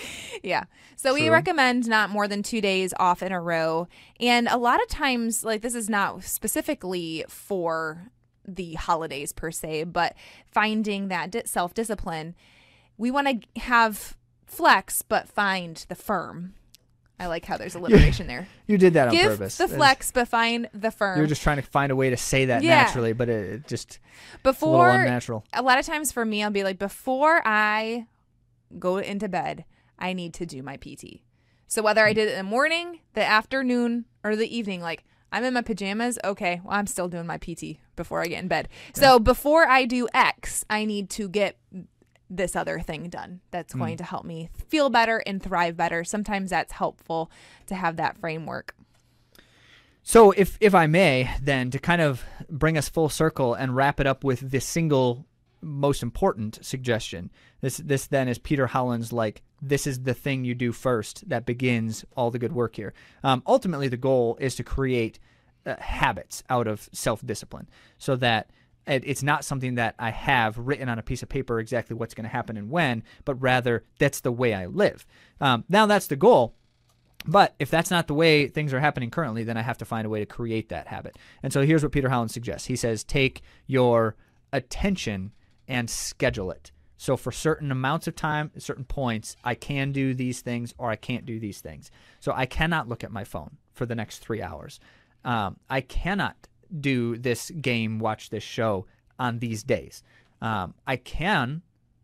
yeah. 0.44 0.66
So 0.98 1.14
we 1.14 1.30
recommend 1.30 1.88
not 1.88 2.10
more 2.10 2.28
than 2.28 2.44
two 2.44 2.60
days 2.60 2.94
off 3.00 3.24
in 3.24 3.32
a 3.32 3.40
row. 3.40 3.88
And 4.20 4.48
a 4.50 4.58
lot 4.58 4.82
of 4.82 4.90
times, 4.90 5.44
like 5.44 5.62
this 5.62 5.76
is 5.76 5.90
not 5.90 6.24
specifically 6.24 7.24
for 7.30 8.12
the 8.48 8.74
holidays 8.76 9.32
per 9.32 9.52
se, 9.52 9.86
but 9.86 10.16
finding 10.52 11.10
that 11.10 11.48
self 11.48 11.74
discipline, 11.74 12.36
we 12.98 13.12
want 13.12 13.28
to 13.56 13.62
have 13.62 14.16
flex, 14.46 15.02
but 15.02 15.28
find 15.28 15.86
the 15.90 15.96
firm. 15.96 16.54
I 17.20 17.28
like 17.28 17.46
how 17.46 17.58
there's 17.58 17.76
alliteration 17.76 18.28
there. 18.28 18.48
You 18.68 18.78
did 18.78 18.96
that 18.96 19.08
on 19.08 19.14
Give 19.14 19.32
purpose. 19.32 19.58
the 19.58 19.68
flex, 19.68 20.12
but 20.12 20.28
find 20.28 20.70
the 20.74 20.92
firm. 20.92 21.18
You're 21.18 21.28
just 21.28 21.42
trying 21.42 21.56
to 21.56 21.64
find 21.64 21.90
a 21.90 21.96
way 21.96 22.10
to 22.10 22.18
say 22.18 22.46
that 22.46 22.64
Yeah. 22.64 22.84
naturally, 22.84 23.14
but 23.14 23.30
it, 23.30 23.54
it 23.54 23.68
just 23.68 24.00
it's 24.34 24.36
a 24.36 24.40
before 24.44 24.90
unnatural. 24.90 25.46
a 25.54 25.62
lot 25.62 25.80
of 25.80 25.86
times 25.86 26.12
for 26.12 26.26
me, 26.26 26.44
I'll 26.44 26.52
be 26.52 26.66
like, 26.66 26.78
before 26.78 27.42
I 27.46 28.08
go 28.78 28.98
into 28.98 29.30
bed, 29.30 29.64
I 29.98 30.12
need 30.12 30.34
to 30.36 30.46
do 30.46 30.62
my 30.62 30.76
PT. 30.76 31.22
So 31.68 31.82
whether 31.82 32.04
I 32.06 32.10
hmm. 32.10 32.16
did 32.16 32.28
it 32.30 32.32
in 32.32 32.38
the 32.38 32.44
morning, 32.44 33.00
the 33.14 33.24
afternoon, 33.24 34.06
or 34.24 34.36
the 34.36 34.56
evening, 34.56 34.82
like 34.82 35.06
I'm 35.32 35.44
in 35.44 35.54
my 35.54 35.62
pajamas, 35.62 36.18
okay, 36.24 36.62
well, 36.64 36.74
I'm 36.74 36.88
still 36.88 37.08
doing 37.08 37.28
my 37.28 37.38
PT 37.38 37.78
before 37.96 38.22
I 38.22 38.28
get 38.28 38.42
in 38.42 38.48
bed. 38.48 38.70
So 38.94 39.20
before 39.20 39.68
I 39.68 39.86
do 39.86 40.08
X, 40.14 40.64
I 40.70 40.86
need 40.86 41.10
to 41.12 41.28
get 41.28 41.58
this 42.30 42.56
other 42.56 42.80
thing 42.80 43.10
done 43.10 43.42
that's 43.52 43.74
hmm. 43.74 43.80
going 43.80 43.98
to 43.98 44.04
help 44.04 44.26
me 44.26 44.50
feel 44.68 44.90
better 44.90 45.24
and 45.26 45.42
thrive 45.42 45.78
better. 45.78 46.04
Sometimes 46.04 46.50
that's 46.50 46.74
helpful 46.74 47.32
to 47.68 47.76
have 47.76 47.98
that 47.98 48.18
framework. 48.18 48.76
So, 50.04 50.32
if 50.32 50.58
if 50.62 50.74
I 50.74 50.88
may, 50.88 51.30
then 51.42 51.70
to 51.72 51.80
kind 51.80 52.02
of 52.02 52.24
bring 52.50 52.78
us 52.78 52.88
full 52.88 53.10
circle 53.10 53.54
and 53.54 53.76
wrap 53.76 54.00
it 54.00 54.08
up 54.08 54.24
with 54.24 54.40
this 54.40 54.64
single 54.64 55.26
most 55.62 56.04
important 56.04 56.64
suggestion. 56.64 57.32
This 57.62 57.78
this 57.78 58.08
then 58.08 58.28
is 58.28 58.38
Peter 58.38 58.68
Hollins's 58.68 59.14
like 59.14 59.42
this 59.62 59.88
is 59.88 60.04
the 60.04 60.14
thing 60.14 60.46
you 60.46 60.56
do 60.56 60.72
first 60.72 61.28
that 61.30 61.46
begins 61.46 62.06
all 62.16 62.32
the 62.32 62.40
good 62.40 62.54
work 62.54 62.76
here. 62.76 62.94
Um, 63.24 63.44
ultimately, 63.46 63.88
the 63.88 63.98
goal 63.98 64.38
is 64.40 64.56
to 64.56 64.64
create 64.64 65.20
uh, 65.66 65.76
habits 65.80 66.44
out 66.50 66.68
of 66.68 66.90
self 66.92 67.26
discipline, 67.26 67.70
so 67.98 68.16
that 68.18 68.52
it, 68.86 69.04
it's 69.06 69.24
not 69.24 69.44
something 69.44 69.76
that 69.76 69.96
I 70.00 70.12
have 70.12 70.58
written 70.58 70.90
on 70.90 71.00
a 71.00 71.04
piece 71.04 71.24
of 71.24 71.30
paper 71.30 71.60
exactly 71.60 71.96
what's 71.96 72.14
going 72.14 72.26
to 72.26 72.30
happen 72.30 72.58
and 72.58 72.70
when, 72.70 73.04
but 73.26 73.36
rather 73.36 73.84
that's 74.00 74.22
the 74.22 74.32
way 74.32 74.54
I 74.54 74.68
live. 74.68 75.06
Um, 75.42 75.66
now 75.70 75.86
that's 75.86 76.08
the 76.08 76.16
goal. 76.16 76.54
But 77.26 77.56
if 77.60 77.70
that's 77.70 77.92
not 77.92 78.08
the 78.08 78.14
way 78.14 78.48
things 78.48 78.74
are 78.74 78.80
happening 78.80 79.10
currently, 79.10 79.44
then 79.44 79.58
I 79.58 79.62
have 79.62 79.78
to 79.80 79.86
find 79.86 80.06
a 80.06 80.10
way 80.10 80.20
to 80.22 80.26
create 80.26 80.70
that 80.70 80.88
habit. 80.88 81.18
And 81.44 81.52
so 81.52 81.66
here's 81.66 81.84
what 81.84 81.92
Peter 81.92 82.10
Holland 82.10 82.32
suggests. 82.32 82.68
He 82.68 82.78
says, 82.78 83.04
take 83.04 83.42
your 83.66 84.16
attention 84.54 85.34
and 85.68 85.90
schedule 85.90 86.52
it. 86.52 86.72
So 86.98 87.16
for 87.16 87.32
certain 87.32 87.72
amounts 87.72 88.08
of 88.08 88.16
time, 88.16 88.52
certain 88.58 88.86
points, 88.86 89.36
I 89.44 89.54
can 89.54 89.92
do 89.92 90.14
these 90.14 90.42
things 90.42 90.74
or 90.78 90.90
I 90.90 90.96
can't 90.96 91.26
do 91.26 91.40
these 91.40 91.62
things. 91.62 91.92
So 92.20 92.34
I 92.36 92.46
cannot 92.46 92.90
look 92.90 93.04
at 93.04 93.12
my 93.12 93.24
phone 93.24 93.58
for 93.74 93.86
the 93.86 93.96
next 93.96 94.20
three 94.20 94.42
hours. 94.42 94.80
Um, 95.24 95.58
I 95.70 95.82
cannot 95.82 96.48
do 96.80 97.18
this 97.18 97.52
game, 97.52 98.00
watch 98.00 98.30
this 98.30 98.44
show 98.44 98.88
on 99.20 99.40
these 99.40 99.64
days. 99.64 100.04
Um, 100.42 100.74
I 100.86 100.98
can 100.98 101.62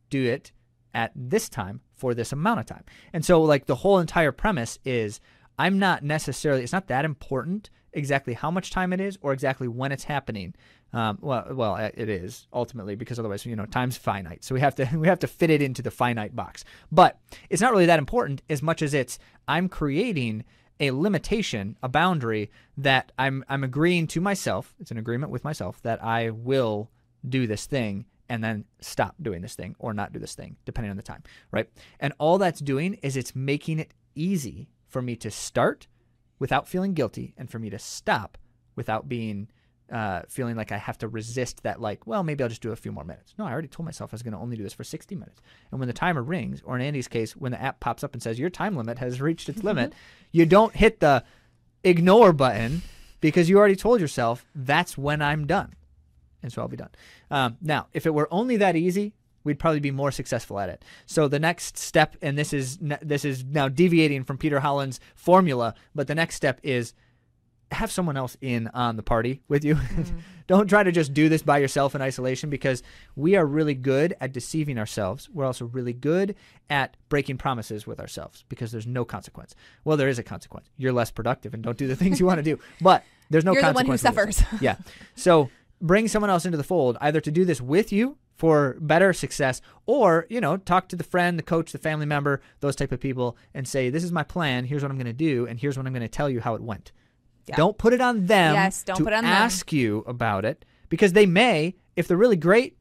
do 0.09 0.23
it 0.25 0.51
at 0.93 1.11
this 1.15 1.49
time 1.49 1.81
for 1.95 2.13
this 2.13 2.31
amount 2.31 2.59
of 2.59 2.65
time. 2.67 2.83
And 3.13 3.25
so, 3.25 3.41
like, 3.41 3.65
the 3.65 3.75
whole 3.75 3.99
entire 3.99 4.31
premise 4.31 4.77
is 4.85 5.19
I'm 5.57 5.79
not 5.79 6.03
necessarily, 6.03 6.63
it's 6.63 6.73
not 6.73 6.87
that 6.87 7.05
important 7.05 7.69
exactly 7.93 8.33
how 8.33 8.51
much 8.51 8.71
time 8.71 8.93
it 8.93 8.99
is 8.99 9.17
or 9.21 9.33
exactly 9.33 9.67
when 9.67 9.91
it's 9.91 10.03
happening. 10.03 10.53
Um, 10.91 11.17
well, 11.21 11.47
well, 11.51 11.75
uh, 11.75 11.89
it 11.93 12.09
is 12.09 12.47
ultimately 12.53 12.95
because 12.95 13.19
otherwise, 13.19 13.45
you 13.45 13.55
know, 13.55 13.65
time's 13.65 13.97
finite. 13.97 14.43
So 14.43 14.53
we 14.53 14.61
have 14.61 14.75
to 14.75 14.89
we 14.97 15.07
have 15.07 15.19
to 15.19 15.27
fit 15.27 15.49
it 15.49 15.61
into 15.61 15.81
the 15.81 15.91
finite 15.91 16.35
box. 16.35 16.63
But 16.91 17.19
it's 17.49 17.61
not 17.61 17.71
really 17.71 17.85
that 17.87 17.99
important 17.99 18.41
as 18.49 18.61
much 18.61 18.81
as 18.81 18.93
it's 18.93 19.19
I'm 19.47 19.69
creating 19.69 20.43
a 20.79 20.91
limitation, 20.91 21.77
a 21.83 21.89
boundary 21.89 22.51
that 22.77 23.11
I'm 23.17 23.43
I'm 23.49 23.63
agreeing 23.63 24.07
to 24.07 24.21
myself. 24.21 24.73
It's 24.79 24.91
an 24.91 24.97
agreement 24.97 25.31
with 25.31 25.43
myself 25.43 25.81
that 25.83 26.03
I 26.03 26.29
will 26.29 26.89
do 27.27 27.47
this 27.47 27.65
thing 27.65 28.05
and 28.29 28.43
then 28.43 28.65
stop 28.81 29.15
doing 29.21 29.41
this 29.41 29.55
thing 29.55 29.75
or 29.79 29.93
not 29.93 30.13
do 30.13 30.19
this 30.19 30.35
thing 30.35 30.55
depending 30.65 30.91
on 30.91 30.97
the 30.97 31.03
time, 31.03 31.23
right? 31.51 31.69
And 31.99 32.13
all 32.17 32.37
that's 32.37 32.59
doing 32.59 32.95
is 32.95 33.15
it's 33.17 33.35
making 33.35 33.79
it 33.79 33.93
easy 34.15 34.69
for 34.87 35.01
me 35.01 35.15
to 35.17 35.31
start 35.31 35.87
without 36.43 36.67
feeling 36.67 36.93
guilty 36.93 37.33
and 37.37 37.49
for 37.49 37.57
me 37.57 37.69
to 37.69 37.79
stop 37.79 38.37
without 38.75 39.07
being 39.07 39.47
uh, 39.89 40.23
feeling 40.27 40.57
like 40.57 40.73
I 40.73 40.77
have 40.77 40.97
to 40.97 41.07
resist 41.07 41.63
that, 41.63 41.79
like, 41.79 42.05
well, 42.05 42.21
maybe 42.21 42.43
I'll 42.43 42.49
just 42.49 42.61
do 42.61 42.73
a 42.73 42.75
few 42.75 42.91
more 42.91 43.05
minutes. 43.05 43.33
No, 43.39 43.45
I 43.45 43.51
already 43.53 43.69
told 43.69 43.85
myself 43.85 44.11
I 44.11 44.15
was 44.15 44.23
going 44.23 44.33
to 44.33 44.39
only 44.39 44.57
do 44.57 44.63
this 44.63 44.73
for 44.73 44.83
60 44.83 45.15
minutes. 45.15 45.41
And 45.71 45.79
when 45.79 45.87
the 45.87 45.93
timer 45.93 46.21
rings, 46.21 46.61
or 46.65 46.75
in 46.75 46.81
Andy's 46.81 47.07
case, 47.07 47.33
when 47.37 47.53
the 47.53 47.61
app 47.61 47.79
pops 47.79 48.03
up 48.03 48.11
and 48.11 48.21
says 48.21 48.37
your 48.37 48.49
time 48.49 48.75
limit 48.75 48.99
has 48.99 49.21
reached 49.21 49.47
its 49.47 49.63
limit, 49.63 49.93
you 50.33 50.45
don't 50.45 50.75
hit 50.75 50.99
the 50.99 51.23
ignore 51.81 52.33
button 52.33 52.81
because 53.21 53.49
you 53.49 53.57
already 53.57 53.77
told 53.77 54.01
yourself 54.01 54.45
that's 54.53 54.97
when 54.97 55.21
I'm 55.21 55.47
done. 55.47 55.73
And 56.41 56.51
so 56.51 56.61
I'll 56.61 56.67
be 56.67 56.75
done. 56.75 56.91
Um, 57.31 57.55
now, 57.61 57.87
if 57.93 58.05
it 58.05 58.13
were 58.13 58.27
only 58.31 58.57
that 58.57 58.75
easy, 58.75 59.13
we'd 59.43 59.59
probably 59.59 59.79
be 59.79 59.91
more 59.91 60.11
successful 60.11 60.59
at 60.59 60.69
it. 60.69 60.83
So 61.05 61.27
the 61.27 61.39
next 61.39 61.77
step, 61.77 62.15
and 62.21 62.37
this 62.37 62.53
is 62.53 62.77
this 63.01 63.25
is 63.25 63.43
now 63.43 63.69
deviating 63.69 64.23
from 64.23 64.37
Peter 64.37 64.59
Hollins's 64.59 64.99
formula, 65.15 65.75
but 65.93 66.07
the 66.07 66.15
next 66.15 66.35
step 66.35 66.59
is 66.63 66.93
have 67.73 67.91
someone 67.91 68.15
else 68.15 68.37
in 68.39 68.67
on 68.73 68.95
the 68.95 69.03
party 69.03 69.41
with 69.47 69.63
you. 69.65 69.75
Mm. 69.93 70.21
Don't 70.47 70.67
try 70.67 70.83
to 70.83 70.91
just 70.91 71.13
do 71.13 71.29
this 71.29 71.41
by 71.41 71.59
yourself 71.59 71.95
in 71.95 72.01
isolation 72.01 72.49
because 72.49 72.83
we 73.15 73.37
are 73.37 73.45
really 73.45 73.75
good 73.75 74.13
at 74.19 74.33
deceiving 74.33 74.77
ourselves. 74.77 75.29
We're 75.29 75.45
also 75.45 75.65
really 75.65 75.93
good 75.93 76.35
at 76.69 76.97
breaking 77.07 77.37
promises 77.37 77.87
with 77.87 77.99
ourselves 78.01 78.43
because 78.49 78.71
there's 78.71 78.85
no 78.85 79.05
consequence. 79.05 79.55
Well, 79.85 79.95
there 79.95 80.09
is 80.09 80.19
a 80.19 80.23
consequence. 80.23 80.69
You're 80.75 80.91
less 80.91 81.11
productive 81.11 81.53
and 81.53 81.63
don't 81.63 81.77
do 81.77 81.87
the 81.87 81.95
things 81.95 82.19
you 82.19 82.25
want 82.25 82.39
to 82.39 82.43
do, 82.43 82.59
but 82.81 83.05
there's 83.29 83.45
no 83.45 83.53
You're 83.53 83.61
consequence. 83.61 84.01
the 84.01 84.09
one 84.09 84.27
who 84.27 84.31
suffers. 84.33 84.43
yeah. 84.61 84.75
So 85.15 85.49
bring 85.79 86.09
someone 86.09 86.29
else 86.29 86.45
into 86.45 86.57
the 86.57 86.63
fold, 86.63 86.97
either 86.99 87.21
to 87.21 87.31
do 87.31 87.45
this 87.45 87.61
with 87.61 87.93
you 87.93 88.17
for 88.35 88.75
better 88.79 89.13
success 89.13 89.61
or 89.85 90.25
you 90.29 90.41
know 90.41 90.57
talk 90.57 90.87
to 90.87 90.95
the 90.95 91.03
friend 91.03 91.37
the 91.37 91.43
coach 91.43 91.71
the 91.71 91.77
family 91.77 92.05
member 92.05 92.41
those 92.59 92.75
type 92.75 92.91
of 92.91 92.99
people 92.99 93.37
and 93.53 93.67
say 93.67 93.89
this 93.89 94.03
is 94.03 94.11
my 94.11 94.23
plan 94.23 94.65
here's 94.65 94.81
what 94.81 94.91
i'm 94.91 94.97
going 94.97 95.05
to 95.05 95.13
do 95.13 95.45
and 95.45 95.59
here's 95.59 95.77
what 95.77 95.85
i'm 95.85 95.93
going 95.93 96.01
to 96.01 96.07
tell 96.07 96.29
you 96.29 96.41
how 96.41 96.55
it 96.55 96.61
went 96.61 96.91
yeah. 97.45 97.55
don't 97.55 97.77
put 97.77 97.93
it 97.93 98.01
on 98.01 98.25
them 98.25 98.55
yes, 98.55 98.83
don't 98.83 98.97
to 98.97 99.03
put 99.03 99.13
on 99.13 99.25
ask 99.25 99.69
them. 99.69 99.79
you 99.79 100.03
about 100.07 100.45
it 100.45 100.65
because 100.89 101.13
they 101.13 101.25
may 101.25 101.75
if 101.95 102.07
they're 102.07 102.17
really 102.17 102.35
great 102.35 102.77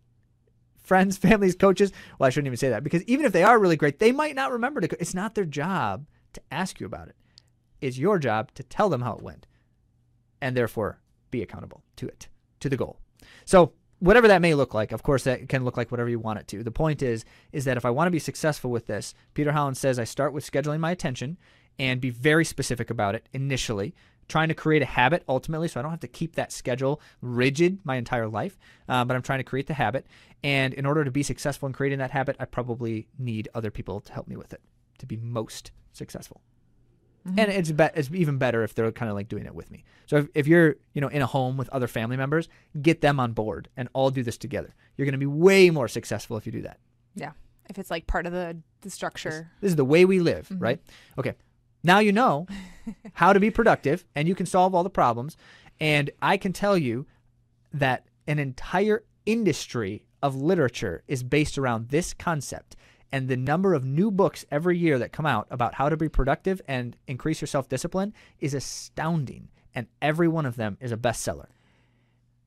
friends 0.83 1.17
families 1.19 1.55
coaches 1.55 1.93
well 2.19 2.27
i 2.27 2.31
shouldn't 2.31 2.47
even 2.47 2.57
say 2.57 2.71
that 2.71 2.83
because 2.83 3.03
even 3.05 3.27
if 3.27 3.33
they 3.33 3.45
are 3.45 3.59
really 3.59 3.77
great 3.77 3.99
they 3.99 4.13
might 4.13 4.35
not 4.35 4.53
remember 4.53 4.81
to 4.81 5.01
it's 5.01 5.15
not 5.15 5.35
their 5.35 5.45
job 5.45 6.07
to 6.33 6.41
ask 6.51 6.81
you 6.81 6.87
about 6.87 7.09
it 7.09 7.17
it's 7.81 7.99
your 7.99 8.19
job 8.19 8.51
to 8.55 8.63
tell 8.63 8.89
them 8.89 9.03
how 9.03 9.13
it 9.13 9.23
went 9.23 9.47
and 10.41 10.57
therefore 10.57 11.01
be 11.31 11.43
accountable 11.43 11.83
to 11.97 12.07
it 12.07 12.29
to 12.59 12.69
the 12.69 12.77
goal 12.77 12.99
so 13.45 13.73
whatever 14.03 14.27
that 14.27 14.43
may 14.43 14.55
look 14.55 14.75
like. 14.75 14.91
Of 14.91 15.05
course, 15.05 15.23
that 15.25 15.49
can 15.49 15.65
look 15.65 15.77
like 15.77 15.93
whatever 15.93 16.11
you 16.11 16.19
want 16.19 16.41
it 16.41 16.49
to. 16.49 16.65
The 16.65 16.73
point 16.73 17.03
is, 17.03 17.25
is 17.53 17.65
that 17.67 17.77
if 17.77 17.85
I 17.85 17.91
want 17.91 18.09
to 18.09 18.13
be 18.13 18.19
successful 18.19 18.71
with 18.71 18.89
this, 18.89 19.15
Peter 19.33 19.53
Hollins 19.53 19.79
says 19.79 19.99
I 19.99 20.05
start 20.05 20.33
with 20.33 20.51
scheduling 20.51 20.81
my 20.81 20.91
attention 20.91 21.39
and 21.79 22.01
be 22.01 22.11
very 22.11 22.45
specific 22.45 22.91
about 22.91 23.15
it 23.15 23.29
initially, 23.33 23.95
trying 24.29 24.49
to 24.49 24.55
create 24.55 24.83
a 24.83 24.87
habit 24.87 25.23
ultimately, 25.29 25.69
so 25.69 25.79
I 25.79 25.83
don't 25.83 25.93
have 25.93 26.01
to 26.01 26.09
keep 26.09 26.35
that 26.35 26.51
schedule 26.51 27.01
rigid 27.21 27.79
my 27.85 27.95
entire 27.95 28.27
life. 28.27 28.59
Uh, 28.89 29.05
but 29.05 29.15
I'm 29.15 29.23
trying 29.23 29.39
to 29.39 29.45
create 29.45 29.69
the 29.69 29.75
habit, 29.75 30.05
and 30.43 30.75
in 30.75 30.85
order 30.85 31.05
to 31.05 31.13
be 31.13 31.23
successful 31.23 31.69
in 31.69 31.73
creating 31.73 32.01
that 32.01 32.11
habit, 32.11 32.35
I 32.41 32.47
probably 32.47 33.07
need 33.21 33.49
other 33.55 33.71
people 33.71 34.01
to 34.01 34.13
help 34.13 34.27
me 34.27 34.37
with 34.37 34.53
it 34.53 34.61
to 34.99 35.07
be 35.07 35.17
most 35.17 35.71
successful. 35.93 36.41
Mm-hmm. 37.27 37.39
And 37.39 37.53
it's 37.53 37.71
be- 37.71 37.89
it's 37.95 38.11
even 38.13 38.39
better 38.39 38.63
if 38.65 38.75
they're 38.75 38.91
kind 38.93 39.09
of 39.09 39.15
like 39.15 39.29
doing 39.29 39.47
it 39.47 39.55
with 39.55 39.71
me. 39.71 39.85
So 40.07 40.17
if, 40.17 40.29
if 40.35 40.47
you're 40.47 40.77
you 40.93 41.01
know 41.01 41.09
in 41.09 41.23
a 41.23 41.27
home 41.27 41.57
with 41.57 41.69
other 41.71 41.87
family 41.87 42.17
members, 42.17 42.49
get 42.81 43.01
them 43.01 43.21
on 43.21 43.33
board 43.33 43.69
and 43.77 43.89
all 43.93 44.11
do 44.11 44.23
this 44.23 44.37
together. 44.37 44.75
You're 44.97 45.07
going 45.07 45.13
to 45.13 45.19
be 45.19 45.27
way 45.27 45.71
more 45.71 45.89
successful 45.89 46.37
if 46.37 46.47
you 46.47 46.53
do 46.53 46.63
that. 46.63 46.79
Yeah, 47.15 47.33
if 47.71 47.79
it's 47.79 47.91
like 47.91 48.07
part 48.07 48.27
of 48.27 48.33
the 48.33 48.57
the 48.81 48.91
structure. 48.91 49.31
This, 49.31 49.61
this 49.61 49.71
is 49.71 49.77
the 49.77 49.85
way 49.85 50.05
we 50.05 50.21
live, 50.21 50.49
mm-hmm. 50.49 50.63
right? 50.63 50.81
Okay. 51.19 51.35
Now 51.85 51.99
you 51.99 52.13
know 52.13 52.47
how 53.15 53.33
to 53.33 53.41
be 53.41 53.51
productive, 53.51 54.05
and 54.15 54.27
you 54.27 54.35
can 54.35 54.47
solve 54.47 54.75
all 54.75 54.83
the 54.83 54.91
problems. 54.91 55.37
And 55.81 56.11
I 56.21 56.37
can 56.37 56.53
tell 56.53 56.77
you 56.77 57.07
that 57.73 58.07
an 58.27 58.39
entire 58.39 59.05
industry 59.27 60.05
of 60.23 60.37
literature 60.37 61.03
is 61.09 61.23
based 61.23 61.59
around 61.59 61.89
this 61.89 62.15
concept 62.15 62.77
and 63.13 63.29
the 63.29 63.37
number 63.37 63.75
of 63.75 63.85
new 63.85 64.11
books 64.11 64.45
every 64.51 64.79
year 64.79 64.99
that 64.99 65.13
come 65.13 65.27
out 65.27 65.47
about 65.51 65.75
how 65.75 65.89
to 65.89 65.97
be 65.97 66.09
productive 66.09 66.61
and 66.67 66.97
increase 67.07 67.41
your 67.41 67.47
self 67.47 67.69
discipline 67.69 68.15
is 68.41 68.55
astounding. 68.55 69.49
And 69.75 69.87
every 70.01 70.29
one 70.29 70.47
of 70.47 70.57
them 70.57 70.79
is 70.81 70.93
a 70.93 70.97
bestseller. 70.97 71.47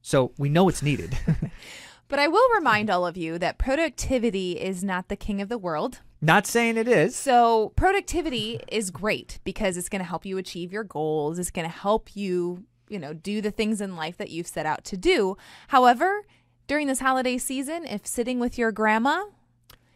So 0.02 0.34
we 0.38 0.50
know 0.50 0.70
it's 0.70 0.84
needed. 0.84 1.18
but 2.08 2.20
I 2.20 2.28
will 2.28 2.48
remind 2.54 2.90
all 2.90 3.06
of 3.06 3.18
you 3.18 3.40
that 3.40 3.58
productivity 3.58 4.54
is 4.54 4.84
not 4.84 5.08
the 5.08 5.16
king 5.16 5.42
of 5.42 5.50
the 5.50 5.58
world. 5.58 6.02
Not 6.22 6.48
saying 6.48 6.78
it 6.78 6.88
is. 6.88 7.16
So, 7.16 7.74
productivity 7.76 8.60
is 8.68 8.90
great 8.90 9.40
because 9.44 9.78
it's 9.78 9.90
going 9.90 10.00
to 10.00 10.08
help 10.08 10.26
you 10.26 10.38
achieve 10.38 10.72
your 10.72 10.84
goals. 10.84 11.38
It's 11.38 11.52
going 11.52 11.70
to 11.70 11.76
help 11.76 12.16
you, 12.16 12.64
you 12.90 12.98
know, 12.98 13.14
do 13.14 13.42
the 13.42 13.52
things 13.52 13.82
in 13.82 13.96
life 13.96 14.18
that 14.18 14.32
you've 14.32 14.48
set 14.48 14.66
out 14.66 14.84
to 14.86 14.98
do. 14.98 15.38
However, 15.68 16.26
during 16.68 16.88
this 16.88 17.00
holiday 17.00 17.38
season, 17.38 17.86
if 17.86 18.08
sitting 18.08 18.40
with 18.40 18.58
your 18.58 18.72
grandma 18.72 19.26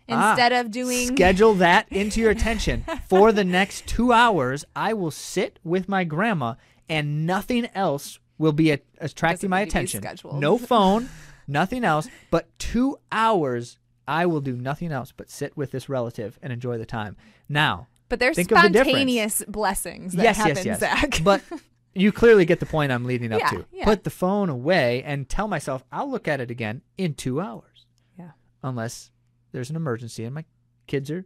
instead 0.10 0.54
ah, 0.54 0.60
of 0.60 0.72
doing 0.72 1.08
schedule 1.08 1.54
that 1.56 1.88
into 1.92 2.20
your 2.20 2.32
attention. 2.32 2.86
For 3.10 3.32
the 3.32 3.44
next 3.44 3.88
two 3.88 4.12
hours 4.12 4.66
i 4.76 4.94
will 4.94 5.12
sit 5.12 5.60
with 5.64 5.90
my 5.90 6.04
grandma 6.04 6.56
and 6.88 7.26
nothing 7.26 7.68
else 7.76 8.20
will 8.38 8.52
be 8.52 8.72
a- 8.72 8.80
attracting 9.00 9.50
my 9.50 9.62
attention. 9.62 10.04
no 10.34 10.58
phone 10.72 11.10
nothing 11.48 11.84
else 11.84 12.08
but 12.32 12.48
two 12.60 12.98
hours 13.12 13.78
i 14.08 14.26
will 14.26 14.42
do 14.42 14.56
nothing 14.56 14.92
else 14.92 15.12
but 15.16 15.30
sit 15.30 15.56
with 15.56 15.72
this 15.72 15.90
relative 15.90 16.40
and 16.42 16.52
enjoy 16.54 16.78
the 16.78 16.86
time. 16.86 17.16
Now 17.48 17.88
but 18.10 18.20
there's 18.20 18.42
spontaneous 18.42 19.40
the 19.40 19.52
blessings 19.52 20.14
that 20.14 20.24
yes, 20.24 20.38
happen, 20.38 20.56
yes, 20.58 20.66
yes. 20.66 20.80
Zach. 20.80 21.24
but 21.24 21.44
you 21.94 22.12
clearly 22.12 22.46
get 22.46 22.60
the 22.60 22.66
point 22.66 22.92
i'm 22.92 23.06
leading 23.06 23.32
up 23.32 23.40
yeah, 23.40 23.50
to. 23.50 23.66
yeah. 23.72 23.86
put 23.86 24.04
the 24.04 24.10
phone 24.10 24.50
away 24.50 25.04
and 25.04 25.30
tell 25.30 25.48
myself 25.48 25.84
i'll 25.92 26.10
look 26.10 26.28
at 26.28 26.40
it 26.40 26.50
again 26.52 26.82
in 26.98 27.14
two 27.14 27.40
hours. 27.40 27.86
Yeah. 28.18 28.32
Unless 28.64 29.12
there's 29.52 29.70
an 29.70 29.76
emergency 29.76 30.26
and 30.26 30.36
my 30.36 30.46
kids 30.88 31.12
are 31.12 31.26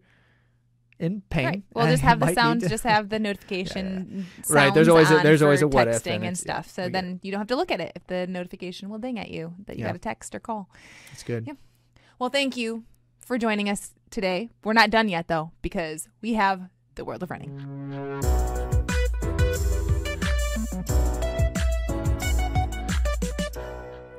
in 1.00 1.22
pain. 1.30 1.46
Right. 1.46 1.64
Well, 1.74 1.88
just 1.88 2.04
have 2.10 2.20
the 2.20 2.34
sounds. 2.34 2.68
Just 2.68 2.84
have 2.84 3.10
the 3.10 3.20
notification. 3.20 4.26
yeah. 4.50 4.56
Right. 4.56 4.74
There's 4.74 4.88
always 4.88 5.12
a, 5.12 5.20
there's 5.24 5.42
always 5.42 5.62
a 5.62 5.68
what 5.68 5.88
texting 5.88 5.98
if 5.98 6.08
and, 6.08 6.26
and 6.26 6.38
stuff. 6.38 6.70
So 6.70 6.90
then 6.90 7.20
you 7.24 7.32
don't 7.32 7.40
have 7.40 7.48
to 7.48 7.56
look 7.56 7.72
at 7.72 7.80
it 7.80 7.94
if 7.96 8.08
the 8.08 8.28
notification 8.28 8.90
will 8.90 9.00
ding 9.00 9.20
at 9.20 9.30
you 9.30 9.54
that 9.66 9.78
you 9.78 9.82
yeah. 9.82 9.90
got 9.90 9.96
a 9.96 10.00
text 10.00 10.36
or 10.36 10.40
call. 10.40 10.70
That's 11.12 11.24
good. 11.24 11.46
Yeah. 11.48 11.54
Well, 12.20 12.30
thank 12.30 12.56
you 12.56 12.84
for 13.20 13.38
joining 13.38 13.70
us 13.70 13.94
today. 14.10 14.50
We're 14.64 14.74
not 14.74 14.90
done 14.90 15.10
yet 15.10 15.28
though 15.28 15.52
because 15.62 16.08
we 16.22 16.34
have 16.34 16.70
the 16.96 17.04
world 17.04 17.24
of 17.24 17.32
running. 17.32 18.22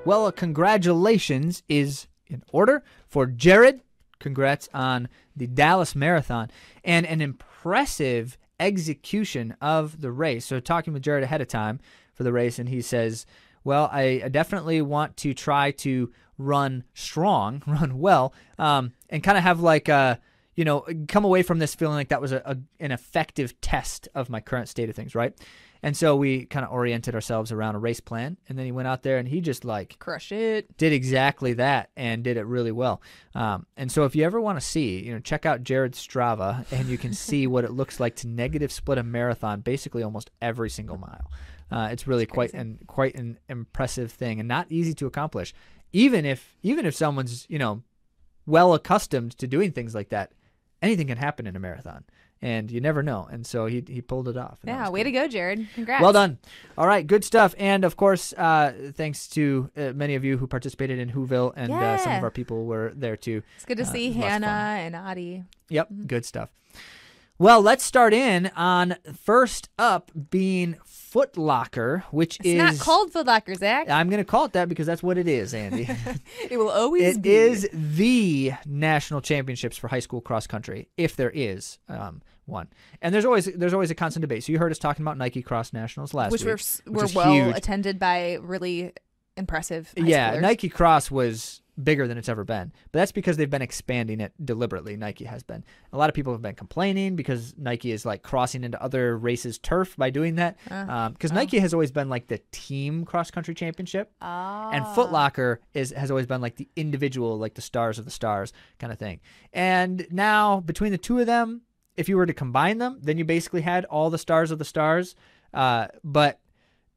Well, 0.05 0.27
uh, 0.27 0.33
congratulations 0.33 1.62
is 1.67 2.09
in 2.27 2.43
order 2.53 2.83
for 3.09 3.25
Jared. 3.25 3.81
Congrats 4.25 4.71
on 4.73 5.09
the 5.37 5.47
Dallas 5.47 5.95
Marathon 5.95 6.51
and 6.83 7.05
an 7.05 7.21
impressive 7.21 8.39
execution 8.59 9.55
of 9.61 10.01
the 10.01 10.11
race. 10.11 10.47
So, 10.47 10.61
talking 10.61 10.95
with 10.95 11.03
Jared 11.03 11.23
ahead 11.23 11.43
of 11.43 11.49
time 11.49 11.79
for 12.15 12.23
the 12.23 12.33
race, 12.33 12.59
and 12.59 12.71
he 12.71 12.81
says, 12.81 13.27
Well, 13.65 13.91
I 13.93 14.27
definitely 14.31 14.81
want 14.81 15.19
to 15.19 15.35
try 15.35 15.73
to 15.73 16.11
run 16.39 16.85
strong, 16.95 17.63
run 17.67 17.99
well, 17.99 18.33
um, 18.59 18.93
and 19.11 19.23
kind 19.23 19.37
of 19.37 19.45
have 19.45 19.61
like 19.61 19.89
a 19.89 20.19
you 20.57 20.65
know, 20.65 20.87
come 21.09 21.25
away 21.25 21.43
from 21.43 21.59
this 21.59 21.75
feeling 21.75 21.97
like 21.97 22.09
that 22.09 22.21
was 22.21 22.33
a, 22.33 22.41
a, 22.47 22.57
an 22.79 22.93
effective 22.93 23.61
test 23.61 24.09
of 24.15 24.31
my 24.31 24.41
current 24.41 24.69
state 24.69 24.89
of 24.89 24.95
things, 24.95 25.15
right? 25.15 25.35
And 25.85 25.94
so 25.94 26.16
we 26.16 26.47
kind 26.47 26.64
of 26.64 26.73
oriented 26.73 27.14
ourselves 27.14 27.53
around 27.53 27.75
a 27.75 27.79
race 27.79 28.01
plan. 28.01 28.38
And 28.49 28.59
then 28.59 28.64
he 28.64 28.73
went 28.73 28.88
out 28.88 29.03
there 29.03 29.18
and 29.18 29.29
he 29.29 29.42
just 29.42 29.66
like 29.66 29.99
crush 29.99 30.33
it, 30.33 30.75
did 30.79 30.94
exactly 30.94 31.53
that 31.53 31.90
and 31.94 32.25
did 32.25 32.38
it 32.38 32.47
really 32.47 32.73
well. 32.73 33.03
Um, 33.35 33.66
and 33.77 33.92
so 33.92 34.05
if 34.05 34.16
you 34.16 34.25
ever 34.25 34.40
want 34.40 34.59
to 34.59 34.64
see, 34.64 35.05
you 35.05 35.12
know, 35.12 35.18
check 35.18 35.44
out 35.44 35.62
Jared 35.62 35.92
Strava 35.92 36.64
and 36.73 36.89
you 36.89 36.97
can 36.97 37.12
see 37.12 37.47
what 37.47 37.64
it 37.64 37.72
looks 37.72 38.01
like 38.01 38.16
to 38.16 38.26
negative 38.26 38.72
split 38.72 38.97
a 38.97 39.03
marathon 39.03 39.61
basically 39.61 40.03
almost 40.03 40.30
every 40.41 40.70
single 40.70 40.97
mile. 40.97 41.30
Uh, 41.70 41.89
it's 41.93 42.07
really 42.07 42.24
quite 42.24 42.55
an 42.55 42.78
quite 42.87 43.14
an 43.14 43.39
impressive 43.51 44.11
thing 44.11 44.41
and 44.41 44.49
not 44.49 44.66
easy 44.70 44.95
to 44.95 45.07
accomplish. 45.07 45.53
Even 45.93 46.24
if 46.24 46.57
even 46.62 46.87
if 46.87 46.95
someone's 46.95 47.45
you 47.51 47.59
know 47.59 47.82
well 48.47 48.72
accustomed 48.72 49.37
to 49.37 49.47
doing 49.47 49.70
things 49.70 49.95
like 49.95 50.09
that, 50.09 50.32
anything 50.80 51.09
can 51.09 51.18
happen 51.18 51.47
in 51.47 51.57
a 51.57 51.61
marathon 51.61 52.05
and 52.45 52.70
you 52.70 52.80
never 52.80 53.03
know. 53.03 53.26
And 53.30 53.47
so 53.47 53.66
he 53.66 53.82
he 53.86 54.01
pulled 54.03 54.28
it 54.28 54.36
off. 54.36 54.59
Yeah, 54.64 54.88
way 54.90 55.01
good. 55.01 55.05
to 55.05 55.11
go, 55.12 55.28
Jared. 55.28 55.66
Congrats. 55.74 56.03
Well 56.03 56.12
done. 56.12 56.38
All 56.76 56.86
right, 56.86 57.07
good 57.07 57.24
stuff. 57.24 57.55
And 57.59 57.84
of 57.84 57.97
course, 57.97 58.32
uh, 58.34 58.92
thanks 58.95 59.26
to 59.30 59.70
uh, 59.76 59.92
many 59.95 60.14
of 60.14 60.24
you 60.24 60.36
who 60.36 60.47
participated 60.47 60.99
in 60.99 61.11
Whoville, 61.11 61.53
and 61.57 61.72
uh, 61.72 61.97
some 61.99 62.12
of 62.16 62.22
our 62.22 62.30
people 62.30 62.66
were 62.66 62.92
there 62.95 63.16
too. 63.16 63.42
It's 63.57 63.64
good 63.64 63.78
to 63.78 63.84
Uh, 63.84 63.86
see 63.86 64.12
Hannah 64.12 64.76
and 64.78 64.95
Adi. 64.95 65.45
Yep, 65.70 65.88
good 66.07 66.24
stuff. 66.24 66.51
Well, 67.36 67.61
let's 67.62 67.82
start 67.82 68.14
in 68.14 68.53
on 68.55 68.95
first 69.24 69.68
up 69.76 70.12
being 70.30 70.76
Foot 70.84 71.36
Locker, 71.36 72.05
which 72.12 72.36
It's 72.38 72.47
is 72.49 72.59
not 72.59 72.78
called 72.78 73.12
Foot 73.12 73.26
Locker, 73.26 73.55
Zach. 73.57 73.90
I'm 73.90 74.09
going 74.09 74.22
to 74.22 74.24
call 74.24 74.45
it 74.45 74.53
that 74.53 74.68
because 74.68 74.86
that's 74.86 75.03
what 75.03 75.18
it 75.18 75.26
is, 75.26 75.53
Andy. 75.53 75.88
it 76.51 76.57
will 76.59 76.70
always 76.70 77.16
It 77.16 77.22
be. 77.22 77.30
is 77.34 77.68
the 77.72 78.53
national 78.66 79.20
championships 79.20 79.76
for 79.76 79.88
high 79.88 79.99
school 79.99 80.20
cross 80.20 80.47
country, 80.47 80.88
if 80.97 81.16
there 81.16 81.30
is 81.34 81.78
um, 81.88 82.22
one. 82.47 82.68
And 83.03 83.14
there's 83.14 83.24
always 83.24 83.47
there's 83.47 83.74
always 83.74 83.90
a 83.90 83.95
constant 83.95 84.22
debate. 84.22 84.45
So 84.45 84.53
you 84.53 84.59
heard 84.59 84.72
us 84.72 84.78
talking 84.78 85.03
about 85.05 85.18
Nike 85.18 85.42
Cross 85.42 85.72
Nationals 85.72 86.14
last 86.14 86.32
which 86.32 86.42
week, 86.45 86.59
were 86.86 86.92
which 87.03 87.14
were 87.14 87.22
well 87.22 87.32
huge. 87.32 87.57
attended 87.57 87.99
by 87.99 88.34
really 88.42 88.92
impressive. 89.36 89.92
yeah, 89.97 90.34
schoolers. 90.36 90.40
Nike 90.42 90.68
Cross 90.68 91.11
was 91.11 91.61
bigger 91.82 92.07
than 92.07 92.16
it's 92.16 92.28
ever 92.28 92.45
been, 92.45 92.70
but 92.92 93.01
that's 93.01 93.11
because 93.11 93.36
they've 93.36 93.51
been 93.51 93.61
expanding 93.61 94.20
it 94.20 94.32
deliberately. 94.45 94.97
Nike 94.97 95.24
has 95.24 95.42
been. 95.42 95.64
A 95.92 95.99
lot 95.99 96.09
of 96.09 96.14
people 96.14 96.32
have 96.32 96.40
been 96.40 96.55
complaining 96.55 97.16
because 97.16 97.53
Nike 97.59 97.90
is 97.90 98.07
like 98.07 98.22
crossing 98.22 98.62
into 98.62 98.80
other 98.80 99.18
races' 99.18 99.59
turf 99.59 99.97
by 99.97 100.11
doing 100.11 100.36
that. 100.36 100.57
Uh, 100.70 101.09
Because 101.09 101.32
oh. 101.32 101.34
Nike 101.34 101.59
has 101.59 101.74
always 101.74 101.90
been 101.90 102.09
like 102.09 102.28
the 102.28 102.38
team 102.53 103.05
cross 103.05 103.32
country 103.32 103.55
championship. 103.57 104.12
and 104.20 104.84
Ah. 104.84 104.92
Foot 104.95 105.11
Locker 105.11 105.61
is 105.72 105.90
has 105.90 106.12
always 106.12 106.26
been 106.26 106.40
like 106.40 106.55
the 106.55 106.68
individual, 106.76 107.38
like 107.38 107.55
the 107.55 107.62
stars 107.62 107.99
of 107.99 108.05
the 108.05 108.12
stars 108.12 108.53
kind 108.78 108.92
of 108.92 108.99
thing. 109.01 109.18
And 109.53 110.07
now 110.12 110.61
between 110.61 110.92
the 110.92 110.99
two 110.99 111.18
of 111.18 111.26
them, 111.26 111.62
if 111.97 112.09
you 112.09 112.16
were 112.16 112.26
to 112.26 112.34
combine 112.34 112.78
them, 112.78 112.99
then 113.03 113.18
you 113.18 113.24
basically 113.24 113.62
had 113.62 113.84
all 113.86 114.11
the 114.11 114.18
stars 114.18 114.51
of 114.51 114.59
the 114.59 114.64
stars. 114.64 115.14
Uh, 115.53 115.86
but 116.03 116.40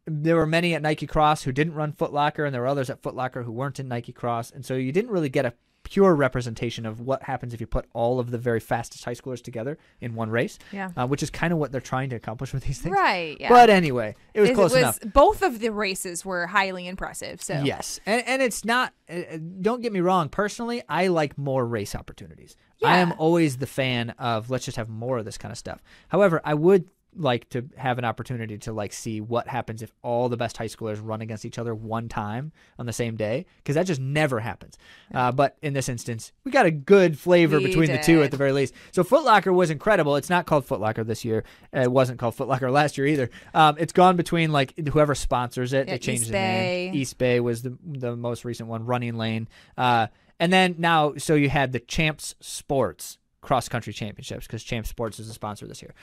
there 0.06 0.36
were 0.36 0.48
many 0.48 0.74
at 0.74 0.82
Nike 0.82 1.06
Cross 1.06 1.44
who 1.44 1.52
didn't 1.52 1.76
run 1.76 1.92
Foot 1.92 2.14
Locker, 2.14 2.46
and 2.46 2.54
there 2.54 2.62
were 2.62 2.68
others 2.68 2.90
at 2.90 3.02
Foot 3.02 3.16
Locker 3.16 3.44
who 3.44 3.52
weren't 3.52 3.80
in 3.80 3.88
Nike 3.88 4.14
Cross, 4.14 4.52
and 4.52 4.66
so 4.66 4.76
you 4.76 4.92
didn't 4.92 5.12
really 5.12 5.30
get 5.30 5.46
a 5.46 5.54
pure 5.90 6.14
representation 6.16 6.86
of 6.86 7.00
what 7.00 7.24
happens 7.24 7.54
if 7.54 7.62
you 7.62 7.68
put 7.68 7.86
all 7.94 8.20
of 8.20 8.30
the 8.30 8.38
very 8.38 8.60
fastest 8.60 9.06
high 9.06 9.14
schoolers 9.14 9.42
together 9.42 9.78
in 10.02 10.14
one 10.16 10.30
race, 10.30 10.60
Yeah. 10.74 10.92
uh, 10.98 11.08
which 11.08 11.24
is 11.24 11.30
kind 11.30 11.54
of 11.54 11.60
what 11.60 11.72
they're 11.72 11.80
trying 11.80 12.10
to 12.10 12.18
accomplish 12.18 12.52
with 12.54 12.64
these 12.66 12.80
things. 12.80 12.94
Right. 12.94 13.38
Yeah. 13.40 13.48
But 13.50 13.70
anyway, 13.70 14.16
it 14.34 14.42
was 14.42 14.52
close 14.52 14.76
enough. 14.76 15.00
Both 15.14 15.42
of 15.42 15.60
the 15.60 15.72
races 15.72 16.26
were 16.26 16.48
highly 16.48 16.88
impressive. 16.88 17.42
So 17.42 17.62
Yes, 17.64 18.00
and 18.06 18.22
and 18.28 18.42
it's 18.42 18.66
not. 18.66 18.94
Uh, 19.10 19.14
uh, 19.34 19.38
don't 19.62 19.82
get 19.82 19.94
me 19.94 20.02
wrong. 20.02 20.28
Personally, 20.28 20.82
I 20.90 21.08
like 21.08 21.38
more 21.38 21.66
race 21.66 21.96
opportunities. 21.96 22.56
I 22.84 22.98
am 22.98 23.14
always 23.18 23.58
the 23.58 23.66
fan 23.66 24.12
of 24.20 24.50
let's 24.50 24.66
just 24.66 24.78
have 24.78 24.90
more 24.90 25.18
of 25.18 25.26
this 25.26 25.38
kind 25.38 25.52
of 25.52 25.58
stuff. 25.58 25.82
However, 26.10 26.42
I 26.44 26.54
would 26.54 26.90
like 27.18 27.50
to 27.50 27.70
have 27.78 27.98
an 27.98 28.06
opportunity 28.06 28.58
to 28.58 28.74
like 28.74 28.94
see 28.94 29.22
what 29.22 29.48
happens 29.48 29.82
if 29.82 29.92
all 30.02 30.30
the 30.30 30.38
best 30.38 30.58
high 30.58 30.68
schoolers 30.68 31.00
run 31.02 31.22
against 31.22 31.46
each 31.46 31.58
other 31.58 31.74
one 31.74 32.08
time 32.08 32.52
on 32.78 32.86
the 32.86 32.94
same 32.94 33.16
day 33.16 33.46
because 33.58 33.76
that 33.76 33.86
just 33.86 34.00
never 34.00 34.40
happens. 34.40 34.78
Uh, 35.14 35.32
but 35.32 35.58
in 35.62 35.74
this 35.74 35.90
instance, 35.90 36.32
we 36.44 36.52
got 36.52 36.66
a 36.66 36.72
good 36.72 37.18
flavor 37.18 37.58
We 37.58 37.66
between 37.66 37.92
the 37.92 38.00
two 38.00 38.22
at 38.22 38.32
the 38.32 38.38
very 38.38 38.52
least. 38.52 38.74
So 38.92 39.04
Foot 39.04 39.24
Locker 39.24 39.52
was 39.52 39.70
incredible. 39.70 40.16
It's 40.16 40.30
not 40.30 40.46
called 40.46 40.66
Foot 40.66 40.80
Locker 40.80 41.04
this 41.04 41.26
year. 41.26 41.44
It 41.74 41.92
wasn't 41.92 42.20
called 42.20 42.36
Foot 42.36 42.48
Locker 42.48 42.72
last 42.72 42.98
year 42.98 43.08
either. 43.08 43.30
Um, 43.54 43.76
it's 43.80 43.94
gone 43.94 44.16
between 44.16 44.52
like 44.52 44.78
whoever 44.90 45.16
sponsors 45.16 45.74
it. 45.74 45.88
Yeah, 45.88 45.94
they 45.94 46.00
changed 46.00 46.24
East 46.24 46.32
the 46.32 46.38
name. 46.38 46.92
Bay. 46.94 46.98
East 46.98 47.18
Bay 47.18 47.40
was 47.40 47.62
the 47.62 47.78
the 47.84 48.16
most 48.16 48.46
recent 48.46 48.70
one. 48.70 48.86
Running 48.86 49.18
Lane. 49.18 49.48
Uh, 49.78 50.08
and 50.40 50.54
then 50.54 50.76
now, 50.78 51.16
so 51.18 51.34
you 51.36 51.50
had 51.50 51.72
the 51.72 51.80
Champs 51.80 52.36
Sports 52.40 53.18
cross 53.48 53.70
country 53.70 53.94
championships 53.94 54.46
because 54.46 54.62
Champ 54.62 54.86
Sports 54.86 55.20
is 55.20 55.30
a 55.30 55.34
sponsor 55.34 55.66
this 55.66 55.82
year. 55.82 55.94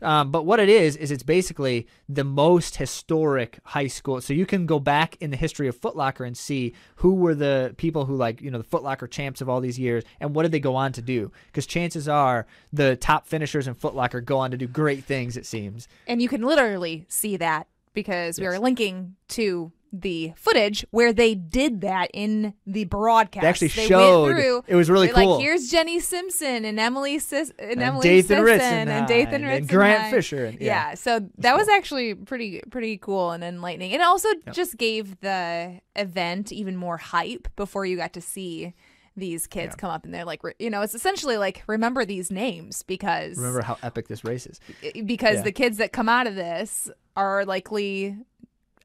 Um, 0.00 0.30
but 0.30 0.46
what 0.46 0.58
it 0.58 0.70
is 0.70 0.96
is 0.96 1.10
it's 1.10 1.22
basically 1.22 1.86
the 2.08 2.24
most 2.24 2.76
historic 2.76 3.58
high 3.64 3.88
school. 3.88 4.22
So 4.22 4.32
you 4.32 4.46
can 4.46 4.64
go 4.64 4.78
back 4.80 5.16
in 5.20 5.30
the 5.30 5.36
history 5.36 5.68
of 5.68 5.76
Foot 5.76 5.96
Locker 5.96 6.24
and 6.24 6.34
see 6.34 6.72
who 6.96 7.14
were 7.14 7.34
the 7.34 7.74
people 7.76 8.06
who 8.06 8.16
like 8.16 8.40
you 8.40 8.50
know 8.50 8.56
the 8.58 8.64
Foot 8.64 8.82
Locker 8.82 9.06
champs 9.06 9.42
of 9.42 9.48
all 9.50 9.60
these 9.60 9.78
years 9.78 10.02
and 10.18 10.34
what 10.34 10.44
did 10.44 10.52
they 10.52 10.60
go 10.60 10.74
on 10.76 10.92
to 10.92 11.02
do? 11.02 11.30
Because 11.48 11.66
chances 11.66 12.08
are 12.08 12.46
the 12.72 12.96
top 12.96 13.26
finishers 13.26 13.68
in 13.68 13.74
Foot 13.74 13.94
Locker 13.94 14.22
go 14.22 14.38
on 14.38 14.50
to 14.52 14.56
do 14.56 14.66
great 14.66 15.04
things. 15.04 15.36
It 15.36 15.44
seems. 15.46 15.86
and 16.06 16.22
you 16.22 16.28
can 16.28 16.40
literally 16.42 17.04
see 17.08 17.36
that 17.36 17.66
because 17.92 18.38
we 18.38 18.44
Yes. 18.44 18.54
are 18.54 18.58
linking 18.58 19.14
to 19.28 19.70
the 20.02 20.32
footage 20.36 20.84
where 20.90 21.12
they 21.12 21.34
did 21.34 21.80
that 21.82 22.10
in 22.12 22.54
the 22.66 22.84
broadcast. 22.84 23.42
They 23.42 23.48
actually 23.48 23.72
went 23.76 23.88
showed. 23.88 24.28
through- 24.36 24.64
it 24.66 24.74
was 24.74 24.90
really 24.90 25.08
cool. 25.08 25.34
Like 25.36 25.42
here's 25.42 25.70
Jenny 25.70 26.00
Simpson 26.00 26.64
and 26.64 26.78
Emily 26.80 27.18
Sis- 27.18 27.52
and, 27.58 27.72
and 27.72 27.82
Emily 27.82 28.20
Dathan 28.22 28.44
Simpson 28.46 28.60
and 28.88 28.90
uh, 28.90 29.06
Dathan 29.06 29.42
Ritzenhein. 29.42 29.56
and 29.58 29.68
Grant 29.68 30.10
Fisher. 30.14 30.44
And, 30.46 30.60
Yeah. 30.60 30.94
so 30.94 31.28
that 31.38 31.56
was 31.56 31.68
actually 31.68 32.14
pretty 32.14 32.60
pretty 32.70 32.98
cool 32.98 33.30
and 33.30 33.44
enlightening. 33.44 33.90
It 33.92 34.00
also 34.00 34.28
just 34.52 34.76
gave 34.76 35.20
the 35.20 35.80
event 35.96 36.52
even 36.52 36.76
more 36.76 36.96
hype 36.96 37.48
before 37.56 37.86
you 37.86 37.96
got 37.96 38.12
to 38.14 38.20
see 38.20 38.74
these 39.16 39.46
kids 39.46 39.74
Yeah. 39.76 39.80
come 39.80 39.90
up 39.90 40.04
and 40.04 40.12
they're 40.12 40.24
like, 40.24 40.40
you 40.58 40.70
know, 40.70 40.82
it's 40.82 40.94
essentially 40.94 41.36
like 41.36 41.62
remember 41.68 42.04
these 42.04 42.32
names 42.32 42.82
because 42.82 43.36
Remember 43.36 43.62
how 43.62 43.78
epic 43.82 44.08
this 44.08 44.24
race 44.24 44.44
is. 44.46 44.58
because 45.06 45.36
Yeah. 45.36 45.42
the 45.42 45.52
kids 45.52 45.76
that 45.78 45.92
come 45.92 46.08
out 46.08 46.26
of 46.26 46.34
this 46.34 46.90
are 47.16 47.44
likely 47.44 48.16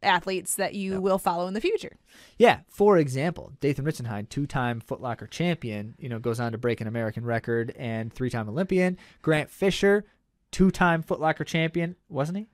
athletes 0.01 0.55
that 0.55 0.73
you 0.75 1.01
will 1.01 1.17
follow 1.17 1.47
in 1.47 1.53
the 1.53 1.61
future. 1.61 1.97
Yeah, 2.37 2.59
for 2.69 2.97
example, 2.97 3.53
Dathan 3.59 3.85
Ritzenhein, 3.85 4.29
two-time 4.29 4.81
Footlocker 4.81 5.29
champion, 5.29 5.95
you 5.99 6.09
know, 6.09 6.19
goes 6.19 6.39
on 6.39 6.51
to 6.53 6.57
break 6.57 6.81
an 6.81 6.87
American 6.87 7.25
record 7.25 7.73
and 7.77 8.13
three-time 8.13 8.47
Olympian. 8.49 8.97
Grant 9.21 9.49
Fisher, 9.49 10.05
two-time 10.51 11.03
Footlocker 11.03 11.45
champion, 11.45 11.95
wasn't 12.07 12.37
he? 12.39 12.47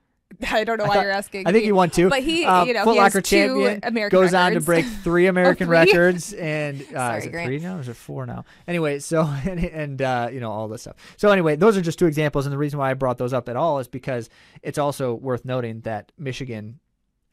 I 0.50 0.64
don't 0.64 0.78
know 0.78 0.84
I 0.84 0.88
why 0.88 0.94
thought- 0.96 1.02
you're 1.04 1.12
asking. 1.12 1.46
I 1.46 1.52
think 1.52 1.64
he 1.64 1.70
won 1.70 1.88
two. 1.88 2.08
But 2.10 2.20
he, 2.24 2.44
Uh, 2.44 2.64
you 2.64 2.74
know, 2.74 2.82
Foot 2.82 2.96
Locker 2.96 3.20
two 3.20 3.36
champion 3.36 3.80
American 3.84 4.18
goes 4.20 4.34
on 4.34 4.54
to 4.54 4.60
break 4.60 4.84
three 5.04 5.28
American 5.28 5.66
three? 5.68 5.76
records 5.76 6.32
and 6.32 6.82
uh, 6.82 6.84
Sorry, 6.94 7.18
is 7.18 7.26
it 7.26 7.30
Grant. 7.30 7.46
three 7.46 7.58
now? 7.60 7.76
Or 7.76 7.80
is 7.80 7.88
it 7.88 7.94
four 7.94 8.26
now? 8.26 8.44
Anyway, 8.66 8.98
so 8.98 9.22
and, 9.46 9.60
and 9.64 10.02
uh, 10.02 10.28
you 10.32 10.40
know 10.40 10.50
all 10.50 10.66
this 10.66 10.82
stuff. 10.82 10.96
So 11.16 11.30
anyway, 11.30 11.54
those 11.54 11.76
are 11.76 11.80
just 11.80 12.00
two 12.00 12.06
examples, 12.06 12.44
and 12.44 12.52
the 12.52 12.58
reason 12.58 12.76
why 12.80 12.90
I 12.90 12.94
brought 12.94 13.18
those 13.18 13.32
up 13.32 13.48
at 13.48 13.54
all 13.54 13.78
is 13.78 13.86
because 13.86 14.28
it's 14.62 14.78
also 14.78 15.14
worth 15.14 15.44
noting 15.44 15.82
that 15.82 16.10
Michigan, 16.18 16.80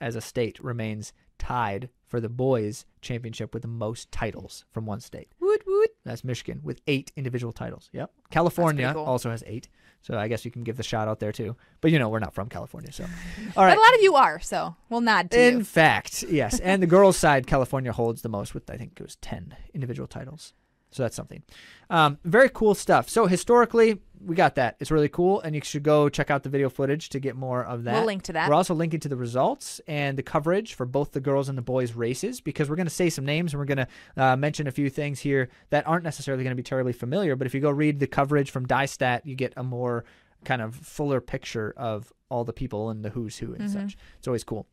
as 0.03 0.15
a 0.15 0.21
state, 0.21 0.59
remains 0.63 1.13
tied 1.39 1.89
for 2.07 2.19
the 2.21 2.29
boys 2.29 2.85
championship 3.01 3.53
with 3.53 3.63
the 3.63 3.67
most 3.67 4.11
titles 4.11 4.65
from 4.71 4.85
one 4.85 4.99
state. 4.99 5.29
woot 5.39 5.63
woot. 5.65 5.89
That's 6.05 6.23
Michigan 6.23 6.59
with 6.63 6.81
eight 6.87 7.11
individual 7.15 7.51
titles. 7.53 7.89
Yep. 7.93 8.11
California 8.29 8.91
cool. 8.93 9.03
also 9.05 9.29
has 9.31 9.43
eight. 9.47 9.67
So 10.01 10.17
I 10.17 10.27
guess 10.27 10.43
you 10.43 10.51
can 10.51 10.63
give 10.63 10.75
the 10.77 10.83
shout 10.83 11.07
out 11.07 11.19
there 11.19 11.31
too. 11.31 11.55
But 11.81 11.91
you 11.91 11.97
know, 11.99 12.09
we're 12.09 12.19
not 12.19 12.33
from 12.33 12.49
California, 12.49 12.91
so. 12.91 13.03
All 13.57 13.65
But 13.65 13.77
a 13.77 13.81
lot 13.81 13.95
of 13.95 14.01
you 14.01 14.15
are, 14.15 14.39
so 14.41 14.75
we'll 14.89 15.01
nod 15.01 15.31
to 15.31 15.41
In 15.41 15.59
you. 15.59 15.63
fact, 15.63 16.23
yes. 16.23 16.59
And 16.59 16.83
the 16.83 16.87
girls' 16.87 17.17
side, 17.17 17.47
California 17.47 17.93
holds 17.93 18.21
the 18.21 18.29
most 18.29 18.53
with, 18.53 18.69
I 18.69 18.75
think 18.77 18.91
it 18.97 19.03
was 19.03 19.15
10 19.17 19.55
individual 19.73 20.07
titles. 20.07 20.53
So 20.93 21.03
that's 21.03 21.15
something. 21.15 21.43
Um, 21.89 22.19
very 22.23 22.49
cool 22.49 22.75
stuff. 22.75 23.09
So 23.09 23.25
historically, 23.27 23.99
we 24.23 24.35
got 24.35 24.55
that. 24.55 24.77
It's 24.79 24.91
really 24.91 25.09
cool. 25.09 25.41
And 25.41 25.53
you 25.55 25.61
should 25.63 25.83
go 25.83 26.07
check 26.07 26.29
out 26.31 26.43
the 26.43 26.49
video 26.49 26.69
footage 26.69 27.09
to 27.09 27.19
get 27.19 27.35
more 27.35 27.63
of 27.63 27.83
that. 27.83 27.93
We'll 27.95 28.05
link 28.05 28.23
to 28.23 28.33
that. 28.33 28.47
We're 28.47 28.55
also 28.55 28.73
linking 28.73 28.99
to 29.01 29.09
the 29.09 29.17
results 29.17 29.81
and 29.87 30.17
the 30.17 30.23
coverage 30.23 30.75
for 30.75 30.85
both 30.85 31.11
the 31.11 31.19
girls 31.19 31.49
and 31.49 31.57
the 31.57 31.61
boys 31.63 31.93
races 31.93 32.39
because 32.41 32.69
we're 32.69 32.75
going 32.75 32.85
to 32.85 32.91
say 32.93 33.09
some 33.09 33.25
names 33.25 33.53
and 33.53 33.59
we're 33.59 33.65
going 33.65 33.85
to 33.85 33.87
uh, 34.17 34.35
mention 34.37 34.67
a 34.67 34.71
few 34.71 34.89
things 34.89 35.19
here 35.19 35.49
that 35.71 35.85
aren't 35.87 36.03
necessarily 36.03 36.43
going 36.43 36.55
to 36.55 36.55
be 36.55 36.63
terribly 36.63 36.93
familiar. 36.93 37.35
But 37.35 37.47
if 37.47 37.53
you 37.53 37.59
go 37.59 37.71
read 37.71 37.99
the 37.99 38.07
coverage 38.07 38.51
from 38.51 38.65
DyeStat, 38.65 39.21
you 39.25 39.35
get 39.35 39.53
a 39.57 39.63
more 39.63 40.05
kind 40.45 40.61
of 40.61 40.75
fuller 40.75 41.21
picture 41.21 41.73
of 41.75 42.13
all 42.29 42.43
the 42.43 42.53
people 42.53 42.89
and 42.89 43.03
the 43.03 43.09
who's 43.09 43.37
who 43.37 43.53
and 43.53 43.63
Mhm. 43.63 43.73
such. 43.73 43.97
It's 44.19 44.27
always 44.27 44.43
cool. 44.43 44.67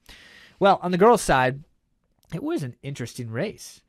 Well, 0.58 0.78
on 0.82 0.90
the 0.90 0.98
girls' 0.98 1.22
side, 1.22 1.64
it 2.34 2.42
was 2.42 2.62
an 2.62 2.76
interesting 2.82 3.30
race. 3.30 3.80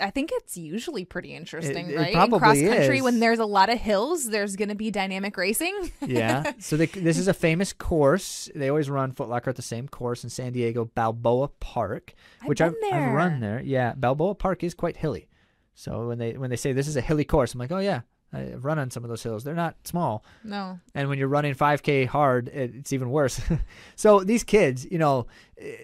I 0.00 0.10
think 0.10 0.30
it's 0.32 0.56
usually 0.56 1.04
pretty 1.04 1.34
interesting, 1.34 1.90
it 1.90 1.96
right? 1.96 2.12
probably 2.12 2.36
In 2.36 2.40
cross 2.40 2.78
country, 2.78 2.98
is. 2.98 3.02
when 3.02 3.20
there's 3.20 3.38
a 3.38 3.44
lot 3.44 3.68
of 3.68 3.78
hills, 3.78 4.28
there's 4.28 4.56
going 4.56 4.70
to 4.70 4.74
be 4.74 4.90
dynamic 4.90 5.36
racing. 5.36 5.92
Yeah. 6.00 6.52
so 6.58 6.76
they, 6.76 6.86
this 6.86 7.18
is 7.18 7.28
a 7.28 7.34
famous 7.34 7.72
course. 7.72 8.50
They 8.54 8.68
always 8.68 8.88
run 8.88 9.12
Foot 9.12 9.28
Locker 9.28 9.50
at 9.50 9.56
the 9.56 9.62
same 9.62 9.88
course 9.88 10.24
in 10.24 10.30
San 10.30 10.52
Diego, 10.52 10.86
Balboa 10.86 11.48
Park, 11.48 12.14
I've 12.40 12.48
which 12.48 12.60
I've, 12.60 12.74
I've 12.92 13.12
run 13.12 13.40
there. 13.40 13.56
there. 13.56 13.62
Yeah, 13.62 13.94
Balboa 13.94 14.34
Park 14.34 14.64
is 14.64 14.74
quite 14.74 14.96
hilly. 14.96 15.28
So 15.74 16.08
when 16.08 16.18
they 16.18 16.32
when 16.32 16.50
they 16.50 16.56
say 16.56 16.72
this 16.72 16.88
is 16.88 16.96
a 16.96 17.00
hilly 17.00 17.24
course, 17.24 17.54
I'm 17.54 17.60
like, 17.60 17.72
oh 17.72 17.78
yeah, 17.78 18.02
I've 18.32 18.64
run 18.64 18.78
on 18.78 18.90
some 18.90 19.04
of 19.04 19.10
those 19.10 19.22
hills. 19.22 19.44
They're 19.44 19.54
not 19.54 19.76
small. 19.84 20.24
No, 20.42 20.80
And 20.94 21.08
when 21.08 21.18
you're 21.18 21.28
running 21.28 21.54
5K 21.54 22.06
hard, 22.06 22.48
it, 22.48 22.72
it's 22.74 22.92
even 22.92 23.10
worse. 23.10 23.40
so 23.96 24.20
these 24.20 24.42
kids, 24.42 24.86
you 24.90 24.98
know, 24.98 25.26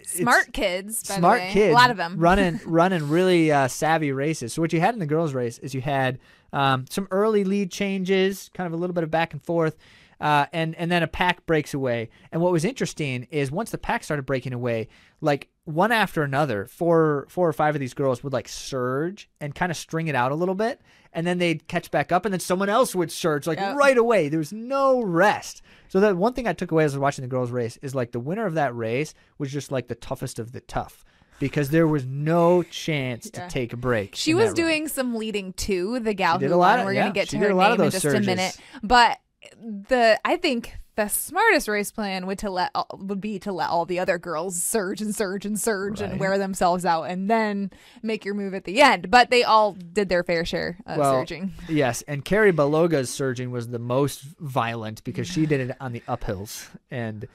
smart 0.05 0.53
kids. 0.53 1.07
By 1.07 1.17
smart 1.19 1.41
the 1.41 1.47
way. 1.47 1.53
kids, 1.53 1.73
a 1.73 1.75
lot 1.75 1.91
of 1.91 1.97
them 1.97 2.17
running 2.19 2.61
running 2.65 3.09
really 3.09 3.53
uh, 3.53 3.69
savvy 3.69 4.13
races. 4.13 4.55
So 4.55 4.63
what 4.63 4.73
you 4.73 4.81
had 4.81 4.95
in 4.95 5.01
the 5.01 5.07
girls' 5.07 5.35
race 5.35 5.59
is 5.59 5.75
you 5.75 5.83
had 5.83 6.19
um, 6.53 6.87
some 6.89 7.07
early 7.11 7.45
lead 7.45 7.71
changes, 7.71 8.51
kind 8.55 8.67
of 8.67 8.73
a 8.73 8.77
little 8.77 8.95
bit 8.95 9.05
of 9.05 9.11
back 9.11 9.33
and 9.33 9.43
forth. 9.43 9.77
Uh, 10.21 10.47
and 10.53 10.75
and 10.75 10.91
then 10.91 11.03
a 11.03 11.07
pack 11.07 11.47
breaks 11.47 11.75
away. 11.75 12.11
And 12.33 12.41
what 12.43 12.51
was 12.53 12.65
interesting 12.65 13.29
is 13.31 13.51
once 13.53 13.71
the 13.71 13.79
pack 13.79 14.03
started 14.03 14.27
breaking 14.27 14.53
away, 14.53 14.89
like 15.21 15.49
one 15.65 15.93
after 15.93 16.23
another, 16.25 16.67
four 16.67 17.27
four 17.29 17.49
or 17.49 17.53
five 17.53 17.77
of 17.77 17.81
these 17.81 17.95
girls 17.95 18.25
would 18.25 18.33
like 18.33 18.49
surge 18.49 19.29
and 19.41 19.55
kind 19.55 19.71
of 19.71 19.77
string 19.77 20.09
it 20.09 20.15
out 20.17 20.33
a 20.33 20.35
little 20.35 20.55
bit, 20.57 20.81
and 21.13 21.25
then 21.27 21.39
they'd 21.39 21.69
catch 21.69 21.91
back 21.93 22.11
up, 22.11 22.25
and 22.25 22.33
then 22.33 22.41
someone 22.41 22.69
else 22.69 22.95
would 22.97 23.13
surge 23.13 23.47
like 23.47 23.59
Yep. 23.59 23.77
right 23.77 23.97
away. 23.97 24.29
There 24.29 24.39
was 24.41 24.53
no 24.53 25.01
rest. 25.03 25.63
So 25.89 26.01
the 26.01 26.17
one 26.17 26.33
thing 26.33 26.49
I 26.49 26.53
took 26.53 26.73
away 26.73 26.85
as 26.85 26.95
I 26.95 26.97
was 26.99 27.03
watching 27.03 27.23
the 27.23 27.29
girls 27.29 27.51
race 27.53 27.79
is 27.81 27.95
like 27.95 28.11
the 28.13 28.21
winner 28.21 28.45
of 28.47 28.55
that 28.55 28.75
race 28.77 29.15
was 29.39 29.53
just 29.53 29.71
like 29.71 29.87
the 29.89 29.95
toughest 29.95 30.39
of 30.39 30.51
the 30.53 30.61
tough. 30.61 31.05
Because 31.39 31.69
there 31.71 31.87
was 31.87 32.05
no 32.05 32.65
chance 32.65 33.31
to 33.31 33.47
take 33.49 33.73
a 33.73 33.77
break. 33.77 34.17
She 34.17 34.35
was 34.35 34.47
that 34.47 34.49
race. 34.51 34.55
doing 34.57 34.89
some 34.89 35.15
leading 35.15 35.53
too. 35.53 36.01
The 36.01 36.13
gal 36.13 36.37
did 36.41 36.49
who 36.51 36.57
a 36.57 36.59
lot 36.59 36.71
won. 36.73 36.81
of- 36.81 36.87
We're 36.87 36.93
yeah, 36.95 37.03
gonna 37.03 37.15
get 37.15 37.29
she 37.29 37.39
to 37.39 37.45
her 37.45 37.51
a 37.51 37.55
lot 37.55 37.71
of 37.71 37.79
name 37.79 37.85
in 37.85 37.91
just 37.93 38.03
surges. 38.03 38.27
a 38.27 38.29
minute. 38.29 38.57
But 38.83 39.19
the 39.61 40.19
I 40.25 40.37
think 40.37 40.75
the 40.97 41.07
smartest 41.09 41.69
race 41.69 41.93
plan 41.93 42.27
would 42.27 42.39
to 42.41 42.51
let 42.51 42.71
would 42.95 43.21
be 43.21 43.39
to 43.39 43.53
let 43.53 43.71
all 43.71 43.87
the 43.87 44.01
other 44.01 44.19
girls 44.19 44.61
surge 44.61 45.01
and 45.01 45.15
surge 45.15 45.47
and 45.47 45.59
surge 45.59 46.01
Right. 46.01 46.11
and 46.11 46.19
wear 46.21 46.39
themselves 46.39 46.85
out 46.85 47.05
and 47.05 47.31
then 47.31 47.71
make 48.03 48.25
your 48.25 48.35
move 48.35 48.53
at 48.53 48.65
the 48.65 48.81
end. 48.83 49.11
But 49.11 49.31
they 49.31 49.45
all 49.45 49.73
did 49.75 50.09
their 50.09 50.25
fair 50.25 50.45
share 50.45 50.79
of 50.87 50.99
Well, 50.99 51.13
surging. 51.13 51.53
Yes, 51.69 52.03
and 52.09 52.25
Karrie 52.25 52.55
Baloga's 52.55 53.11
surging 53.11 53.51
was 53.53 53.69
the 53.69 53.79
most 53.79 54.23
violent 54.41 55.05
because 55.05 55.29
she 55.29 55.47
did 55.47 55.61
it 55.71 55.77
on 55.81 55.93
the 55.93 56.01
uphills, 56.09 56.69
and 56.91 57.29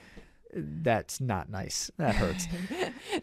that's 0.53 1.21
not 1.21 1.49
nice. 1.49 1.89
That 1.97 2.15
hurts. 2.15 2.47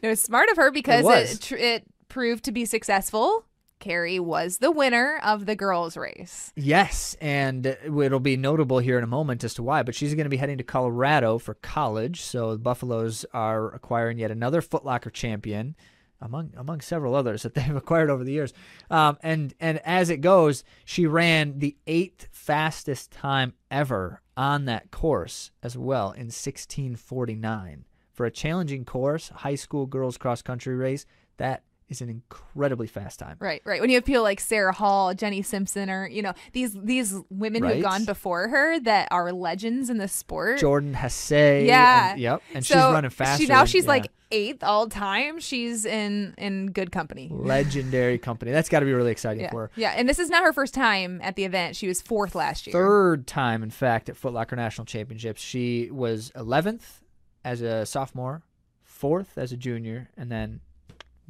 It 0.03 0.07
was 0.09 0.23
smart 0.23 0.49
of 0.49 0.57
her 0.57 0.71
because 0.71 1.05
it 1.07 1.43
tr- 1.43 1.57
it 1.57 1.85
proved 2.09 2.45
to 2.45 2.53
be 2.53 2.65
successful. 2.65 3.45
Karrie 3.81 4.21
was 4.21 4.59
the 4.59 4.71
winner 4.71 5.19
of 5.25 5.47
the 5.47 5.57
girls' 5.57 5.97
race. 5.97 6.53
yes, 6.55 7.17
and 7.21 7.67
it'll 7.67 8.21
be 8.21 8.37
notable 8.37 8.79
here 8.79 8.99
in 8.99 9.05
a 9.05 9.09
moment 9.09 9.43
as 9.43 9.55
to 9.55 9.63
why. 9.63 9.83
But 9.83 9.95
she's 9.95 10.15
going 10.15 10.25
to 10.25 10.31
be 10.31 10.37
heading 10.37 10.59
to 10.59 10.65
Colorado 10.65 11.39
for 11.39 11.55
college, 11.55 12.21
so 12.21 12.53
the 12.53 12.59
Buffaloes 12.59 13.25
are 13.33 13.75
acquiring 13.75 14.19
yet 14.19 14.31
another 14.31 14.61
Footlocker 14.61 15.13
champion. 15.13 15.75
Among 16.23 16.53
among 16.55 16.83
several 16.83 17.15
others 17.15 17.45
that 17.45 17.55
they've 17.55 17.75
acquired 17.75 18.11
over 18.11 18.25
the 18.25 18.33
years, 18.33 18.53
um, 18.91 19.17
and 19.23 19.55
and 19.59 19.81
as 19.87 20.11
it 20.11 20.19
goes, 20.19 20.63
she 20.85 21.07
ran 21.07 21.61
the 21.61 21.79
eighth 21.87 22.29
fastest 22.31 23.11
time 23.11 23.55
ever 23.71 24.21
on 24.37 24.67
that 24.67 24.91
course 24.91 25.51
as 25.63 25.79
well 25.79 26.13
in 26.13 26.27
1649 26.27 27.87
for 28.13 28.27
a 28.27 28.31
challenging 28.31 28.85
course, 28.85 29.31
high 29.31 29.55
school 29.55 29.87
girls 29.87 30.19
cross 30.19 30.43
country 30.43 30.75
race. 30.75 31.07
That 31.39 31.63
is 31.91 32.01
an 32.01 32.09
incredibly 32.09 32.87
fast 32.87 33.19
time. 33.19 33.37
Right, 33.41 33.61
right. 33.67 33.81
When 33.81 33.91
you 33.91 33.97
have 33.97 34.05
people 34.05 34.23
like 34.23 34.41
Sarah 34.41 34.73
Hall, 34.73 35.13
Jenny 35.13 35.43
Simpson, 35.43 35.91
or 35.91 36.09
you 36.09 36.23
know 36.23 36.33
these 36.53 36.73
these 36.73 37.15
women 37.29 37.63
Right. 37.63 37.75
who've 37.75 37.83
gone 37.85 38.05
before 38.07 38.49
her 38.49 38.81
that 38.81 39.09
are 39.11 39.33
legends 39.33 39.91
in 39.91 39.99
the 39.99 40.09
sport. 40.09 40.59
Jordan 40.61 40.95
Hasay. 40.95 41.67
Yeah. 41.67 42.13
and- 42.13 42.21
yep. 42.21 42.43
And 42.55 42.65
so 42.65 42.75
she's 42.75 42.83
running 42.83 43.11
faster. 43.11 43.43
She, 43.43 43.49
now 43.49 43.65
she's 43.67 43.85
yeah. 43.85 43.91
like 43.91 44.11
eighth 44.33 44.63
all 44.63 44.89
time. 44.89 45.41
She's 45.41 45.85
in 45.85 46.35
in 46.39 46.71
good 46.71 46.93
company. 46.93 47.29
legendary 47.33 48.17
company. 48.29 48.53
That's 48.53 48.69
got 48.69 48.81
to 48.81 48.87
be 48.87 48.93
really 48.93 49.11
exciting 49.11 49.43
Yeah, 49.43 49.51
for 49.51 49.63
her. 49.63 49.71
yeah. 49.77 49.95
And 49.97 50.09
this 50.09 50.19
is 50.21 50.31
not 50.31 50.45
her 50.45 50.53
first 50.53 50.73
time 50.73 51.21
at 51.23 51.35
the 51.37 51.45
event. 51.45 51.75
She 51.77 51.89
was 51.89 52.01
fourth 52.01 52.35
last 52.37 52.67
year. 52.67 52.73
Third 52.73 53.27
time, 53.27 53.63
in 53.65 53.71
fact, 53.71 54.09
at 54.09 54.17
Foot 54.17 54.33
Locker 54.33 54.55
National 54.55 54.85
Championships. 54.85 55.43
She 55.43 55.91
was 55.91 56.31
11th 56.37 57.01
as 57.45 57.61
a 57.63 57.85
sophomore, 57.85 58.43
fourth 58.85 59.37
as 59.37 59.51
a 59.53 59.57
junior, 59.57 60.11
and 60.17 60.31
then 60.31 60.61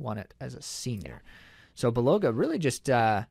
won 0.01 0.19
it 0.19 0.35
as 0.41 0.55
a 0.55 0.63
senior. 0.63 1.23
So 1.75 1.91
Baloga 1.93 2.37
really 2.37 2.59
just 2.59 2.91
uh, 2.91 3.25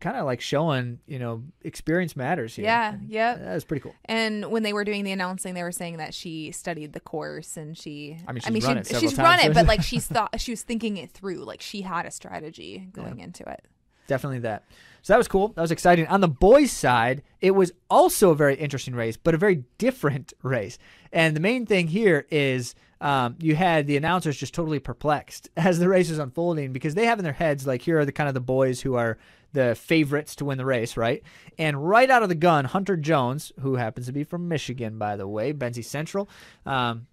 kind 0.00 0.16
of 0.16 0.24
like 0.24 0.40
showing, 0.40 1.00
you 1.06 1.18
know, 1.18 1.42
experience 1.62 2.16
matters 2.16 2.54
here. 2.54 2.64
Yeah, 2.64 2.96
yeah. 3.06 3.36
That 3.36 3.54
was 3.54 3.64
pretty 3.64 3.82
cool. 3.82 3.94
And 4.04 4.50
when 4.50 4.62
they 4.62 4.72
were 4.72 4.84
doing 4.84 5.04
the 5.04 5.12
announcing, 5.12 5.54
they 5.54 5.62
were 5.62 5.72
saying 5.72 5.96
that 5.98 6.14
she 6.14 6.52
studied 6.52 6.92
the 6.92 7.00
course 7.00 7.56
and 7.56 7.76
she. 7.76 8.18
I 8.26 8.32
mean, 8.32 8.40
she's 8.40 8.64
run 8.64 8.78
it 8.78 8.86
several 8.86 9.10
she's 9.10 9.18
run 9.18 9.40
it, 9.40 9.54
but 9.54 9.66
like 9.66 9.82
she's 9.82 10.06
thought 10.08 10.40
she 10.40 10.52
was 10.52 10.62
thinking 10.62 10.96
it 10.96 11.10
through. 11.10 11.44
Like 11.44 11.60
she 11.60 11.82
had 11.82 12.06
a 12.06 12.10
strategy 12.10 12.88
going 12.92 13.18
into 13.18 13.48
it. 13.48 13.64
Definitely 14.06 14.40
that. 14.40 14.64
So 15.02 15.12
that 15.12 15.18
was 15.18 15.28
cool. 15.28 15.48
That 15.48 15.60
was 15.60 15.70
exciting. 15.70 16.06
On 16.06 16.20
the 16.20 16.28
boys' 16.28 16.72
side, 16.72 17.22
it 17.40 17.50
was 17.50 17.72
also 17.90 18.30
a 18.30 18.34
very 18.34 18.54
interesting 18.54 18.94
race, 18.94 19.16
but 19.16 19.34
a 19.34 19.38
very 19.38 19.64
different 19.78 20.32
race. 20.42 20.78
And 21.12 21.36
the 21.36 21.40
main 21.40 21.66
thing 21.66 21.88
here 21.88 22.26
is 22.30 22.74
um, 23.04 23.36
you 23.38 23.54
had 23.54 23.86
the 23.86 23.98
announcers 23.98 24.36
just 24.36 24.54
totally 24.54 24.78
perplexed 24.78 25.50
as 25.56 25.78
the 25.78 25.88
race 25.88 26.08
was 26.08 26.18
unfolding 26.18 26.72
because 26.72 26.94
they 26.94 27.04
have 27.04 27.18
in 27.18 27.24
their 27.24 27.34
heads 27.34 27.66
like 27.66 27.82
here 27.82 27.98
are 27.98 28.04
the 28.06 28.12
kind 28.12 28.28
of 28.28 28.34
the 28.34 28.40
boys 28.40 28.80
who 28.80 28.94
are 28.94 29.18
the 29.52 29.74
favorites 29.76 30.34
to 30.36 30.44
win 30.46 30.58
the 30.58 30.64
race, 30.64 30.96
right? 30.96 31.22
And 31.58 31.86
right 31.88 32.10
out 32.10 32.22
of 32.24 32.28
the 32.28 32.34
gun, 32.34 32.64
Hunter 32.64 32.96
Jones, 32.96 33.52
who 33.60 33.76
happens 33.76 34.06
to 34.06 34.12
be 34.12 34.24
from 34.24 34.48
Michigan, 34.48 34.98
by 34.98 35.16
the 35.16 35.28
way, 35.28 35.52
Benzie 35.52 35.84
Central, 35.84 36.28
um, 36.66 37.06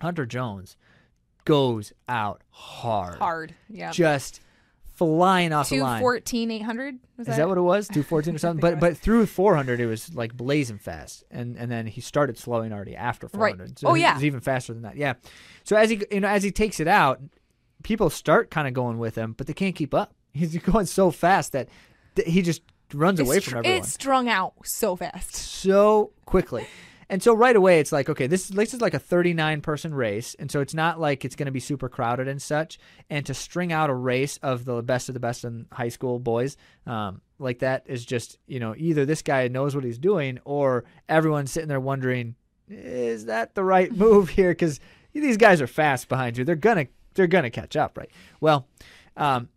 Hunter 0.00 0.26
Jones 0.26 0.76
goes 1.44 1.92
out 2.08 2.42
hard, 2.50 3.18
Hard. 3.18 3.54
Yeah. 3.68 3.90
just 3.90 4.40
flying 4.94 5.52
off 5.52 5.68
the 5.68 5.76
Two 5.76 5.82
line. 5.82 6.00
fourteen 6.00 6.50
eight 6.50 6.62
hundred. 6.62 6.98
Was 7.16 7.28
Is 7.28 7.36
that 7.36 7.48
what 7.48 7.58
it 7.58 7.62
was? 7.62 7.88
Two 7.88 8.02
fourteen 8.02 8.34
or 8.34 8.38
something? 8.38 8.60
But 8.70 8.80
but 8.80 8.96
through 8.96 9.26
four 9.26 9.54
hundred, 9.56 9.80
it 9.80 9.86
was 9.86 10.14
like 10.14 10.34
blazing 10.36 10.78
fast, 10.78 11.24
and 11.30 11.56
and 11.56 11.70
then 11.70 11.86
he 11.86 12.00
started 12.00 12.38
slowing 12.38 12.72
already 12.72 12.94
after 12.96 13.28
400. 13.28 13.42
Right. 13.44 13.58
hundred. 13.58 13.78
So 13.78 13.88
Oh, 13.88 13.94
it 13.94 14.14
was 14.14 14.24
even 14.24 14.40
faster 14.40 14.72
than 14.72 14.82
that. 14.82 14.96
Yeah. 14.96 15.14
So 15.64 15.76
as 15.76 15.90
he 15.90 16.02
you 16.10 16.20
know 16.20 16.28
as 16.28 16.42
he 16.42 16.50
takes 16.50 16.80
it 16.80 16.88
out, 16.88 17.20
people 17.82 18.10
start 18.10 18.50
kind 18.50 18.68
of 18.68 18.74
going 18.74 18.98
with 18.98 19.14
him, 19.14 19.34
but 19.36 19.46
they 19.46 19.54
can't 19.54 19.74
keep 19.74 19.94
up. 19.94 20.14
He's 20.34 20.56
going 20.58 20.86
so 20.86 21.10
fast 21.10 21.52
that 21.52 21.68
th- 22.16 22.28
he 22.28 22.42
just 22.42 22.62
runs 22.94 23.20
away 23.20 23.36
from 23.40 23.50
str- 23.52 23.56
everyone 23.58 23.78
It's 23.80 23.92
strung 23.92 24.28
out 24.28 24.54
so 24.64 24.96
fast. 24.96 25.34
so 25.34 26.12
quickly. 26.26 26.66
And 27.08 27.22
so 27.22 27.34
right 27.34 27.54
away, 27.54 27.80
it's 27.80 27.92
like, 27.92 28.08
okay, 28.08 28.26
this, 28.26 28.48
this 28.48 28.74
is 28.74 28.80
like 28.80 28.94
a 28.94 28.98
39 28.98 29.60
person 29.60 29.94
race. 29.94 30.34
And 30.38 30.50
so 30.50 30.60
it's 30.60 30.74
not 30.74 31.00
like 31.00 31.24
it's 31.24 31.36
going 31.36 31.46
to 31.46 31.52
be 31.52 31.60
super 31.60 31.88
crowded 31.88 32.28
and 32.28 32.40
such. 32.40 32.78
And 33.10 33.24
to 33.26 33.34
string 33.34 33.72
out 33.72 33.90
a 33.90 33.94
race 33.94 34.38
of 34.38 34.64
the 34.64 34.82
best 34.82 35.08
of 35.08 35.14
the 35.14 35.20
best 35.20 35.44
in 35.44 35.66
high 35.72 35.88
school 35.88 36.18
boys 36.18 36.56
um, 36.86 37.20
like 37.38 37.60
that 37.60 37.84
is 37.86 38.04
just, 38.04 38.38
you 38.46 38.60
know, 38.60 38.74
either 38.76 39.04
this 39.04 39.22
guy 39.22 39.48
knows 39.48 39.74
what 39.74 39.84
he's 39.84 39.98
doing 39.98 40.38
or 40.44 40.84
everyone's 41.08 41.50
sitting 41.50 41.68
there 41.68 41.80
wondering, 41.80 42.36
is 42.68 43.26
that 43.26 43.54
the 43.54 43.64
right 43.64 43.92
move 43.96 44.30
here? 44.30 44.50
Because 44.50 44.80
these 45.12 45.36
guys 45.36 45.60
are 45.60 45.66
fast 45.66 46.08
behind 46.08 46.36
you. 46.38 46.44
They're 46.44 46.56
going 46.56 46.86
to, 46.86 46.92
they're 47.14 47.26
going 47.26 47.44
to 47.44 47.50
catch 47.50 47.76
up, 47.76 47.98
right? 47.98 48.10
Well, 48.40 48.66
um, 49.16 49.48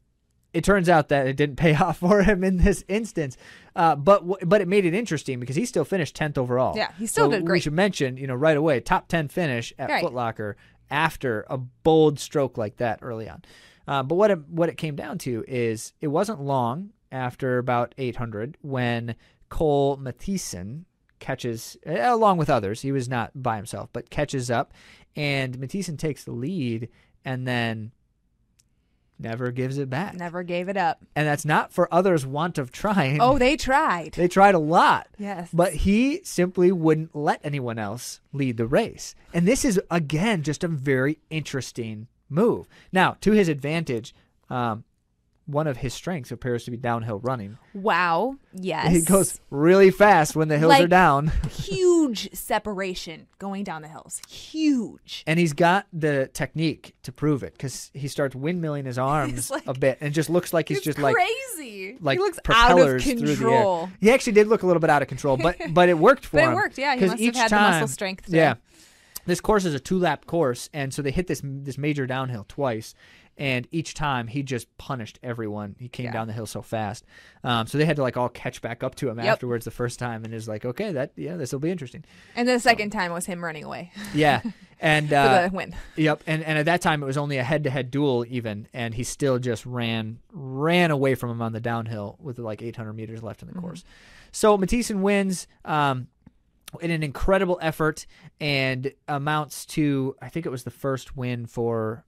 it 0.55 0.63
turns 0.63 0.87
out 0.87 1.09
that 1.09 1.27
it 1.27 1.35
didn't 1.35 1.57
pay 1.57 1.75
off 1.81 1.97
for 1.99 2.23
him 2.23 2.43
in 2.43 2.57
this 2.57 2.83
instance, 2.87 3.37
uh, 3.76 3.95
but 3.95 4.23
but 4.47 4.61
it 4.61 4.67
made 4.67 4.86
it 4.86 4.93
interesting 4.93 5.39
because 5.39 5.55
he 5.55 5.65
still 5.65 5.86
finished 5.86 6.15
tenth 6.15 6.38
overall. 6.38 6.76
Yeah, 6.78 6.91
he 6.97 7.07
still 7.07 7.26
So 7.26 7.32
did 7.32 7.41
We 7.43 7.47
great. 7.47 7.63
should 7.63 7.73
mention, 7.73 8.17
you 8.17 8.28
know, 8.28 8.36
right 8.36 8.57
away, 8.57 8.80
top 8.80 9.07
ten 9.07 9.28
finish 9.28 9.73
at 9.78 9.89
Right. 9.89 10.01
Foot 10.03 10.13
Locker 10.13 10.55
after 10.89 11.45
a 11.49 11.57
bold 11.57 12.19
stroke 12.19 12.57
like 12.57 12.78
that 12.78 12.99
early 13.01 13.28
on. 13.28 13.43
Uh, 13.88 14.01
but 14.03 14.15
what 14.15 14.32
it, 14.32 14.47
what 14.49 14.69
it 14.69 14.78
came 14.78 14.95
down 14.95 15.17
to 15.19 15.43
is 15.47 15.93
it 16.01 16.07
wasn't 16.07 16.41
long 16.41 16.91
after 17.11 17.57
about 17.59 17.93
800 17.97 18.57
when 18.61 19.15
Cole 19.49 19.97
Mathisen 19.97 20.86
catches, 21.19 21.78
eh, 21.86 22.07
along 22.11 22.38
with 22.38 22.49
others, 22.49 22.82
he 22.82 22.91
was 22.91 23.07
not 23.07 23.32
by 23.36 23.55
himself, 23.57 23.89
but 23.93 24.09
catches 24.09 24.49
up, 24.51 24.73
and 25.15 25.57
Mathisen 25.59 25.97
takes 25.97 26.23
the 26.23 26.32
lead, 26.32 26.89
and 27.23 27.47
then 27.47 27.91
never 29.20 29.51
gives 29.51 29.78
it 29.78 29.89
back. 29.89 30.16
Never 30.16 30.43
gave 30.43 30.70
it 30.70 30.78
up. 30.78 31.03
And 31.16 31.28
that's 31.28 31.45
not 31.45 31.72
for 31.72 31.93
others' 31.93 32.26
want 32.26 32.57
of 32.57 32.72
trying. 32.72 33.22
Oh, 33.22 33.38
they 33.38 33.55
tried. 33.57 34.13
They 34.13 34.28
tried 34.28 34.55
a 34.55 34.59
lot. 34.59 35.07
Yes. 35.18 35.49
But 35.53 35.74
he 35.74 36.22
simply 36.24 36.72
wouldn't 36.72 37.16
let 37.16 37.41
anyone 37.43 37.80
else 37.80 38.22
lead 38.34 38.57
the 38.57 38.68
race. 38.68 39.16
And 39.34 39.47
this 39.47 39.66
is, 39.66 39.80
again, 39.89 40.43
just 40.43 40.63
a 40.63 40.68
very 40.68 41.20
interesting 41.30 42.07
move. 42.30 42.68
Now, 42.91 43.18
to 43.22 43.32
his 43.32 43.47
advantage, 43.47 44.13
um, 44.49 44.84
one 45.47 45.67
of 45.67 45.77
his 45.77 45.93
strengths 45.93 46.31
appears 46.31 46.63
to 46.65 46.71
be 46.71 46.77
downhill 46.77 47.19
running. 47.19 47.57
Wow. 47.73 48.37
Yes. 48.57 48.89
He 48.93 49.01
goes 49.01 49.41
really 49.49 49.91
fast 49.91 50.33
when 50.33 50.47
the 50.47 50.57
hills 50.57 50.73
are 50.79 50.87
down. 50.87 51.29
huge 51.51 52.33
separation 52.33 53.27
going 53.37 53.65
down 53.65 53.81
the 53.81 53.89
hills. 53.89 54.21
Huge. 54.29 55.23
And 55.27 55.37
he's 55.37 55.51
got 55.51 55.87
the 55.91 56.29
technique 56.33 56.95
to 57.03 57.11
prove 57.11 57.43
it 57.43 57.51
because 57.51 57.91
he 57.93 58.07
starts 58.07 58.33
windmilling 58.33 58.85
his 58.85 58.97
arms 59.13 59.51
like- 59.51 59.67
a 59.67 59.73
bit 59.73 59.97
and 59.99 60.13
just 60.13 60.29
looks 60.29 60.53
like 60.53 60.69
he's 60.69 60.79
just 60.79 60.97
like 60.99 61.15
crazy. 61.15 61.97
like 61.99 62.17
he 62.17 62.23
looks 62.23 62.37
out 62.37 62.71
of 62.71 62.77
propellers 62.77 63.03
the 63.03 63.11
air. 63.11 63.17
control. 63.17 63.89
He 63.99 64.09
actually 64.09 64.33
did 64.33 64.47
look 64.47 64.63
a 64.63 64.67
little 64.67 64.79
bit 64.79 64.89
out 64.89 65.01
of 65.01 65.09
control, 65.09 65.35
but 65.35 65.57
but 65.71 65.89
it 65.89 65.97
worked 65.97 66.25
for 66.25 66.37
But 66.37 66.45
him. 66.45 66.51
it 66.53 66.55
worked, 66.55 66.77
yeah. 66.77 66.95
He 66.95 67.01
must 67.01 67.11
have 67.11 67.19
each 67.21 67.35
had 67.37 67.51
the 67.51 67.55
muscle 67.57 67.79
time- 67.79 67.87
strength 67.87 68.29
Yeah, 68.29 68.53
this 69.25 69.41
course 69.41 69.65
is 69.65 69.73
a 69.73 69.79
two 69.81 69.99
lap 69.99 70.25
course, 70.27 70.69
and 70.73 70.93
so 70.93 71.01
they 71.01 71.11
hit 71.11 71.27
this 71.27 71.41
this 71.43 71.77
major 71.77 72.07
downhill 72.07 72.45
twice, 72.47 72.95
and 73.38 73.67
each 73.71 73.93
time 73.93 74.27
he 74.27 74.43
just 74.43 74.75
punished 74.77 75.19
everyone. 75.21 75.75
He 75.79 75.89
came 75.89 76.05
Yeah. 76.05 76.11
down 76.13 76.27
the 76.27 76.33
hill 76.33 76.45
so 76.45 76.61
fast, 76.61 77.05
um, 77.43 77.67
so 77.67 77.77
they 77.77 77.86
had 77.86 77.95
to 77.97 78.01
like 78.01 78.15
all 78.17 78.29
catch 78.29 78.61
back 78.61 78.83
up 78.83 78.95
to 78.95 79.09
him 79.09 79.17
Yep. 79.17 79.27
afterwards 79.27 79.65
the 79.65 79.71
first 79.71 79.99
time, 79.99 80.23
and 80.23 80.33
was 80.33 80.47
like, 80.47 80.65
okay, 80.65 80.91
that 80.93 81.11
yeah, 81.15 81.36
this 81.36 81.51
will 81.51 81.59
be 81.59 81.69
interesting. 81.71 82.03
And 82.36 82.47
the 82.47 82.59
second 82.59 82.91
time 82.91 83.11
was 83.11 83.25
him 83.25 83.43
running 83.43 83.63
away 83.63 83.91
Yeah, 84.13 84.41
and 84.79 85.11
uh, 85.13 85.49
win. 85.51 85.75
Yep, 85.95 86.23
and 86.27 86.43
and 86.43 86.57
at 86.57 86.65
that 86.65 86.81
time 86.81 87.03
it 87.03 87.05
was 87.05 87.17
only 87.17 87.38
a 87.38 87.43
head-to-head 87.43 87.91
duel 87.91 88.25
even, 88.29 88.67
and 88.73 88.93
he 88.93 89.03
still 89.03 89.39
just 89.39 89.65
ran 89.65 90.19
ran 90.31 90.91
away 90.91 91.15
from 91.15 91.29
him 91.29 91.41
on 91.41 91.51
the 91.53 91.59
downhill 91.61 92.17
with 92.21 92.39
like 92.39 92.61
800 92.61 92.93
meters 92.93 93.21
left 93.23 93.41
in 93.41 93.47
the 93.47 93.53
Mm-hmm. 93.53 93.61
course. 93.61 93.83
So 94.31 94.57
Mathisen 94.57 95.01
wins. 95.01 95.47
Um, 95.65 96.07
in 96.81 96.91
an 96.91 97.03
incredible 97.03 97.57
effort 97.61 98.05
and 98.41 98.91
amounts 99.07 99.65
to 99.65 100.13
I 100.21 100.27
think 100.27 100.45
it 100.45 100.49
was 100.49 100.65
the 100.65 100.71
first 100.71 101.15
win 101.15 101.45
for 101.45 102.03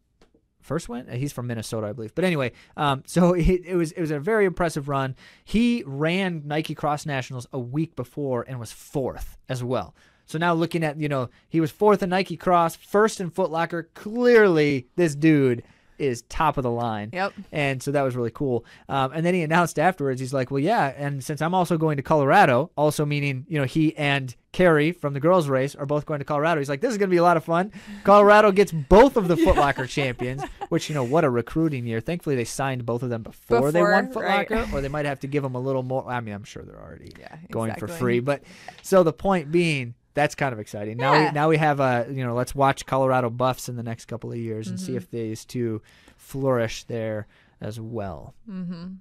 first 0.67 0.89
win. 0.89 1.07
He's 1.07 1.33
from 1.33 1.47
Minnesota, 1.47 1.87
I 1.87 1.93
believe. 1.93 2.13
But 2.13 2.25
anyway, 2.25 2.51
um, 2.75 3.03
so 3.07 3.33
it, 3.33 3.65
it, 3.65 3.75
was 3.75 3.91
it 3.93 4.01
was 4.01 4.11
a 4.11 4.19
very 4.19 4.45
impressive 4.45 4.87
run. 4.87 5.15
He 5.43 5.83
ran 5.85 6.43
Nike 6.45 6.75
Cross 6.75 7.05
Nationals 7.05 7.47
a 7.51 7.59
week 7.59 7.95
before 7.95 8.45
and 8.47 8.59
was 8.59 8.71
fourth 8.71 9.37
as 9.49 9.63
well. 9.63 9.95
So 10.25 10.37
now 10.37 10.53
looking 10.53 10.83
at 10.83 10.99
you 10.99 11.09
know 11.09 11.29
he 11.47 11.61
was 11.61 11.71
fourth 11.71 12.03
in 12.03 12.09
Nike 12.09 12.37
Cross, 12.37 12.75
first 12.75 13.21
in 13.21 13.29
Foot 13.29 13.49
Locker. 13.49 13.89
Clearly, 13.93 14.87
this 14.95 15.15
dude 15.15 15.63
is 15.97 16.23
top 16.23 16.57
of 16.57 16.63
the 16.63 16.71
line. 16.71 17.09
Yep. 17.13 17.33
And 17.51 17.81
so 17.81 17.91
that 17.91 18.01
was 18.01 18.15
really 18.15 18.31
cool. 18.31 18.65
Um, 18.89 19.11
and 19.13 19.25
then 19.25 19.33
he 19.33 19.41
announced 19.41 19.79
afterwards, 19.79 20.19
he's 20.19 20.33
like, 20.33 20.51
well, 20.51 20.59
yeah. 20.59 20.93
And 20.95 21.23
since 21.23 21.41
I'm 21.41 21.53
also 21.53 21.77
going 21.77 21.97
to 21.97 22.03
Colorado, 22.03 22.71
also 22.77 23.05
meaning, 23.05 23.45
you 23.47 23.59
know, 23.59 23.65
he 23.65 23.95
and 23.97 24.35
Karrie 24.53 24.95
from 24.95 25.13
the 25.13 25.19
girls' 25.19 25.47
race 25.47 25.75
are 25.75 25.85
both 25.85 26.05
going 26.05 26.19
to 26.19 26.25
Colorado. 26.25 26.59
He's 26.59 26.69
like, 26.69 26.81
this 26.81 26.91
is 26.91 26.97
going 26.97 27.09
to 27.09 27.13
be 27.13 27.17
a 27.17 27.23
lot 27.23 27.37
of 27.37 27.43
fun. 27.43 27.71
Colorado 28.03 28.51
gets 28.51 28.71
both 28.71 29.17
of 29.17 29.27
the 29.27 29.37
Foot 29.45 29.55
Locker 29.55 29.85
champions, 29.85 30.43
which, 30.69 30.89
you 30.89 30.95
know, 30.95 31.03
what 31.03 31.23
a 31.23 31.29
recruiting 31.29 31.85
year. 31.85 31.99
Thankfully, 31.99 32.35
they 32.35 32.45
signed 32.45 32.85
both 32.85 33.03
of 33.03 33.09
them 33.09 33.23
before, 33.23 33.57
before 33.57 33.71
they 33.71 33.81
won 33.81 34.11
Foot 34.11 34.25
Locker, 34.25 34.55
right. 34.55 34.73
or 34.73 34.81
they 34.81 34.87
might 34.87 35.05
have 35.05 35.19
to 35.21 35.27
give 35.27 35.43
them 35.43 35.55
a 35.55 35.59
little 35.59 35.83
more. 35.83 36.07
I 36.07 36.21
mean, 36.21 36.33
I'm 36.33 36.43
sure 36.43 36.63
they're 36.63 36.81
already 36.81 37.11
yeah, 37.19 37.37
going 37.51 37.69
exactly. 37.69 37.87
for 37.87 37.99
free. 37.99 38.19
But 38.19 38.43
so 38.81 39.03
the 39.03 39.13
point 39.13 39.51
being, 39.51 39.93
that's 40.17 40.33
kind 40.33 40.51
of 40.51 40.59
exciting. 40.59 40.97
Now 40.97 41.13
yeah. 41.13 41.25
we 41.29 41.31
now 41.31 41.49
we 41.49 41.57
have 41.57 41.79
a 41.79 42.07
you 42.09 42.25
know 42.25 42.33
let's 42.33 42.55
watch 42.55 42.87
Colorado 42.87 43.29
Buffs 43.29 43.69
in 43.69 43.75
the 43.75 43.83
next 43.83 44.05
couple 44.05 44.31
of 44.31 44.37
years 44.37 44.67
and 44.67 44.77
mm-hmm. 44.77 44.85
see 44.85 44.95
if 44.95 45.11
these 45.11 45.45
two 45.45 45.81
flourish 46.15 46.83
there 46.85 47.27
as 47.61 47.79
well. 47.79 48.33
Mm-hmm. 48.49 48.95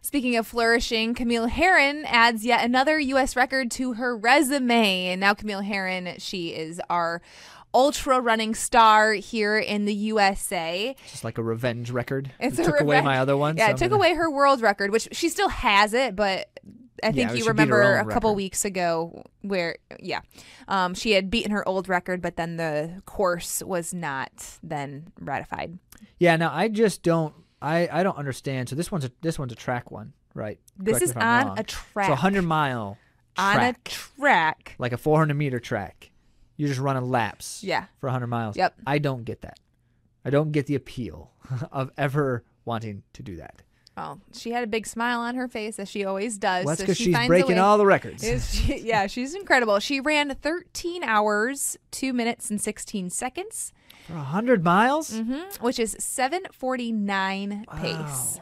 Speaking 0.00 0.36
of 0.36 0.46
flourishing, 0.46 1.14
Camille 1.14 1.46
Herron 1.46 2.04
adds 2.04 2.44
yet 2.44 2.64
another 2.64 3.00
U.S. 3.00 3.34
record 3.36 3.70
to 3.72 3.94
her 3.94 4.16
resume. 4.16 5.06
And 5.06 5.20
now, 5.20 5.32
Camille 5.32 5.62
Herron, 5.62 6.16
she 6.18 6.48
is 6.48 6.78
our 6.90 7.22
ultra 7.72 8.20
running 8.20 8.54
star 8.54 9.14
here 9.14 9.58
in 9.58 9.86
the 9.86 9.94
USA. 9.94 10.94
Just 11.10 11.24
like 11.24 11.38
a 11.38 11.42
revenge 11.42 11.90
record. 11.90 12.30
It's 12.38 12.58
it 12.58 12.64
took 12.64 12.82
away 12.82 13.00
my 13.00 13.18
other 13.18 13.36
one. 13.36 13.56
Yeah, 13.56 13.68
so 13.68 13.72
it 13.72 13.78
took 13.78 13.90
gonna... 13.90 14.00
away 14.00 14.14
her 14.14 14.30
world 14.30 14.60
record, 14.60 14.90
which 14.90 15.08
she 15.12 15.30
still 15.30 15.48
has 15.48 15.94
it, 15.94 16.14
but 16.14 16.50
I 17.02 17.12
think 17.12 17.30
yeah, 17.30 17.36
you 17.36 17.44
remember 17.46 17.96
a 17.96 18.04
couple 18.04 18.30
record. 18.30 18.36
weeks 18.36 18.64
ago 18.64 19.24
where 19.42 19.76
yeah, 20.00 20.20
um, 20.68 20.94
she 20.94 21.12
had 21.12 21.30
beaten 21.30 21.50
her 21.50 21.66
old 21.68 21.88
record, 21.88 22.22
but 22.22 22.36
then 22.36 22.56
the 22.56 23.02
course 23.06 23.62
was 23.62 23.92
not 23.92 24.58
then 24.62 25.12
ratified. 25.20 25.78
Yeah, 26.18 26.36
now 26.36 26.52
I 26.52 26.68
just 26.68 27.02
don't 27.02 27.34
I 27.60 27.88
I 27.90 28.02
don't 28.02 28.16
understand. 28.16 28.68
So 28.68 28.76
this 28.76 28.92
one's 28.92 29.04
a 29.04 29.12
this 29.22 29.38
one's 29.38 29.52
a 29.52 29.56
track 29.56 29.90
one, 29.90 30.12
right? 30.34 30.58
This 30.78 30.98
Correct 30.98 31.04
is 31.04 31.12
on 31.16 31.46
wrong. 31.46 31.58
a 31.58 31.62
track. 31.64 32.06
So 32.06 32.12
100 32.12 32.42
mile 32.42 32.98
track, 33.36 33.56
on 33.56 33.64
a 33.64 33.74
track, 33.84 34.74
like 34.78 34.92
a 34.92 34.98
400 34.98 35.34
meter 35.34 35.58
track. 35.58 36.10
You're 36.56 36.68
just 36.68 36.80
running 36.80 37.10
laps. 37.10 37.64
Yeah. 37.64 37.86
For 37.98 38.06
100 38.06 38.28
miles. 38.28 38.56
Yep. 38.56 38.74
I 38.86 38.98
don't 38.98 39.24
get 39.24 39.40
that. 39.40 39.58
I 40.24 40.30
don't 40.30 40.52
get 40.52 40.66
the 40.66 40.76
appeal 40.76 41.32
of 41.72 41.90
ever 41.98 42.44
wanting 42.64 43.02
to 43.14 43.22
do 43.22 43.36
that. 43.36 43.62
Well, 43.96 44.20
she 44.32 44.50
had 44.50 44.64
a 44.64 44.66
big 44.66 44.86
smile 44.86 45.20
on 45.20 45.36
her 45.36 45.46
face 45.46 45.78
as 45.78 45.88
she 45.88 46.04
always 46.04 46.36
does. 46.36 46.64
Well, 46.64 46.72
that's 46.72 46.82
because 46.82 46.98
so 46.98 47.04
she's 47.04 47.26
breaking 47.26 47.58
all 47.58 47.78
the 47.78 47.86
records. 47.86 48.24
She, 48.54 48.80
yeah, 48.80 49.06
she's 49.06 49.34
incredible. 49.34 49.78
She 49.78 50.00
ran 50.00 50.34
13 50.34 51.04
hours, 51.04 51.76
2 51.92 52.12
minutes, 52.12 52.50
and 52.50 52.60
16 52.60 53.10
seconds. 53.10 53.72
For 54.06 54.14
100 54.14 54.64
miles? 54.64 55.12
Mm-hmm, 55.12 55.64
which 55.64 55.78
is 55.78 55.96
749 55.98 57.64
wow. 57.68 57.80
pace 57.80 58.40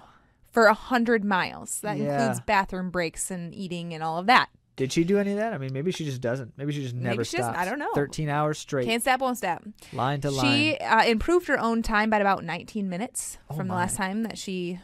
for 0.50 0.66
100 0.66 1.24
miles. 1.24 1.80
That 1.80 1.98
yeah. 1.98 2.14
includes 2.14 2.40
bathroom 2.40 2.90
breaks 2.90 3.30
and 3.30 3.54
eating 3.54 3.92
and 3.92 4.02
all 4.02 4.18
of 4.18 4.26
that. 4.26 4.48
Did 4.76 4.92
she 4.92 5.04
do 5.04 5.18
any 5.18 5.32
of 5.32 5.36
that? 5.36 5.52
I 5.52 5.58
mean, 5.58 5.72
maybe 5.72 5.92
she 5.92 6.04
just 6.04 6.20
doesn't. 6.20 6.54
Maybe 6.56 6.72
she 6.72 6.82
just 6.82 6.94
never 6.94 7.16
maybe 7.16 7.24
she 7.24 7.36
stops. 7.36 7.58
I 7.58 7.64
don't 7.66 7.78
know. 7.78 7.92
13 7.94 8.28
hours 8.28 8.58
straight. 8.58 8.86
Can't 8.86 9.02
stop, 9.02 9.20
won't 9.20 9.36
stop. 9.36 9.62
Line 9.92 10.20
to 10.22 10.30
line. 10.30 10.46
She 10.46 10.76
uh, 10.78 11.04
improved 11.04 11.46
her 11.48 11.58
own 11.58 11.82
time 11.82 12.08
by 12.08 12.18
about 12.18 12.42
19 12.42 12.88
minutes 12.88 13.38
oh 13.50 13.54
from 13.54 13.68
my. 13.68 13.74
the 13.74 13.78
last 13.78 13.96
time 13.96 14.22
that 14.22 14.38
she 14.38 14.80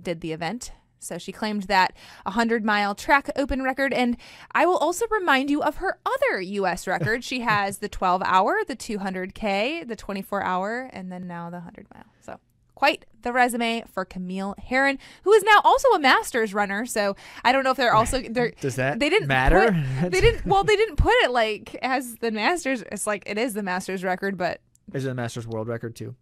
did 0.00 0.20
the 0.20 0.32
event. 0.32 0.72
So 1.00 1.18
she 1.18 1.32
claimed 1.32 1.64
that 1.64 1.94
100 2.24 2.64
mile 2.64 2.94
track 2.94 3.30
open 3.36 3.62
record. 3.62 3.92
And 3.92 4.16
I 4.52 4.66
will 4.66 4.76
also 4.76 5.06
remind 5.08 5.50
you 5.50 5.62
of 5.62 5.76
her 5.76 5.98
other 6.04 6.40
U.S. 6.40 6.86
record. 6.86 7.24
she 7.24 7.40
has 7.40 7.78
the 7.78 7.88
12 7.88 8.22
hour, 8.24 8.58
the 8.66 8.76
200K, 8.76 9.88
the 9.88 9.96
24 9.96 10.42
hour, 10.42 10.90
and 10.92 11.10
then 11.10 11.26
now 11.26 11.48
the 11.50 11.56
100 11.56 11.86
mile. 11.92 12.04
So 12.20 12.38
quite 12.74 13.04
the 13.22 13.32
resume 13.32 13.84
for 13.92 14.04
Camille 14.04 14.54
Herron, 14.58 14.98
who 15.24 15.32
is 15.32 15.42
now 15.42 15.60
also 15.64 15.88
a 15.90 15.98
Masters 15.98 16.54
runner. 16.54 16.86
So 16.86 17.16
I 17.44 17.52
don't 17.52 17.64
know 17.64 17.72
if 17.72 17.76
they're 17.76 17.94
also 17.94 18.20
they're 18.30 18.52
does 18.60 18.76
that 18.76 18.98
they 18.98 19.10
didn't 19.10 19.28
matter? 19.28 19.76
Put, 20.00 20.12
they 20.12 20.20
didn't 20.20 20.46
well 20.46 20.64
they 20.64 20.76
didn't 20.76 20.96
put 20.96 21.12
it 21.22 21.30
like 21.30 21.74
as 21.82 22.16
the 22.16 22.30
Masters. 22.30 22.82
It's 22.90 23.06
like 23.06 23.24
it 23.26 23.38
is 23.38 23.54
the 23.54 23.62
Masters 23.62 24.02
record, 24.04 24.38
but 24.38 24.60
is 24.94 25.04
it 25.04 25.08
the 25.08 25.14
Masters 25.14 25.46
world 25.46 25.68
record 25.68 25.94
too? 25.94 26.14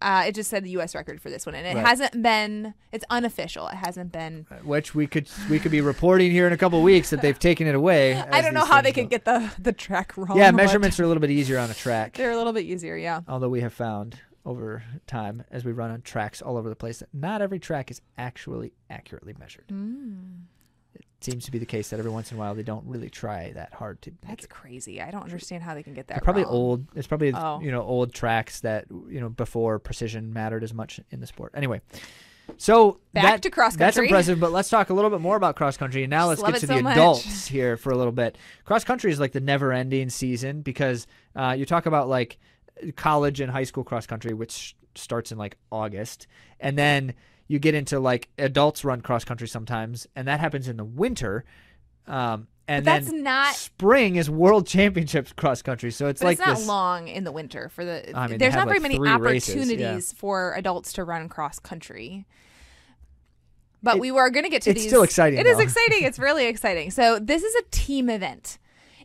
Uh, 0.00 0.24
it 0.26 0.34
just 0.34 0.50
said 0.50 0.62
the 0.62 0.70
U.S. 0.70 0.94
record 0.94 1.20
for 1.20 1.30
this 1.30 1.46
one, 1.46 1.54
and 1.54 1.66
it 1.66 1.74
right. 1.74 1.86
hasn't 1.86 2.22
been. 2.22 2.74
It's 2.92 3.04
unofficial. 3.08 3.68
It 3.68 3.76
hasn't 3.76 4.12
been. 4.12 4.46
Which 4.62 4.94
we 4.94 5.06
could 5.06 5.28
we 5.48 5.58
could 5.58 5.72
be 5.72 5.80
reporting 5.80 6.30
here 6.30 6.46
in 6.46 6.52
a 6.52 6.56
couple 6.56 6.82
weeks 6.82 7.10
that 7.10 7.22
they've 7.22 7.38
taken 7.38 7.66
it 7.66 7.74
away. 7.74 8.14
I 8.30 8.42
don't 8.42 8.54
know 8.54 8.64
how 8.64 8.82
they 8.82 8.92
could 8.92 9.08
get 9.08 9.24
the 9.24 9.50
the 9.58 9.72
track 9.72 10.16
wrong. 10.16 10.36
Yeah, 10.36 10.50
measurements 10.50 11.00
are 11.00 11.04
a 11.04 11.08
little 11.08 11.20
bit 11.20 11.30
easier 11.30 11.58
on 11.58 11.70
a 11.70 11.74
track. 11.74 12.14
They're 12.14 12.32
a 12.32 12.36
little 12.36 12.52
bit 12.52 12.64
easier, 12.64 12.96
yeah. 12.96 13.20
Although 13.26 13.48
we 13.48 13.62
have 13.62 13.72
found 13.72 14.18
over 14.44 14.84
time 15.06 15.42
as 15.50 15.64
we 15.64 15.72
run 15.72 15.90
on 15.90 16.02
tracks 16.02 16.40
all 16.40 16.56
over 16.56 16.68
the 16.68 16.76
place 16.76 17.00
that 17.00 17.08
not 17.12 17.42
every 17.42 17.58
track 17.58 17.90
is 17.90 18.00
actually 18.16 18.72
accurately 18.90 19.34
measured. 19.38 19.66
Mm 19.68 20.42
seems 21.20 21.44
to 21.46 21.50
be 21.50 21.58
the 21.58 21.66
case 21.66 21.90
that 21.90 21.98
every 21.98 22.10
once 22.10 22.30
in 22.30 22.36
a 22.36 22.40
while 22.40 22.54
they 22.54 22.62
don't 22.62 22.86
really 22.86 23.10
try 23.10 23.52
that 23.52 23.72
hard 23.72 24.00
to. 24.02 24.12
That's 24.26 24.46
crazy. 24.46 25.00
I 25.00 25.10
don't 25.10 25.22
understand 25.22 25.62
how 25.62 25.74
they 25.74 25.82
can 25.82 25.94
get 25.94 26.08
that. 26.08 26.14
They're 26.14 26.24
probably 26.24 26.44
wrong. 26.44 26.52
old. 26.52 26.86
It's 26.94 27.06
probably 27.06 27.32
oh. 27.32 27.60
you 27.60 27.70
know 27.70 27.82
old 27.82 28.12
tracks 28.12 28.60
that 28.60 28.86
you 28.90 29.20
know 29.20 29.28
before 29.28 29.78
precision 29.78 30.32
mattered 30.32 30.62
as 30.62 30.74
much 30.74 31.00
in 31.10 31.20
the 31.20 31.26
sport. 31.26 31.52
Anyway. 31.54 31.80
So 32.58 33.00
back 33.12 33.24
that, 33.24 33.42
to 33.42 33.50
cross 33.50 33.72
country. 33.72 33.86
That's 33.86 33.98
impressive, 33.98 34.38
but 34.38 34.52
let's 34.52 34.68
talk 34.68 34.90
a 34.90 34.94
little 34.94 35.10
bit 35.10 35.20
more 35.20 35.34
about 35.34 35.56
cross 35.56 35.76
country. 35.76 36.04
And 36.04 36.10
now 36.10 36.28
let's 36.28 36.40
get 36.40 36.54
to 36.54 36.60
so 36.60 36.76
the 36.76 36.82
much. 36.82 36.96
adults 36.96 37.48
here 37.48 37.76
for 37.76 37.90
a 37.90 37.96
little 37.96 38.12
bit. 38.12 38.38
Cross 38.64 38.84
country 38.84 39.10
is 39.10 39.18
like 39.18 39.32
the 39.32 39.40
never 39.40 39.72
ending 39.72 40.10
season 40.10 40.62
because 40.62 41.08
uh, 41.34 41.56
you 41.58 41.66
talk 41.66 41.86
about 41.86 42.08
like 42.08 42.38
college 42.94 43.40
and 43.40 43.50
high 43.50 43.64
school 43.64 43.82
cross 43.82 44.06
country, 44.06 44.32
which 44.32 44.76
starts 44.94 45.32
in 45.32 45.38
like 45.38 45.56
August, 45.72 46.28
and 46.60 46.78
then 46.78 47.14
you 47.48 47.58
get 47.58 47.74
into 47.74 48.00
like 48.00 48.28
adults 48.38 48.84
run 48.84 49.00
cross 49.00 49.24
country 49.24 49.48
sometimes, 49.48 50.06
and 50.16 50.28
that 50.28 50.40
happens 50.40 50.68
in 50.68 50.76
the 50.76 50.84
winter. 50.84 51.44
Um, 52.06 52.48
and 52.68 52.84
but 52.84 52.90
that's 52.90 53.12
not 53.12 53.54
spring 53.54 54.16
is 54.16 54.28
world 54.28 54.66
championships 54.66 55.32
cross 55.32 55.62
country 55.62 55.90
so 55.90 56.08
it's 56.08 56.22
like 56.22 56.38
it's 56.38 56.46
not 56.46 56.56
this, 56.58 56.66
long 56.66 57.08
in 57.08 57.24
the 57.24 57.32
winter 57.32 57.68
for 57.68 57.84
the 57.84 58.16
I 58.16 58.26
mean, 58.26 58.38
there's 58.38 58.54
not 58.54 58.66
very 58.66 58.80
many 58.80 58.96
opportunities 58.96 59.78
races, 59.78 60.12
yeah. 60.12 60.18
for 60.18 60.54
adults 60.54 60.92
to 60.94 61.04
run 61.04 61.28
cross 61.28 61.58
country 61.58 62.26
but 63.82 63.96
it, 63.96 64.00
we 64.00 64.10
were 64.10 64.30
going 64.30 64.44
to 64.44 64.50
get 64.50 64.62
to 64.62 64.70
it's 64.70 64.78
these 64.78 64.84
It's 64.86 64.90
still 64.90 65.02
exciting 65.02 65.38
It 65.38 65.44
though. 65.44 65.50
is 65.50 65.60
exciting 65.60 66.02
it's 66.02 66.18
really 66.18 66.46
exciting 66.48 66.90
so 66.90 67.18
this 67.18 67.42
is 67.42 67.54
a 67.54 67.62
team 67.70 68.10
event 68.10 68.58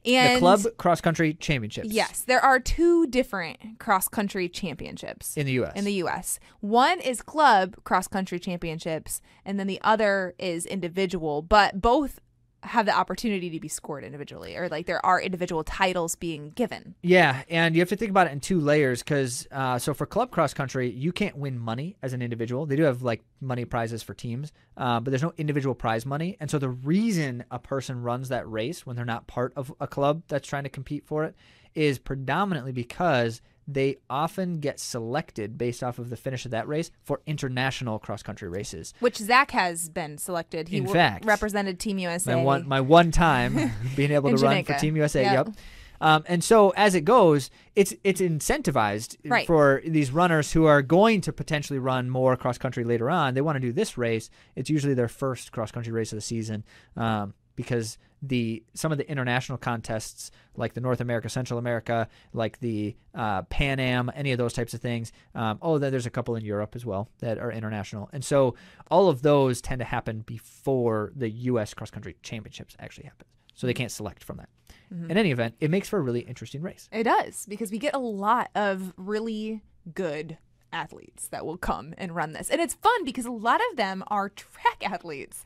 and 0.05 0.35
the 0.35 0.39
club 0.39 0.65
cross 0.77 1.01
country 1.01 1.33
championships. 1.33 1.89
Yes, 1.91 2.21
there 2.21 2.43
are 2.43 2.59
two 2.59 3.07
different 3.07 3.79
cross 3.79 4.07
country 4.07 4.49
championships 4.49 5.37
in 5.37 5.45
the 5.45 5.53
U.S. 5.53 5.73
In 5.75 5.85
the 5.85 5.93
U.S., 5.93 6.39
one 6.59 6.99
is 6.99 7.21
club 7.21 7.75
cross 7.83 8.07
country 8.07 8.39
championships, 8.39 9.21
and 9.45 9.59
then 9.59 9.67
the 9.67 9.79
other 9.83 10.33
is 10.39 10.65
individual. 10.65 11.41
But 11.41 11.81
both 11.81 12.19
have 12.63 12.85
the 12.85 12.95
opportunity 12.95 13.49
to 13.49 13.59
be 13.59 13.67
scored 13.67 14.03
individually 14.03 14.55
or 14.55 14.69
like 14.69 14.85
there 14.85 15.03
are 15.05 15.19
individual 15.19 15.63
titles 15.63 16.15
being 16.15 16.51
given. 16.51 16.95
Yeah 17.01 17.43
and 17.49 17.75
you 17.75 17.81
have 17.81 17.89
to 17.89 17.95
think 17.95 18.11
about 18.11 18.27
it 18.27 18.33
in 18.33 18.39
two 18.39 18.59
layers 18.59 19.01
because 19.01 19.47
uh, 19.51 19.79
so 19.79 19.93
for 19.93 20.05
club 20.05 20.31
cross 20.31 20.53
country 20.53 20.89
you 20.89 21.11
can't 21.11 21.37
win 21.37 21.57
money 21.57 21.95
as 22.01 22.13
an 22.13 22.21
individual. 22.21 22.65
They 22.65 22.75
do 22.75 22.83
have 22.83 23.01
like 23.01 23.23
money 23.39 23.65
prizes 23.65 24.03
for 24.03 24.13
teams 24.13 24.51
uh, 24.77 24.99
but 24.99 25.11
there's 25.11 25.23
no 25.23 25.33
individual 25.37 25.75
prize 25.75 26.05
money 26.05 26.37
and 26.39 26.49
so 26.49 26.59
the 26.59 26.69
reason 26.69 27.43
a 27.49 27.59
person 27.59 28.01
runs 28.01 28.29
that 28.29 28.49
race 28.49 28.85
when 28.85 28.95
they're 28.95 29.05
not 29.05 29.27
part 29.27 29.53
of 29.55 29.73
a 29.79 29.87
club 29.87 30.23
that's 30.27 30.47
trying 30.47 30.63
to 30.63 30.69
compete 30.69 31.05
for 31.05 31.23
it 31.23 31.35
is 31.73 31.99
predominantly 31.99 32.71
because 32.71 33.41
they 33.67 33.97
often 34.09 34.59
get 34.59 34.79
selected 34.79 35.57
based 35.57 35.83
off 35.83 35.99
of 35.99 36.09
the 36.09 36.17
finish 36.17 36.45
of 36.45 36.51
that 36.51 36.67
race 36.67 36.91
for 37.03 37.21
international 37.25 37.99
cross 37.99 38.23
country 38.23 38.49
races. 38.49 38.93
Which 38.99 39.17
Zach 39.17 39.51
has 39.51 39.89
been 39.89 40.17
selected. 40.17 40.67
He 40.67 40.77
In 40.77 40.87
fact, 40.87 41.25
represented 41.25 41.79
Team 41.79 41.99
USA. 41.99 42.35
My 42.35 42.43
one, 42.43 42.67
my 42.67 42.81
one 42.81 43.11
time 43.11 43.71
being 43.95 44.11
able 44.11 44.29
to 44.35 44.37
run 44.37 44.63
for 44.63 44.73
Team 44.73 44.95
USA. 44.95 45.23
Yep. 45.23 45.47
yep. 45.47 45.55
Um, 46.01 46.23
and 46.25 46.43
so 46.43 46.71
as 46.71 46.95
it 46.95 47.05
goes, 47.05 47.51
it's 47.75 47.93
it's 48.03 48.19
incentivized 48.19 49.17
right. 49.23 49.45
for 49.45 49.81
these 49.85 50.11
runners 50.11 50.51
who 50.51 50.65
are 50.65 50.81
going 50.81 51.21
to 51.21 51.31
potentially 51.31 51.77
run 51.77 52.09
more 52.09 52.35
cross 52.35 52.57
country 52.57 52.83
later 52.83 53.09
on. 53.09 53.35
They 53.35 53.41
want 53.41 53.57
to 53.57 53.59
do 53.59 53.71
this 53.71 53.97
race. 53.97 54.31
It's 54.55 54.69
usually 54.69 54.95
their 54.95 55.07
first 55.07 55.51
cross 55.51 55.71
country 55.71 55.93
race 55.93 56.11
of 56.11 56.17
the 56.17 56.21
season 56.21 56.63
um, 56.97 57.35
because 57.55 57.99
the 58.21 58.63
some 58.73 58.91
of 58.91 58.97
the 58.97 59.09
international 59.09 59.57
contests 59.57 60.31
like 60.55 60.73
the 60.73 60.81
North 60.81 61.01
America, 61.01 61.27
Central 61.29 61.57
America, 61.57 62.07
like 62.33 62.59
the 62.59 62.95
uh, 63.15 63.41
Pan 63.43 63.79
Am, 63.79 64.11
any 64.15 64.31
of 64.31 64.37
those 64.37 64.53
types 64.53 64.73
of 64.73 64.81
things. 64.81 65.11
Um, 65.33 65.57
oh, 65.61 65.77
then 65.77 65.91
there's 65.91 66.05
a 66.05 66.11
couple 66.11 66.35
in 66.35 66.45
Europe 66.45 66.75
as 66.75 66.85
well 66.85 67.09
that 67.19 67.37
are 67.39 67.51
international, 67.51 68.09
and 68.13 68.23
so 68.23 68.55
all 68.89 69.09
of 69.09 69.21
those 69.23 69.61
tend 69.61 69.79
to 69.79 69.85
happen 69.85 70.21
before 70.21 71.11
the 71.15 71.29
U.S. 71.29 71.73
cross 71.73 71.89
country 71.91 72.15
championships 72.21 72.75
actually 72.79 73.05
happen. 73.05 73.27
so 73.53 73.67
they 73.67 73.73
can't 73.73 73.91
select 73.91 74.23
from 74.23 74.37
that. 74.37 74.49
Mhm. 74.93 75.09
In 75.11 75.17
any 75.17 75.31
event, 75.31 75.55
it 75.59 75.69
makes 75.69 75.87
for 75.89 75.97
a 75.99 76.01
really 76.01 76.21
interesting 76.21 76.61
race. 76.61 76.89
It 76.91 77.03
does 77.03 77.45
because 77.47 77.71
we 77.71 77.77
get 77.77 77.93
a 77.93 77.99
lot 77.99 78.49
of 78.55 78.93
really 78.97 79.61
good 79.93 80.37
athletes 80.73 81.27
that 81.29 81.45
will 81.45 81.57
come 81.57 81.93
and 81.97 82.15
run 82.15 82.31
this. 82.31 82.49
And 82.49 82.61
it's 82.61 82.73
fun 82.73 83.03
because 83.03 83.25
a 83.25 83.31
lot 83.31 83.59
of 83.71 83.77
them 83.77 84.03
are 84.07 84.29
track 84.29 84.81
athletes. 84.89 85.43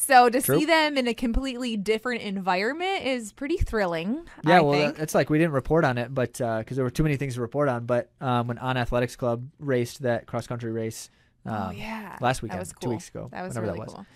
So 0.00 0.28
to 0.30 0.40
True. 0.40 0.60
see 0.60 0.64
them 0.64 0.96
in 0.96 1.08
a 1.08 1.12
completely 1.12 1.76
different 1.76 2.22
environment 2.22 3.04
is 3.04 3.32
pretty 3.32 3.56
thrilling. 3.56 4.26
Yeah, 4.44 4.58
I 4.58 4.60
well, 4.60 4.72
think. 4.72 4.98
it's 5.00 5.14
like 5.14 5.28
we 5.28 5.38
didn't 5.38 5.52
report 5.52 5.84
on 5.84 5.98
it, 5.98 6.14
but 6.14 6.34
because 6.34 6.76
there 6.76 6.84
were 6.84 6.90
too 6.90 7.02
many 7.02 7.16
things 7.16 7.34
to 7.34 7.40
report 7.40 7.68
on. 7.68 7.84
But 7.84 8.08
um, 8.20 8.46
when 8.46 8.58
On 8.58 8.76
Athletics 8.76 9.16
Club 9.16 9.48
raced 9.58 10.02
that 10.02 10.26
cross 10.26 10.46
country 10.46 10.70
race 10.72 11.10
um, 11.44 11.54
oh 11.54 11.70
yeah, 11.72 12.16
last 12.20 12.38
That 12.38 12.42
weekend, 12.42 12.60
was 12.60 12.74
two 12.80 12.90
weeks 12.90 13.08
ago, 13.08 13.28
That 13.32 13.42
was 13.42 13.50
whenever 13.54 13.66
really 13.72 13.78
that 13.86 13.96
was, 13.96 14.06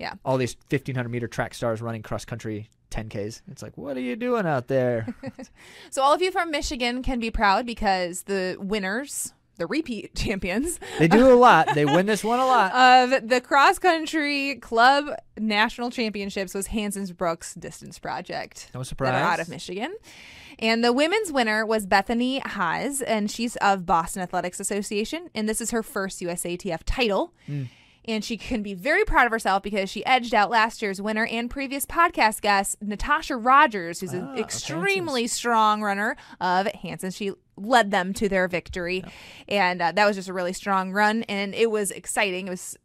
cool. 0.00 0.18
all 0.24 0.36
these 0.38 0.56
1500 0.70 1.08
meter 1.08 1.28
track 1.28 1.52
stars 1.54 1.82
running 1.82 2.02
cross 2.02 2.24
country 2.24 2.68
10Ks. 2.90 3.42
It's 3.50 3.62
like, 3.62 3.76
what 3.76 3.96
are 3.96 4.00
you 4.00 4.16
doing 4.16 4.46
out 4.46 4.68
there? 4.68 5.06
So 5.90 6.02
all 6.02 6.12
of 6.12 6.20
you 6.22 6.30
from 6.30 6.50
Michigan 6.50 7.02
can 7.02 7.20
be 7.20 7.30
proud 7.30 7.66
because 7.66 8.22
the 8.22 8.56
winners, 8.58 9.32
the 9.56 9.66
repeat 9.66 10.14
champions 10.16 10.78
they 10.98 11.08
do 11.08 11.32
a 11.32 11.34
lot. 11.34 11.74
They 11.74 11.84
win 11.84 12.06
this 12.06 12.22
one 12.22 12.38
a 12.40 12.46
lot. 12.56 12.72
of 13.14 13.28
the 13.28 13.40
cross 13.40 13.78
country 13.78 14.56
club 14.56 15.06
national 15.38 15.90
championships 15.90 16.54
was 16.54 16.68
Hansons 16.68 17.12
Brooks 17.12 17.54
Distance 17.54 17.98
Project. 17.98 18.70
No 18.74 18.82
surprise. 18.82 19.12
that 19.12 19.22
are 19.22 19.32
out 19.32 19.40
of 19.40 19.48
Michigan. 19.48 19.94
And 20.58 20.82
the 20.82 20.92
women's 20.92 21.30
winner 21.32 21.66
was 21.66 21.84
Bethany 21.84 22.38
Hasz, 22.44 23.02
and 23.02 23.30
she's 23.30 23.56
of 23.56 23.84
Boston 23.84 24.22
Athletics 24.22 24.58
Association, 24.58 25.28
and 25.34 25.46
this 25.46 25.60
is 25.60 25.70
her 25.70 25.82
first 25.82 26.20
USATF 26.20 26.80
title. 26.86 27.34
Mm. 27.46 27.68
And 28.08 28.24
she 28.24 28.36
can 28.36 28.62
be 28.62 28.72
very 28.74 29.04
proud 29.04 29.26
of 29.26 29.32
herself 29.32 29.62
because 29.62 29.90
she 29.90 30.04
edged 30.06 30.32
out 30.34 30.48
last 30.48 30.80
year's 30.80 31.02
winner 31.02 31.26
and 31.26 31.50
previous 31.50 31.84
podcast 31.84 32.40
guest, 32.40 32.76
Natasha 32.80 33.36
Rogers, 33.36 34.00
who's 34.00 34.14
Ah, 34.14 34.18
an 34.32 34.38
extremely 34.38 35.26
strong 35.26 35.82
runner 35.82 36.16
of 36.40 36.66
Hanson. 36.68 37.10
She 37.10 37.32
led 37.56 37.90
them 37.90 38.12
to 38.14 38.28
their 38.28 38.46
victory. 38.48 39.02
And 39.48 39.82
uh, 39.82 39.90
that 39.92 40.06
was 40.06 40.14
just 40.16 40.28
a 40.28 40.32
really 40.32 40.52
strong 40.52 40.92
run, 40.92 41.24
and 41.24 41.54
it 41.54 41.70
was 41.70 41.90
exciting. 41.90 42.46
It 42.46 42.50
was 42.50 42.76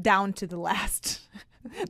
down 0.00 0.32
to 0.34 0.46
the 0.46 0.58
last. 0.58 1.20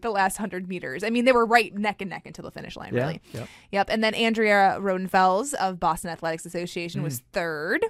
The 0.00 0.08
last 0.08 0.38
hundred 0.38 0.70
meters. 0.70 1.04
I 1.04 1.10
mean, 1.10 1.26
they 1.26 1.32
were 1.32 1.44
right 1.44 1.70
neck 1.76 2.00
and 2.00 2.08
neck 2.08 2.24
until 2.24 2.44
the 2.44 2.50
finish 2.50 2.78
line. 2.78 2.94
Yeah. 2.94 3.00
Really, 3.02 3.20
Yep. 3.34 3.48
Yep. 3.72 3.90
And 3.90 4.02
then 4.02 4.14
Andrea 4.14 4.78
Rodenfels 4.80 5.52
of 5.52 5.78
Boston 5.78 6.08
Athletics 6.08 6.46
Association 6.46 7.02
was 7.02 7.18
third. 7.34 7.84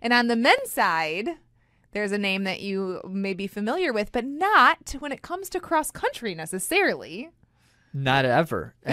And 0.00 0.12
on 0.12 0.28
the 0.28 0.36
men's 0.36 0.70
side, 0.70 1.30
there's 1.96 2.12
a 2.12 2.18
name 2.18 2.44
that 2.44 2.60
you 2.60 3.00
may 3.08 3.32
be 3.32 3.46
familiar 3.46 3.90
with, 3.90 4.12
but 4.12 4.22
not 4.22 4.94
when 4.98 5.12
it 5.12 5.22
comes 5.22 5.48
to 5.48 5.58
cross 5.58 5.90
country 5.90 6.34
necessarily. 6.34 7.30
Not 7.94 8.26
ever. 8.26 8.74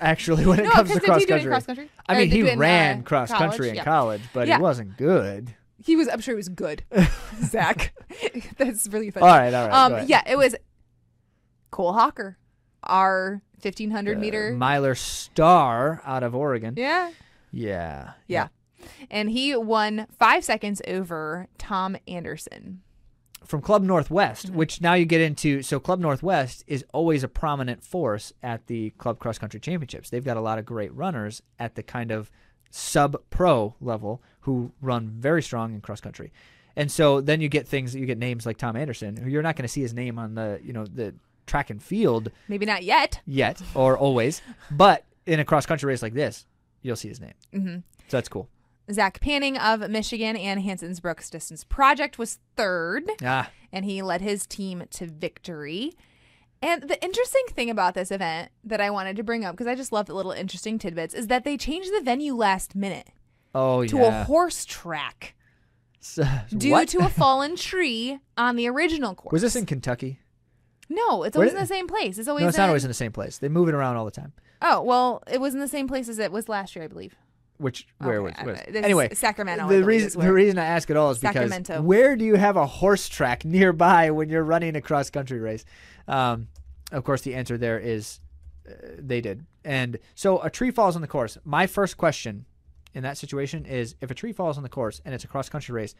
Actually, 0.00 0.46
when 0.46 0.60
it 0.60 0.62
no, 0.64 0.70
comes 0.70 0.90
to 0.90 1.00
cross 1.00 1.20
he 1.20 1.26
do 1.26 1.34
it 1.34 1.36
in 1.36 1.40
country. 1.42 1.50
cross 1.50 1.66
country? 1.66 1.90
I 2.08 2.16
mean, 2.18 2.30
he 2.30 2.48
in, 2.48 2.58
ran 2.58 3.00
uh, 3.00 3.02
cross 3.02 3.30
college? 3.30 3.50
country 3.50 3.68
in 3.68 3.74
Yeah. 3.74 3.84
college, 3.84 4.22
but 4.32 4.48
Yeah. 4.48 4.56
he 4.56 4.62
wasn't 4.62 4.96
good. 4.96 5.54
He 5.84 5.96
was. 5.96 6.08
I'm 6.08 6.20
sure 6.22 6.32
he 6.32 6.36
was 6.36 6.48
good. 6.48 6.82
Zach, 7.42 7.92
that's 8.56 8.88
really 8.88 9.10
funny. 9.10 9.26
All 9.26 9.36
right, 9.36 9.52
all 9.52 9.68
right. 9.68 10.00
um, 10.00 10.06
yeah, 10.08 10.22
it 10.26 10.36
was 10.38 10.56
Cole 11.70 11.92
Hocker, 11.92 12.38
our 12.82 13.42
1500 13.60 14.16
Uh, 14.16 14.20
meter. 14.20 14.52
Myler 14.54 14.94
star 14.94 16.00
out 16.06 16.22
of 16.22 16.34
Oregon. 16.34 16.72
yeah. 16.78 17.10
Yeah. 17.52 18.12
Yeah. 18.26 18.48
And 19.10 19.30
he 19.30 19.54
won 19.56 20.06
five 20.18 20.44
seconds 20.44 20.82
over 20.86 21.48
Tom 21.58 21.96
Anderson. 22.08 22.82
From 23.44 23.60
Club 23.60 23.82
Northwest, 23.82 24.46
Mm-hmm. 24.48 24.56
which 24.56 24.80
now 24.80 24.94
you 24.94 25.04
get 25.04 25.20
into. 25.20 25.62
So, 25.62 25.78
Club 25.78 26.00
Northwest 26.00 26.64
is 26.66 26.84
always 26.92 27.22
a 27.22 27.28
prominent 27.28 27.84
force 27.84 28.32
at 28.42 28.66
the 28.66 28.90
Club 28.98 29.18
Cross 29.20 29.38
Country 29.38 29.60
Championships. 29.60 30.10
They've 30.10 30.24
got 30.24 30.36
a 30.36 30.40
lot 30.40 30.58
of 30.58 30.66
great 30.66 30.92
runners 30.94 31.42
at 31.58 31.76
the 31.76 31.82
kind 31.84 32.10
of 32.10 32.28
sub 32.70 33.16
pro 33.30 33.74
level 33.80 34.20
who 34.40 34.72
run 34.80 35.08
very 35.08 35.42
strong 35.42 35.74
in 35.74 35.80
cross 35.80 36.00
country. 36.00 36.32
And 36.74 36.90
so 36.90 37.20
then 37.20 37.40
you 37.40 37.48
get 37.48 37.66
things, 37.66 37.94
you 37.94 38.04
get 38.04 38.18
names 38.18 38.44
like 38.46 38.58
Tom 38.58 38.76
Anderson, 38.76 39.16
who 39.16 39.30
you're 39.30 39.42
not 39.42 39.56
going 39.56 39.62
to 39.62 39.68
see 39.68 39.80
his 39.80 39.94
name 39.94 40.18
on 40.18 40.34
the, 40.34 40.60
you 40.62 40.72
know, 40.72 40.84
the 40.84 41.14
track 41.46 41.70
and 41.70 41.80
field 41.82 42.30
Maybe 42.48 42.66
not 42.66 42.82
yet. 42.82 43.20
yet 43.26 43.62
or 43.74 43.96
always, 43.96 44.42
but 44.70 45.04
in 45.24 45.38
a 45.40 45.44
cross 45.44 45.64
country 45.66 45.86
race 45.88 46.02
like 46.02 46.14
this, 46.14 46.44
you'll 46.82 46.96
see 46.96 47.08
his 47.08 47.20
name. 47.20 47.34
hmm 47.52 47.76
So 48.08 48.16
that's 48.18 48.28
cool. 48.28 48.48
Zach 48.90 49.20
Panning 49.20 49.56
of 49.58 49.88
Michigan 49.90 50.36
and 50.36 50.60
Hansons 50.62 51.00
Brooks 51.00 51.28
Distance 51.30 51.64
Project 51.64 52.18
was 52.18 52.38
third, 52.56 53.04
Ah, 53.22 53.50
and 53.72 53.84
he 53.84 54.02
led 54.02 54.20
his 54.20 54.46
team 54.46 54.84
to 54.90 55.06
victory. 55.06 55.92
And 56.62 56.84
the 56.88 57.02
interesting 57.04 57.44
thing 57.50 57.68
about 57.68 57.94
this 57.94 58.10
event 58.10 58.50
that 58.64 58.80
I 58.80 58.90
wanted 58.90 59.16
to 59.16 59.22
bring 59.22 59.44
up, 59.44 59.52
because 59.54 59.66
I 59.66 59.74
just 59.74 59.92
love 59.92 60.06
the 60.06 60.14
little 60.14 60.32
interesting 60.32 60.78
tidbits, 60.78 61.14
is 61.14 61.26
that 61.26 61.44
they 61.44 61.56
changed 61.56 61.92
the 61.92 62.00
venue 62.00 62.34
last 62.34 62.74
minute 62.74 63.08
oh 63.54 63.84
to 63.86 63.96
yeah. 63.98 64.22
a 64.22 64.24
horse 64.24 64.64
track 64.64 65.34
So- 66.00 66.24
due 66.56 66.70
what? 66.70 66.88
to 66.88 66.98
a 67.00 67.08
fallen 67.10 67.56
tree 67.56 68.18
on 68.36 68.56
the 68.56 68.68
original 68.68 69.14
course. 69.14 69.32
Was 69.32 69.42
this 69.42 69.56
in 69.56 69.66
Kentucky? 69.66 70.20
No, 70.88 71.24
it's 71.24 71.36
always 71.36 71.52
in 71.52 71.58
the 71.58 71.66
same 71.66 71.88
place. 71.88 72.16
It's 72.16 72.28
always 72.28 72.42
No, 72.42 72.48
it's 72.48 72.58
not 72.58 72.68
always 72.68 72.84
in 72.84 72.88
the 72.88 72.94
same 72.94 73.10
place. 73.12 73.38
They 73.38 73.48
move 73.48 73.68
it 73.68 73.74
around 73.74 73.96
all 73.96 74.04
the 74.04 74.10
time. 74.12 74.32
Oh 74.62 74.80
well, 74.82 75.22
it 75.26 75.40
was 75.40 75.52
in 75.52 75.60
the 75.60 75.66
same 75.68 75.88
place 75.88 76.08
as 76.08 76.18
it 76.20 76.30
was 76.30 76.48
last 76.48 76.76
year, 76.76 76.84
I 76.84 76.88
believe. 76.88 77.16
Which 77.58 77.86
where 77.98 78.20
Okay, 78.20 78.44
was, 78.44 78.46
was 78.46 78.60
this 78.68 78.84
anyway? 78.84 79.14
Sacramento. 79.14 79.68
The 79.68 79.84
reason 79.84 80.20
the 80.20 80.32
reason 80.32 80.58
I 80.58 80.64
ask 80.66 80.90
it 80.90 80.96
all 80.96 81.10
is 81.10 81.18
because 81.18 81.34
Sacramento. 81.50 81.82
where 81.82 82.16
do 82.16 82.24
you 82.24 82.34
have 82.36 82.56
a 82.56 82.66
horse 82.66 83.08
track 83.08 83.44
nearby 83.46 84.10
when 84.10 84.28
you're 84.28 84.42
running 84.44 84.76
a 84.76 84.80
cross 84.80 85.10
country 85.10 85.38
race? 85.38 85.64
Um, 86.08 86.48
of 86.92 87.04
course, 87.04 87.22
the 87.22 87.34
answer 87.34 87.56
there 87.58 87.78
is 87.78 88.20
uh, 88.68 88.72
they 88.98 89.20
did. 89.20 89.44
And 89.64 89.98
so 90.14 90.40
a 90.42 90.50
tree 90.50 90.70
falls 90.70 90.94
on 90.96 91.02
the 91.02 91.08
course. 91.08 91.38
My 91.44 91.66
first 91.66 91.96
question 91.96 92.46
in 92.94 93.02
that 93.02 93.18
situation 93.18 93.64
is 93.66 93.94
if 94.00 94.10
a 94.10 94.14
tree 94.14 94.32
falls 94.32 94.56
on 94.56 94.62
the 94.62 94.68
course 94.68 95.00
and 95.04 95.14
it's 95.14 95.24
a 95.24 95.28
cross 95.28 95.48
country 95.48 95.74
race, 95.74 95.94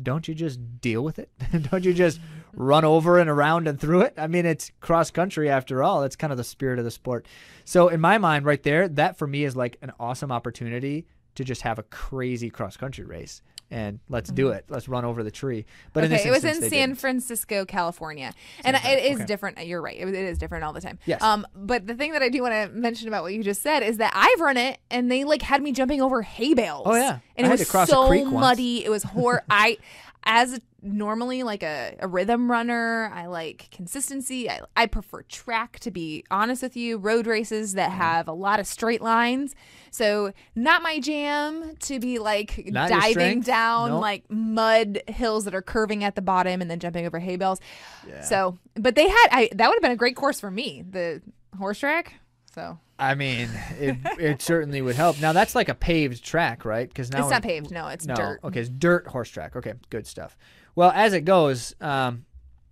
don't 0.00 0.26
you 0.26 0.34
just 0.34 0.80
deal 0.80 1.02
with 1.02 1.18
it? 1.18 1.30
don't 1.70 1.84
you 1.84 1.92
just 1.92 2.20
run 2.54 2.84
over 2.84 3.18
and 3.18 3.28
around 3.28 3.68
and 3.68 3.80
through 3.80 4.02
it? 4.02 4.14
I 4.16 4.26
mean, 4.26 4.46
it's 4.46 4.70
cross 4.80 5.10
country 5.10 5.50
after 5.50 5.82
all. 5.82 6.02
It's 6.02 6.16
kind 6.16 6.32
of 6.32 6.36
the 6.36 6.44
spirit 6.44 6.78
of 6.78 6.84
the 6.84 6.90
sport. 6.90 7.26
So 7.64 7.88
in 7.88 8.00
my 8.00 8.18
mind, 8.18 8.44
right 8.44 8.62
there, 8.62 8.88
that 8.88 9.18
for 9.18 9.26
me 9.26 9.44
is 9.44 9.56
like 9.56 9.76
an 9.82 9.92
awesome 9.98 10.32
opportunity 10.32 11.06
to 11.34 11.44
just 11.44 11.62
have 11.62 11.78
a 11.78 11.84
crazy 11.84 12.50
cross 12.50 12.76
country 12.76 13.04
race. 13.04 13.42
And 13.72 14.00
let's 14.10 14.30
do 14.30 14.48
it. 14.50 14.66
Let's 14.68 14.86
run 14.86 15.06
over 15.06 15.22
the 15.22 15.30
tree. 15.30 15.64
But 15.94 16.04
Mm-hmm. 16.04 16.12
okay, 16.12 16.22
this 16.24 16.26
it 16.26 16.30
was 16.30 16.44
in 16.44 16.60
San 16.60 16.88
didn't. 16.90 16.98
Francisco, 16.98 17.64
California, 17.64 18.32
and 18.64 18.76
San 18.76 18.82
Fran, 18.82 18.98
it 18.98 19.04
is 19.04 19.16
okay. 19.16 19.24
different. 19.24 19.66
You're 19.66 19.80
right; 19.80 19.96
it, 19.96 20.06
it 20.08 20.14
is 20.14 20.36
different 20.36 20.64
all 20.64 20.74
the 20.74 20.80
time. 20.82 20.98
Yes. 21.06 21.22
Um, 21.22 21.46
but 21.54 21.86
the 21.86 21.94
thing 21.94 22.12
that 22.12 22.22
I 22.22 22.28
do 22.28 22.42
want 22.42 22.52
to 22.52 22.68
mention 22.78 23.08
about 23.08 23.22
what 23.22 23.32
you 23.32 23.42
just 23.42 23.62
said 23.62 23.82
is 23.82 23.96
that 23.96 24.12
I've 24.14 24.40
run 24.40 24.58
it, 24.58 24.78
and 24.90 25.10
they 25.10 25.24
like 25.24 25.40
had 25.40 25.62
me 25.62 25.72
jumping 25.72 26.02
over 26.02 26.20
hay 26.20 26.52
bales. 26.52 26.82
Oh, 26.86 26.94
yeah. 26.94 27.20
and 27.34 27.46
I 27.46 27.50
it 27.50 27.52
was 27.52 27.60
to 27.60 27.66
cross 27.66 27.88
a 27.88 27.92
so 27.92 28.24
muddy. 28.26 28.84
It 28.84 28.90
was 28.90 29.04
hor. 29.04 29.42
I, 29.50 29.78
as 30.24 30.60
normally 30.82 31.42
like 31.42 31.62
a, 31.62 31.96
a 32.00 32.08
rhythm 32.08 32.50
runner, 32.50 33.10
I 33.14 33.26
like 33.26 33.68
consistency. 33.70 34.50
I, 34.50 34.60
I 34.76 34.86
prefer 34.86 35.22
track 35.22 35.78
to 35.80 35.90
be 35.90 36.24
honest 36.30 36.62
with 36.62 36.76
you. 36.76 36.98
Road 36.98 37.26
races 37.26 37.74
that 37.74 37.90
have 37.92 38.28
a 38.28 38.32
lot 38.32 38.60
of 38.60 38.66
straight 38.66 39.00
lines. 39.00 39.54
So 39.90 40.32
not 40.54 40.82
my 40.82 40.98
jam 41.00 41.76
to 41.80 42.00
be 42.00 42.18
like 42.18 42.64
Not 42.66 42.88
diving 42.88 43.40
down 43.40 43.90
Nope. 43.90 44.00
like 44.00 44.30
mud 44.30 45.02
hills 45.08 45.44
that 45.44 45.54
are 45.54 45.62
curving 45.62 46.02
at 46.04 46.14
the 46.14 46.22
bottom 46.22 46.60
and 46.60 46.70
then 46.70 46.78
jumping 46.80 47.06
over 47.06 47.18
hay 47.18 47.36
bales. 47.36 47.60
Yeah. 48.08 48.22
So, 48.22 48.58
but 48.74 48.94
they 48.94 49.08
had 49.08 49.28
I 49.30 49.48
that 49.54 49.68
would 49.68 49.74
have 49.76 49.82
been 49.82 49.92
a 49.92 49.96
great 49.96 50.16
course 50.16 50.40
for 50.40 50.50
me, 50.50 50.82
the 50.88 51.22
horse 51.56 51.78
track. 51.78 52.14
So 52.54 52.78
I 53.02 53.16
mean, 53.16 53.48
it, 53.80 53.96
it 54.20 54.42
certainly 54.42 54.80
would 54.80 54.94
help. 54.94 55.20
Now 55.20 55.32
that's 55.32 55.56
like 55.56 55.68
a 55.68 55.74
paved 55.74 56.24
track, 56.24 56.64
right? 56.64 56.88
Because 56.88 57.10
now 57.10 57.22
it's 57.22 57.30
not 57.30 57.42
paved. 57.42 57.72
No, 57.72 57.88
it's 57.88 58.06
no. 58.06 58.14
dirt. 58.14 58.40
Okay, 58.44 58.60
it's 58.60 58.68
dirt 58.68 59.08
horse 59.08 59.28
track. 59.28 59.56
Okay, 59.56 59.74
good 59.90 60.06
stuff. 60.06 60.38
Well, 60.76 60.92
as 60.94 61.12
it 61.12 61.22
goes, 61.22 61.74
um, 61.80 62.24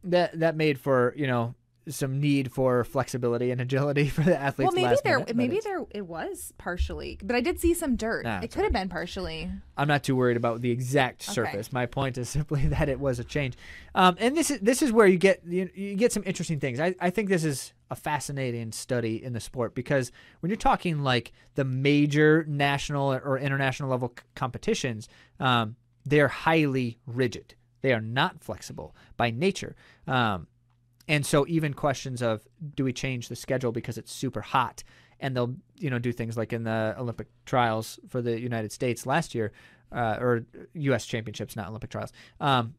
that 0.04 0.38
that 0.38 0.54
made 0.54 0.78
for 0.78 1.12
you 1.16 1.26
know 1.26 1.56
some 1.88 2.20
need 2.20 2.52
for 2.52 2.84
flexibility 2.84 3.50
and 3.50 3.60
agility 3.60 4.08
for 4.08 4.22
the 4.22 4.38
athletes. 4.38 4.72
Well, 4.74 4.84
maybe 4.84 5.00
there, 5.02 5.18
minute, 5.20 5.36
maybe 5.36 5.60
there, 5.64 5.84
it 5.90 6.06
was 6.06 6.52
partially, 6.58 7.18
but 7.22 7.34
I 7.34 7.40
did 7.40 7.58
see 7.58 7.74
some 7.74 7.96
dirt. 7.96 8.24
Nah, 8.24 8.40
it 8.42 8.50
could 8.52 8.64
have 8.64 8.72
been 8.72 8.88
partially. 8.88 9.50
I'm 9.76 9.88
not 9.88 10.04
too 10.04 10.14
worried 10.14 10.36
about 10.36 10.60
the 10.60 10.70
exact 10.70 11.22
Okay. 11.22 11.32
surface. 11.34 11.72
My 11.72 11.86
point 11.86 12.18
is 12.18 12.28
simply 12.38 12.66
that 12.66 12.88
it 12.88 13.00
was 13.00 13.18
a 13.18 13.24
change, 13.24 13.56
um, 13.94 14.16
and 14.18 14.36
this 14.36 14.50
is 14.50 14.60
this 14.60 14.82
is 14.82 14.92
where 14.92 15.06
you 15.06 15.16
get 15.18 15.42
you, 15.46 15.70
you 15.74 15.94
get 15.96 16.12
some 16.12 16.22
interesting 16.26 16.60
things. 16.60 16.80
I, 16.80 16.94
I 17.00 17.10
think 17.10 17.28
this 17.28 17.44
is 17.44 17.72
a 17.90 17.96
fascinating 17.96 18.70
study 18.72 19.22
in 19.22 19.32
the 19.32 19.40
sport 19.40 19.74
because 19.74 20.12
when 20.40 20.50
you're 20.50 20.56
talking 20.56 21.02
like 21.02 21.32
the 21.56 21.64
major 21.64 22.44
national 22.46 23.12
or 23.12 23.36
international 23.38 23.88
level 23.90 24.12
c- 24.16 24.22
competitions, 24.36 25.08
um, 25.40 25.74
they're 26.04 26.28
highly 26.28 26.98
rigid. 27.06 27.54
They 27.82 27.92
are 27.92 28.00
not 28.00 28.44
flexible 28.44 28.94
by 29.16 29.30
nature. 29.30 29.74
Um, 30.06 30.46
and 31.10 31.26
so 31.26 31.44
even 31.48 31.74
questions 31.74 32.22
of 32.22 32.46
do 32.76 32.84
we 32.84 32.92
change 32.92 33.28
the 33.28 33.36
schedule 33.36 33.72
because 33.72 33.98
it's 33.98 34.12
super 34.12 34.40
hot 34.40 34.84
and 35.18 35.36
they'll 35.36 35.54
you 35.76 35.90
know 35.90 35.98
do 35.98 36.12
things 36.12 36.36
like 36.36 36.52
in 36.52 36.62
the 36.62 36.94
Olympic 36.96 37.26
trials 37.44 37.98
for 38.08 38.22
the 38.22 38.40
United 38.40 38.72
States 38.72 39.04
last 39.04 39.34
year 39.34 39.52
uh, 39.92 40.16
or 40.20 40.44
U.S. 40.74 41.04
championships, 41.06 41.56
not 41.56 41.68
Olympic 41.68 41.90
trials. 41.90 42.12
Um, 42.40 42.74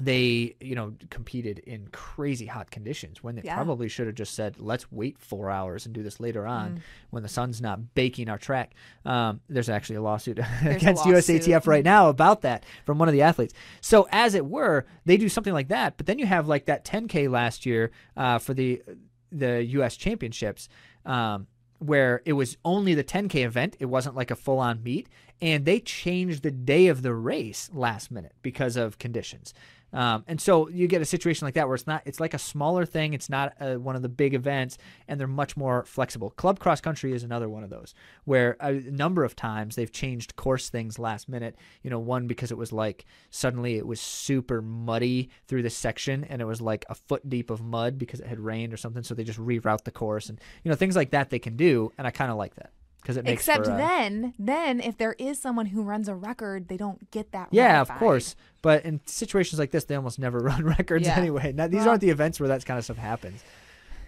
they 0.00 0.54
you 0.60 0.74
know 0.74 0.94
competed 1.10 1.58
in 1.60 1.86
crazy 1.92 2.46
hot 2.46 2.70
conditions 2.70 3.22
when 3.22 3.34
they 3.36 3.42
Yeah. 3.42 3.54
probably 3.56 3.88
should 3.88 4.06
have 4.06 4.14
just 4.16 4.34
said 4.34 4.58
let's 4.58 4.90
wait 4.90 5.18
four 5.18 5.50
hours 5.50 5.84
and 5.84 5.94
do 5.94 6.02
this 6.02 6.18
later 6.20 6.46
on 6.46 6.76
Mm. 6.76 6.80
when 7.10 7.22
the 7.22 7.28
sun's 7.28 7.60
not 7.60 7.94
baking 7.94 8.28
our 8.30 8.38
track 8.38 8.74
um, 9.04 9.40
there's 9.48 9.68
actually 9.68 9.96
a 9.96 10.02
lawsuit 10.02 10.38
a 10.64 10.70
against 10.70 11.04
lawsuit. 11.04 11.42
usatf 11.42 11.66
right 11.66 11.84
now 11.84 12.08
about 12.08 12.40
that 12.42 12.64
from 12.86 12.98
one 12.98 13.08
of 13.08 13.12
the 13.12 13.20
athletes 13.22 13.52
so 13.82 14.08
as 14.10 14.34
it 14.34 14.46
were 14.46 14.86
they 15.04 15.18
do 15.18 15.28
something 15.28 15.52
like 15.52 15.68
that 15.68 15.96
but 15.98 16.06
then 16.06 16.18
you 16.18 16.24
have 16.26 16.48
like 16.48 16.64
that 16.64 16.84
10k 16.84 17.28
last 17.30 17.66
year 17.66 17.90
uh, 18.16 18.38
for 18.38 18.54
the 18.54 18.82
the 19.30 19.60
us 19.62 19.96
championships 19.96 20.68
um, 21.04 21.46
where 21.78 22.22
it 22.24 22.32
was 22.34 22.56
only 22.64 22.94
the 22.94 23.04
10k 23.04 23.44
event 23.44 23.76
it 23.80 23.86
wasn't 23.86 24.14
like 24.16 24.30
a 24.30 24.36
full-on 24.36 24.82
meet 24.82 25.08
and 25.42 25.64
they 25.64 25.80
changed 25.80 26.42
the 26.42 26.50
day 26.50 26.86
of 26.88 27.02
the 27.02 27.14
race 27.14 27.70
last 27.72 28.10
minute 28.10 28.32
because 28.42 28.76
of 28.76 28.98
conditions 28.98 29.52
um, 29.92 30.24
and 30.26 30.40
so 30.40 30.68
you 30.68 30.86
get 30.86 31.02
a 31.02 31.04
situation 31.04 31.46
like 31.46 31.54
that 31.54 31.66
where 31.66 31.74
it's 31.74 31.86
not 31.86 32.02
it's 32.04 32.20
like 32.20 32.34
a 32.34 32.38
smaller 32.38 32.84
thing. 32.86 33.14
It's 33.14 33.28
not 33.28 33.54
uh 33.60 33.74
one 33.74 33.96
of 33.96 34.02
the 34.02 34.08
big 34.08 34.34
events 34.34 34.78
and 35.08 35.18
they're 35.18 35.26
much 35.26 35.56
more 35.56 35.84
flexible. 35.84 36.30
Club 36.30 36.58
cross 36.58 36.80
country 36.80 37.12
is 37.12 37.22
another 37.22 37.48
one 37.48 37.64
of 37.64 37.70
those 37.70 37.94
where 38.24 38.56
a 38.60 38.72
number 38.72 39.24
of 39.24 39.34
times 39.34 39.76
they've 39.76 39.90
changed 39.90 40.36
course 40.36 40.68
things 40.68 40.98
last 40.98 41.28
minute. 41.28 41.56
You 41.82 41.90
know 41.90 41.98
one 41.98 42.26
because 42.26 42.50
it 42.50 42.58
was 42.58 42.72
like 42.72 43.04
suddenly 43.30 43.76
it 43.76 43.86
was 43.86 44.00
super 44.00 44.62
muddy 44.62 45.30
through 45.46 45.62
this 45.62 45.76
section 45.76 46.24
and 46.24 46.40
it 46.40 46.46
was 46.46 46.60
like 46.60 46.84
a 46.88 46.94
foot 46.94 47.28
deep 47.28 47.50
of 47.50 47.60
mud 47.60 47.98
because 47.98 48.20
it 48.20 48.26
had 48.26 48.40
rained 48.40 48.72
or 48.72 48.76
something. 48.76 49.02
So 49.02 49.14
they 49.14 49.24
just 49.24 49.40
reroute 49.40 49.84
the 49.84 49.90
course 49.90 50.28
and 50.28 50.40
you 50.62 50.70
know 50.70 50.76
things 50.76 50.96
like 50.96 51.10
that 51.10 51.30
they 51.30 51.38
can 51.38 51.56
do 51.56 51.92
and 51.98 52.06
i 52.06 52.10
kind 52.10 52.30
of 52.30 52.36
like 52.36 52.54
that 52.56 52.72
because 53.00 53.16
it 53.16 53.24
makes 53.24 53.42
Except 53.42 53.66
for, 53.66 53.72
uh, 53.72 53.76
then, 53.76 54.34
then 54.38 54.80
if 54.80 54.96
there 54.98 55.14
is 55.18 55.40
someone 55.40 55.66
who 55.66 55.82
runs 55.82 56.08
a 56.08 56.14
record, 56.14 56.68
they 56.68 56.76
don't 56.76 57.10
get 57.10 57.32
that. 57.32 57.48
Yeah, 57.50 57.80
of 57.80 57.88
course. 57.98 58.36
But 58.62 58.84
in 58.84 59.00
situations 59.06 59.58
like 59.58 59.70
this, 59.70 59.84
they 59.84 59.94
almost 59.94 60.18
never 60.18 60.38
run 60.50 60.64
records 60.64 61.06
Yeah. 61.06 61.16
anyway. 61.18 61.52
Now, 61.52 61.66
these 61.66 61.80
Well- 61.80 61.90
aren't 61.90 62.00
the 62.02 62.10
events 62.10 62.38
where 62.40 62.48
that 62.48 62.64
kind 62.64 62.78
of 62.78 62.84
stuff 62.84 62.98
happens. 62.98 63.42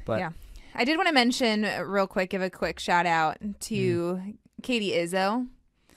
But 0.04 0.20
Yeah. 0.20 0.30
I 0.74 0.84
did 0.84 0.96
want 0.96 1.08
to 1.08 1.14
mention 1.14 1.64
uh, 1.64 1.82
real 1.84 2.06
quick, 2.06 2.30
give 2.30 2.40
a 2.42 2.50
quick 2.50 2.78
shout 2.80 3.04
out 3.06 3.36
to 3.60 4.20
Katie 4.62 4.92
Izzo. 4.92 5.46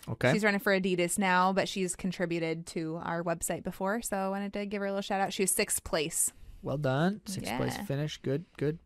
okay, 0.09 0.33
She's 0.33 0.43
running 0.43 0.59
for 0.59 0.77
Adidas 0.77 1.17
now, 1.17 1.53
but 1.53 1.67
she's 1.69 1.95
contributed 1.95 2.65
to 2.67 2.99
our 3.03 3.23
website 3.23 3.63
before, 3.63 4.01
so 4.01 4.17
I 4.17 4.29
wanted 4.29 4.53
to 4.53 4.65
give 4.65 4.81
her 4.81 4.85
a 4.87 4.89
little 4.91 5.01
shout 5.01 5.21
out. 5.21 5.31
She 5.33 5.43
was 5.43 5.51
sixth 5.51 5.83
place. 5.83 6.31
well 6.61 6.77
done. 6.77 7.21
Sixth 7.25 7.55
place 7.57 7.75
Yeah. 7.77 7.85
finish. 7.85 8.17
Good, 8.17 8.45
good. 8.57 8.79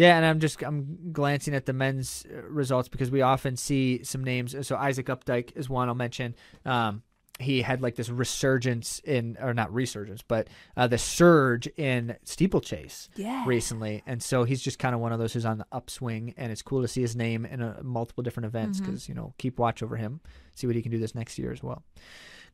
Yeah, 0.00 0.16
and 0.16 0.24
I'm 0.24 0.40
just 0.40 0.62
I'm 0.62 1.12
glancing 1.12 1.54
at 1.54 1.66
the 1.66 1.74
men's 1.74 2.24
uh, 2.32 2.42
results 2.42 2.88
because 2.88 3.10
we 3.10 3.20
often 3.20 3.56
see 3.56 4.02
some 4.02 4.24
names. 4.24 4.56
So 4.66 4.76
Isaac 4.76 5.06
Updike 5.06 5.56
is 5.56 5.68
one 5.68 5.88
I'll 5.88 5.94
mention. 5.94 6.34
Um, 6.64 7.02
he 7.38 7.62
had 7.62 7.82
like 7.82 7.96
this 7.96 8.08
resurgence 8.08 9.00
in, 9.00 9.36
or 9.40 9.52
not 9.54 9.72
resurgence, 9.72 10.22
but 10.22 10.48
uh, 10.76 10.86
the 10.86 10.98
surge 10.98 11.66
in 11.76 12.16
steeplechase. 12.24 13.08
Yeah. 13.16 13.44
recently, 13.46 14.02
and 14.06 14.22
so 14.22 14.44
he's 14.44 14.62
just 14.62 14.78
kind 14.78 14.94
of 14.94 15.00
one 15.00 15.12
of 15.12 15.18
those 15.18 15.32
who's 15.32 15.46
on 15.46 15.58
the 15.58 15.66
upswing, 15.72 16.34
and 16.36 16.50
it's 16.50 16.62
cool 16.62 16.82
to 16.82 16.88
see 16.88 17.02
his 17.02 17.16
name 17.16 17.44
in 17.44 17.60
a, 17.60 17.82
multiple 17.82 18.22
different 18.22 18.46
events 18.46 18.80
because 18.80 19.08
you 19.08 19.14
know 19.14 19.34
keep 19.38 19.58
watch 19.58 19.82
over 19.82 19.96
him, 19.96 20.20
see 20.54 20.66
what 20.66 20.76
he 20.76 20.82
can 20.82 20.90
do 20.90 20.98
this 20.98 21.14
next 21.14 21.38
year 21.38 21.52
as 21.52 21.62
well. 21.62 21.82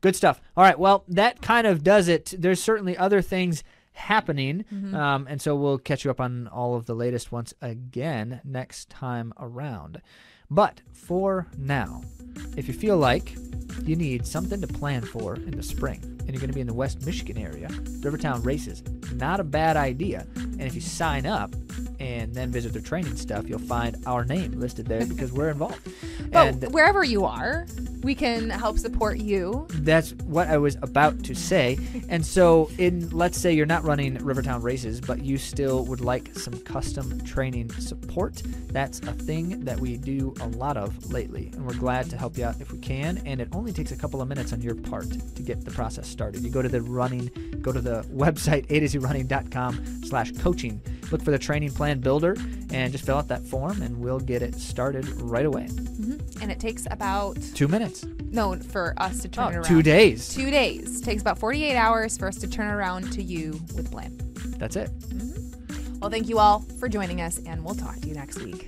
Good 0.01 0.15
stuff. 0.15 0.41
All 0.55 0.63
right, 0.63 0.77
well 0.77 1.03
that 1.07 1.41
kind 1.41 1.65
of 1.65 1.83
does 1.83 2.07
it. 2.07 2.33
There's 2.37 2.61
certainly 2.61 2.97
other 2.97 3.21
things 3.21 3.63
happening, 3.97 4.63
Mhm. 4.73 4.93
um, 4.93 5.27
and 5.29 5.41
so 5.41 5.55
we'll 5.55 5.77
catch 5.79 6.05
you 6.05 6.11
up 6.11 6.21
on 6.21 6.47
all 6.47 6.75
of 6.75 6.85
the 6.85 6.93
latest 6.95 7.31
once 7.31 7.53
again 7.61 8.41
next 8.45 8.89
time 8.89 9.33
around. 9.39 10.01
But 10.49 10.81
for 10.93 11.47
now, 11.57 12.03
if 12.55 12.67
you 12.69 12.73
feel 12.73 12.97
like 12.97 13.35
you 13.83 13.95
need 13.97 14.25
something 14.25 14.61
to 14.61 14.67
plan 14.67 15.01
for 15.01 15.35
in 15.35 15.51
the 15.51 15.63
spring 15.63 15.99
and 16.21 16.29
you're 16.29 16.39
going 16.39 16.49
to 16.49 16.53
be 16.53 16.61
in 16.61 16.67
the 16.67 16.73
West 16.73 17.05
Michigan 17.05 17.37
area, 17.37 17.69
Rivertown 18.01 18.41
Races, 18.43 18.81
not 19.15 19.39
a 19.41 19.43
bad 19.43 19.75
idea. 19.75 20.25
And 20.35 20.61
if 20.61 20.73
you 20.73 20.81
sign 20.81 21.25
up 21.25 21.53
and 21.99 22.33
then 22.33 22.49
visit 22.51 22.71
their 22.73 22.81
training 22.81 23.17
stuff, 23.17 23.47
you'll 23.49 23.59
find 23.59 23.97
our 24.05 24.23
name 24.23 24.53
listed 24.53 24.85
there 24.85 25.05
because 25.05 25.33
we're 25.33 25.49
involved. 25.49 25.81
But 26.31 26.63
and 26.63 26.73
wherever 26.73 27.03
you 27.03 27.25
are, 27.25 27.65
we 28.03 28.15
can 28.15 28.49
help 28.49 28.77
support 28.77 29.17
you. 29.19 29.67
that's 29.79 30.13
what 30.25 30.47
I 30.47 30.57
was 30.57 30.77
about 30.81 31.23
to 31.25 31.35
say. 31.35 31.77
And 32.09 32.25
so, 32.25 32.69
in 32.77 33.09
let's 33.09 33.37
say 33.37 33.53
you're 33.53 33.65
not 33.65 33.83
running 33.83 34.15
Rivertown 34.23 34.61
races, 34.61 35.01
but 35.01 35.23
you 35.23 35.37
still 35.37 35.85
would 35.85 36.01
like 36.01 36.35
some 36.35 36.59
custom 36.61 37.21
training 37.23 37.71
support, 37.73 38.41
that's 38.71 38.99
a 39.01 39.13
thing 39.13 39.63
that 39.65 39.79
we 39.79 39.97
do 39.97 40.33
a 40.41 40.47
lot 40.47 40.77
of 40.77 41.11
lately. 41.11 41.49
And 41.53 41.65
we're 41.65 41.73
glad 41.73 42.09
to 42.09 42.17
help 42.17 42.37
you 42.37 42.45
out 42.45 42.59
if 42.61 42.71
we 42.71 42.79
can. 42.79 43.21
And 43.25 43.41
it 43.41 43.49
only 43.51 43.73
takes 43.73 43.91
a 43.91 43.97
couple 43.97 44.21
of 44.21 44.27
minutes 44.27 44.53
on 44.53 44.61
your 44.61 44.75
part 44.75 45.09
to 45.35 45.41
get 45.41 45.63
the 45.65 45.71
process 45.71 46.07
started. 46.07 46.41
You 46.41 46.49
go 46.49 46.61
to 46.61 46.69
the 46.69 46.81
running, 46.81 47.31
go 47.61 47.71
to 47.71 47.81
the 47.81 48.01
website, 48.13 48.65
a 48.69 48.79
to 48.79 48.87
z 48.87 48.97
running.com 48.97 50.03
slash 50.03 50.31
coaching. 50.33 50.81
Look 51.11 51.21
for 51.23 51.31
the 51.31 51.39
training 51.39 51.71
plan 51.71 51.99
builder 51.99 52.35
and 52.71 52.91
just 52.91 53.05
fill 53.05 53.17
out 53.17 53.27
that 53.29 53.43
form 53.45 53.81
and 53.81 53.97
we'll 53.97 54.19
get 54.19 54.41
it 54.41 54.55
started 54.55 55.07
right 55.21 55.45
away. 55.45 55.67
hmm 55.67 56.15
And 56.41 56.51
it 56.51 56.59
takes 56.59 56.85
about, 56.91 57.37
Two 57.55 57.67
minutes. 57.67 58.05
no, 58.31 58.55
for 58.57 58.93
us 58.97 59.21
to 59.21 59.29
turn 59.29 59.45
Oh, 59.45 59.47
it 59.49 59.55
around. 59.55 59.63
two 59.65 59.81
days. 59.83 60.33
Two 60.33 60.51
days. 60.51 60.99
Takes 61.01 61.21
about 61.21 61.39
48 61.39 61.75
hours 61.75 62.17
for 62.17 62.27
us 62.27 62.35
to 62.37 62.47
turn 62.47 62.67
around 62.67 63.11
to 63.13 63.23
you 63.23 63.51
with 63.75 63.87
a 63.87 63.89
plan. 63.89 64.17
That's 64.57 64.75
it. 64.75 64.89
Well, 65.99 66.09
thank 66.11 66.29
you 66.29 66.37
all 66.39 66.59
for 66.79 66.87
joining 66.89 67.21
us, 67.21 67.39
and 67.45 67.63
we'll 67.65 67.73
talk 67.75 67.95
to 68.01 68.07
you 68.07 68.13
next 68.13 68.37
week. 68.41 68.67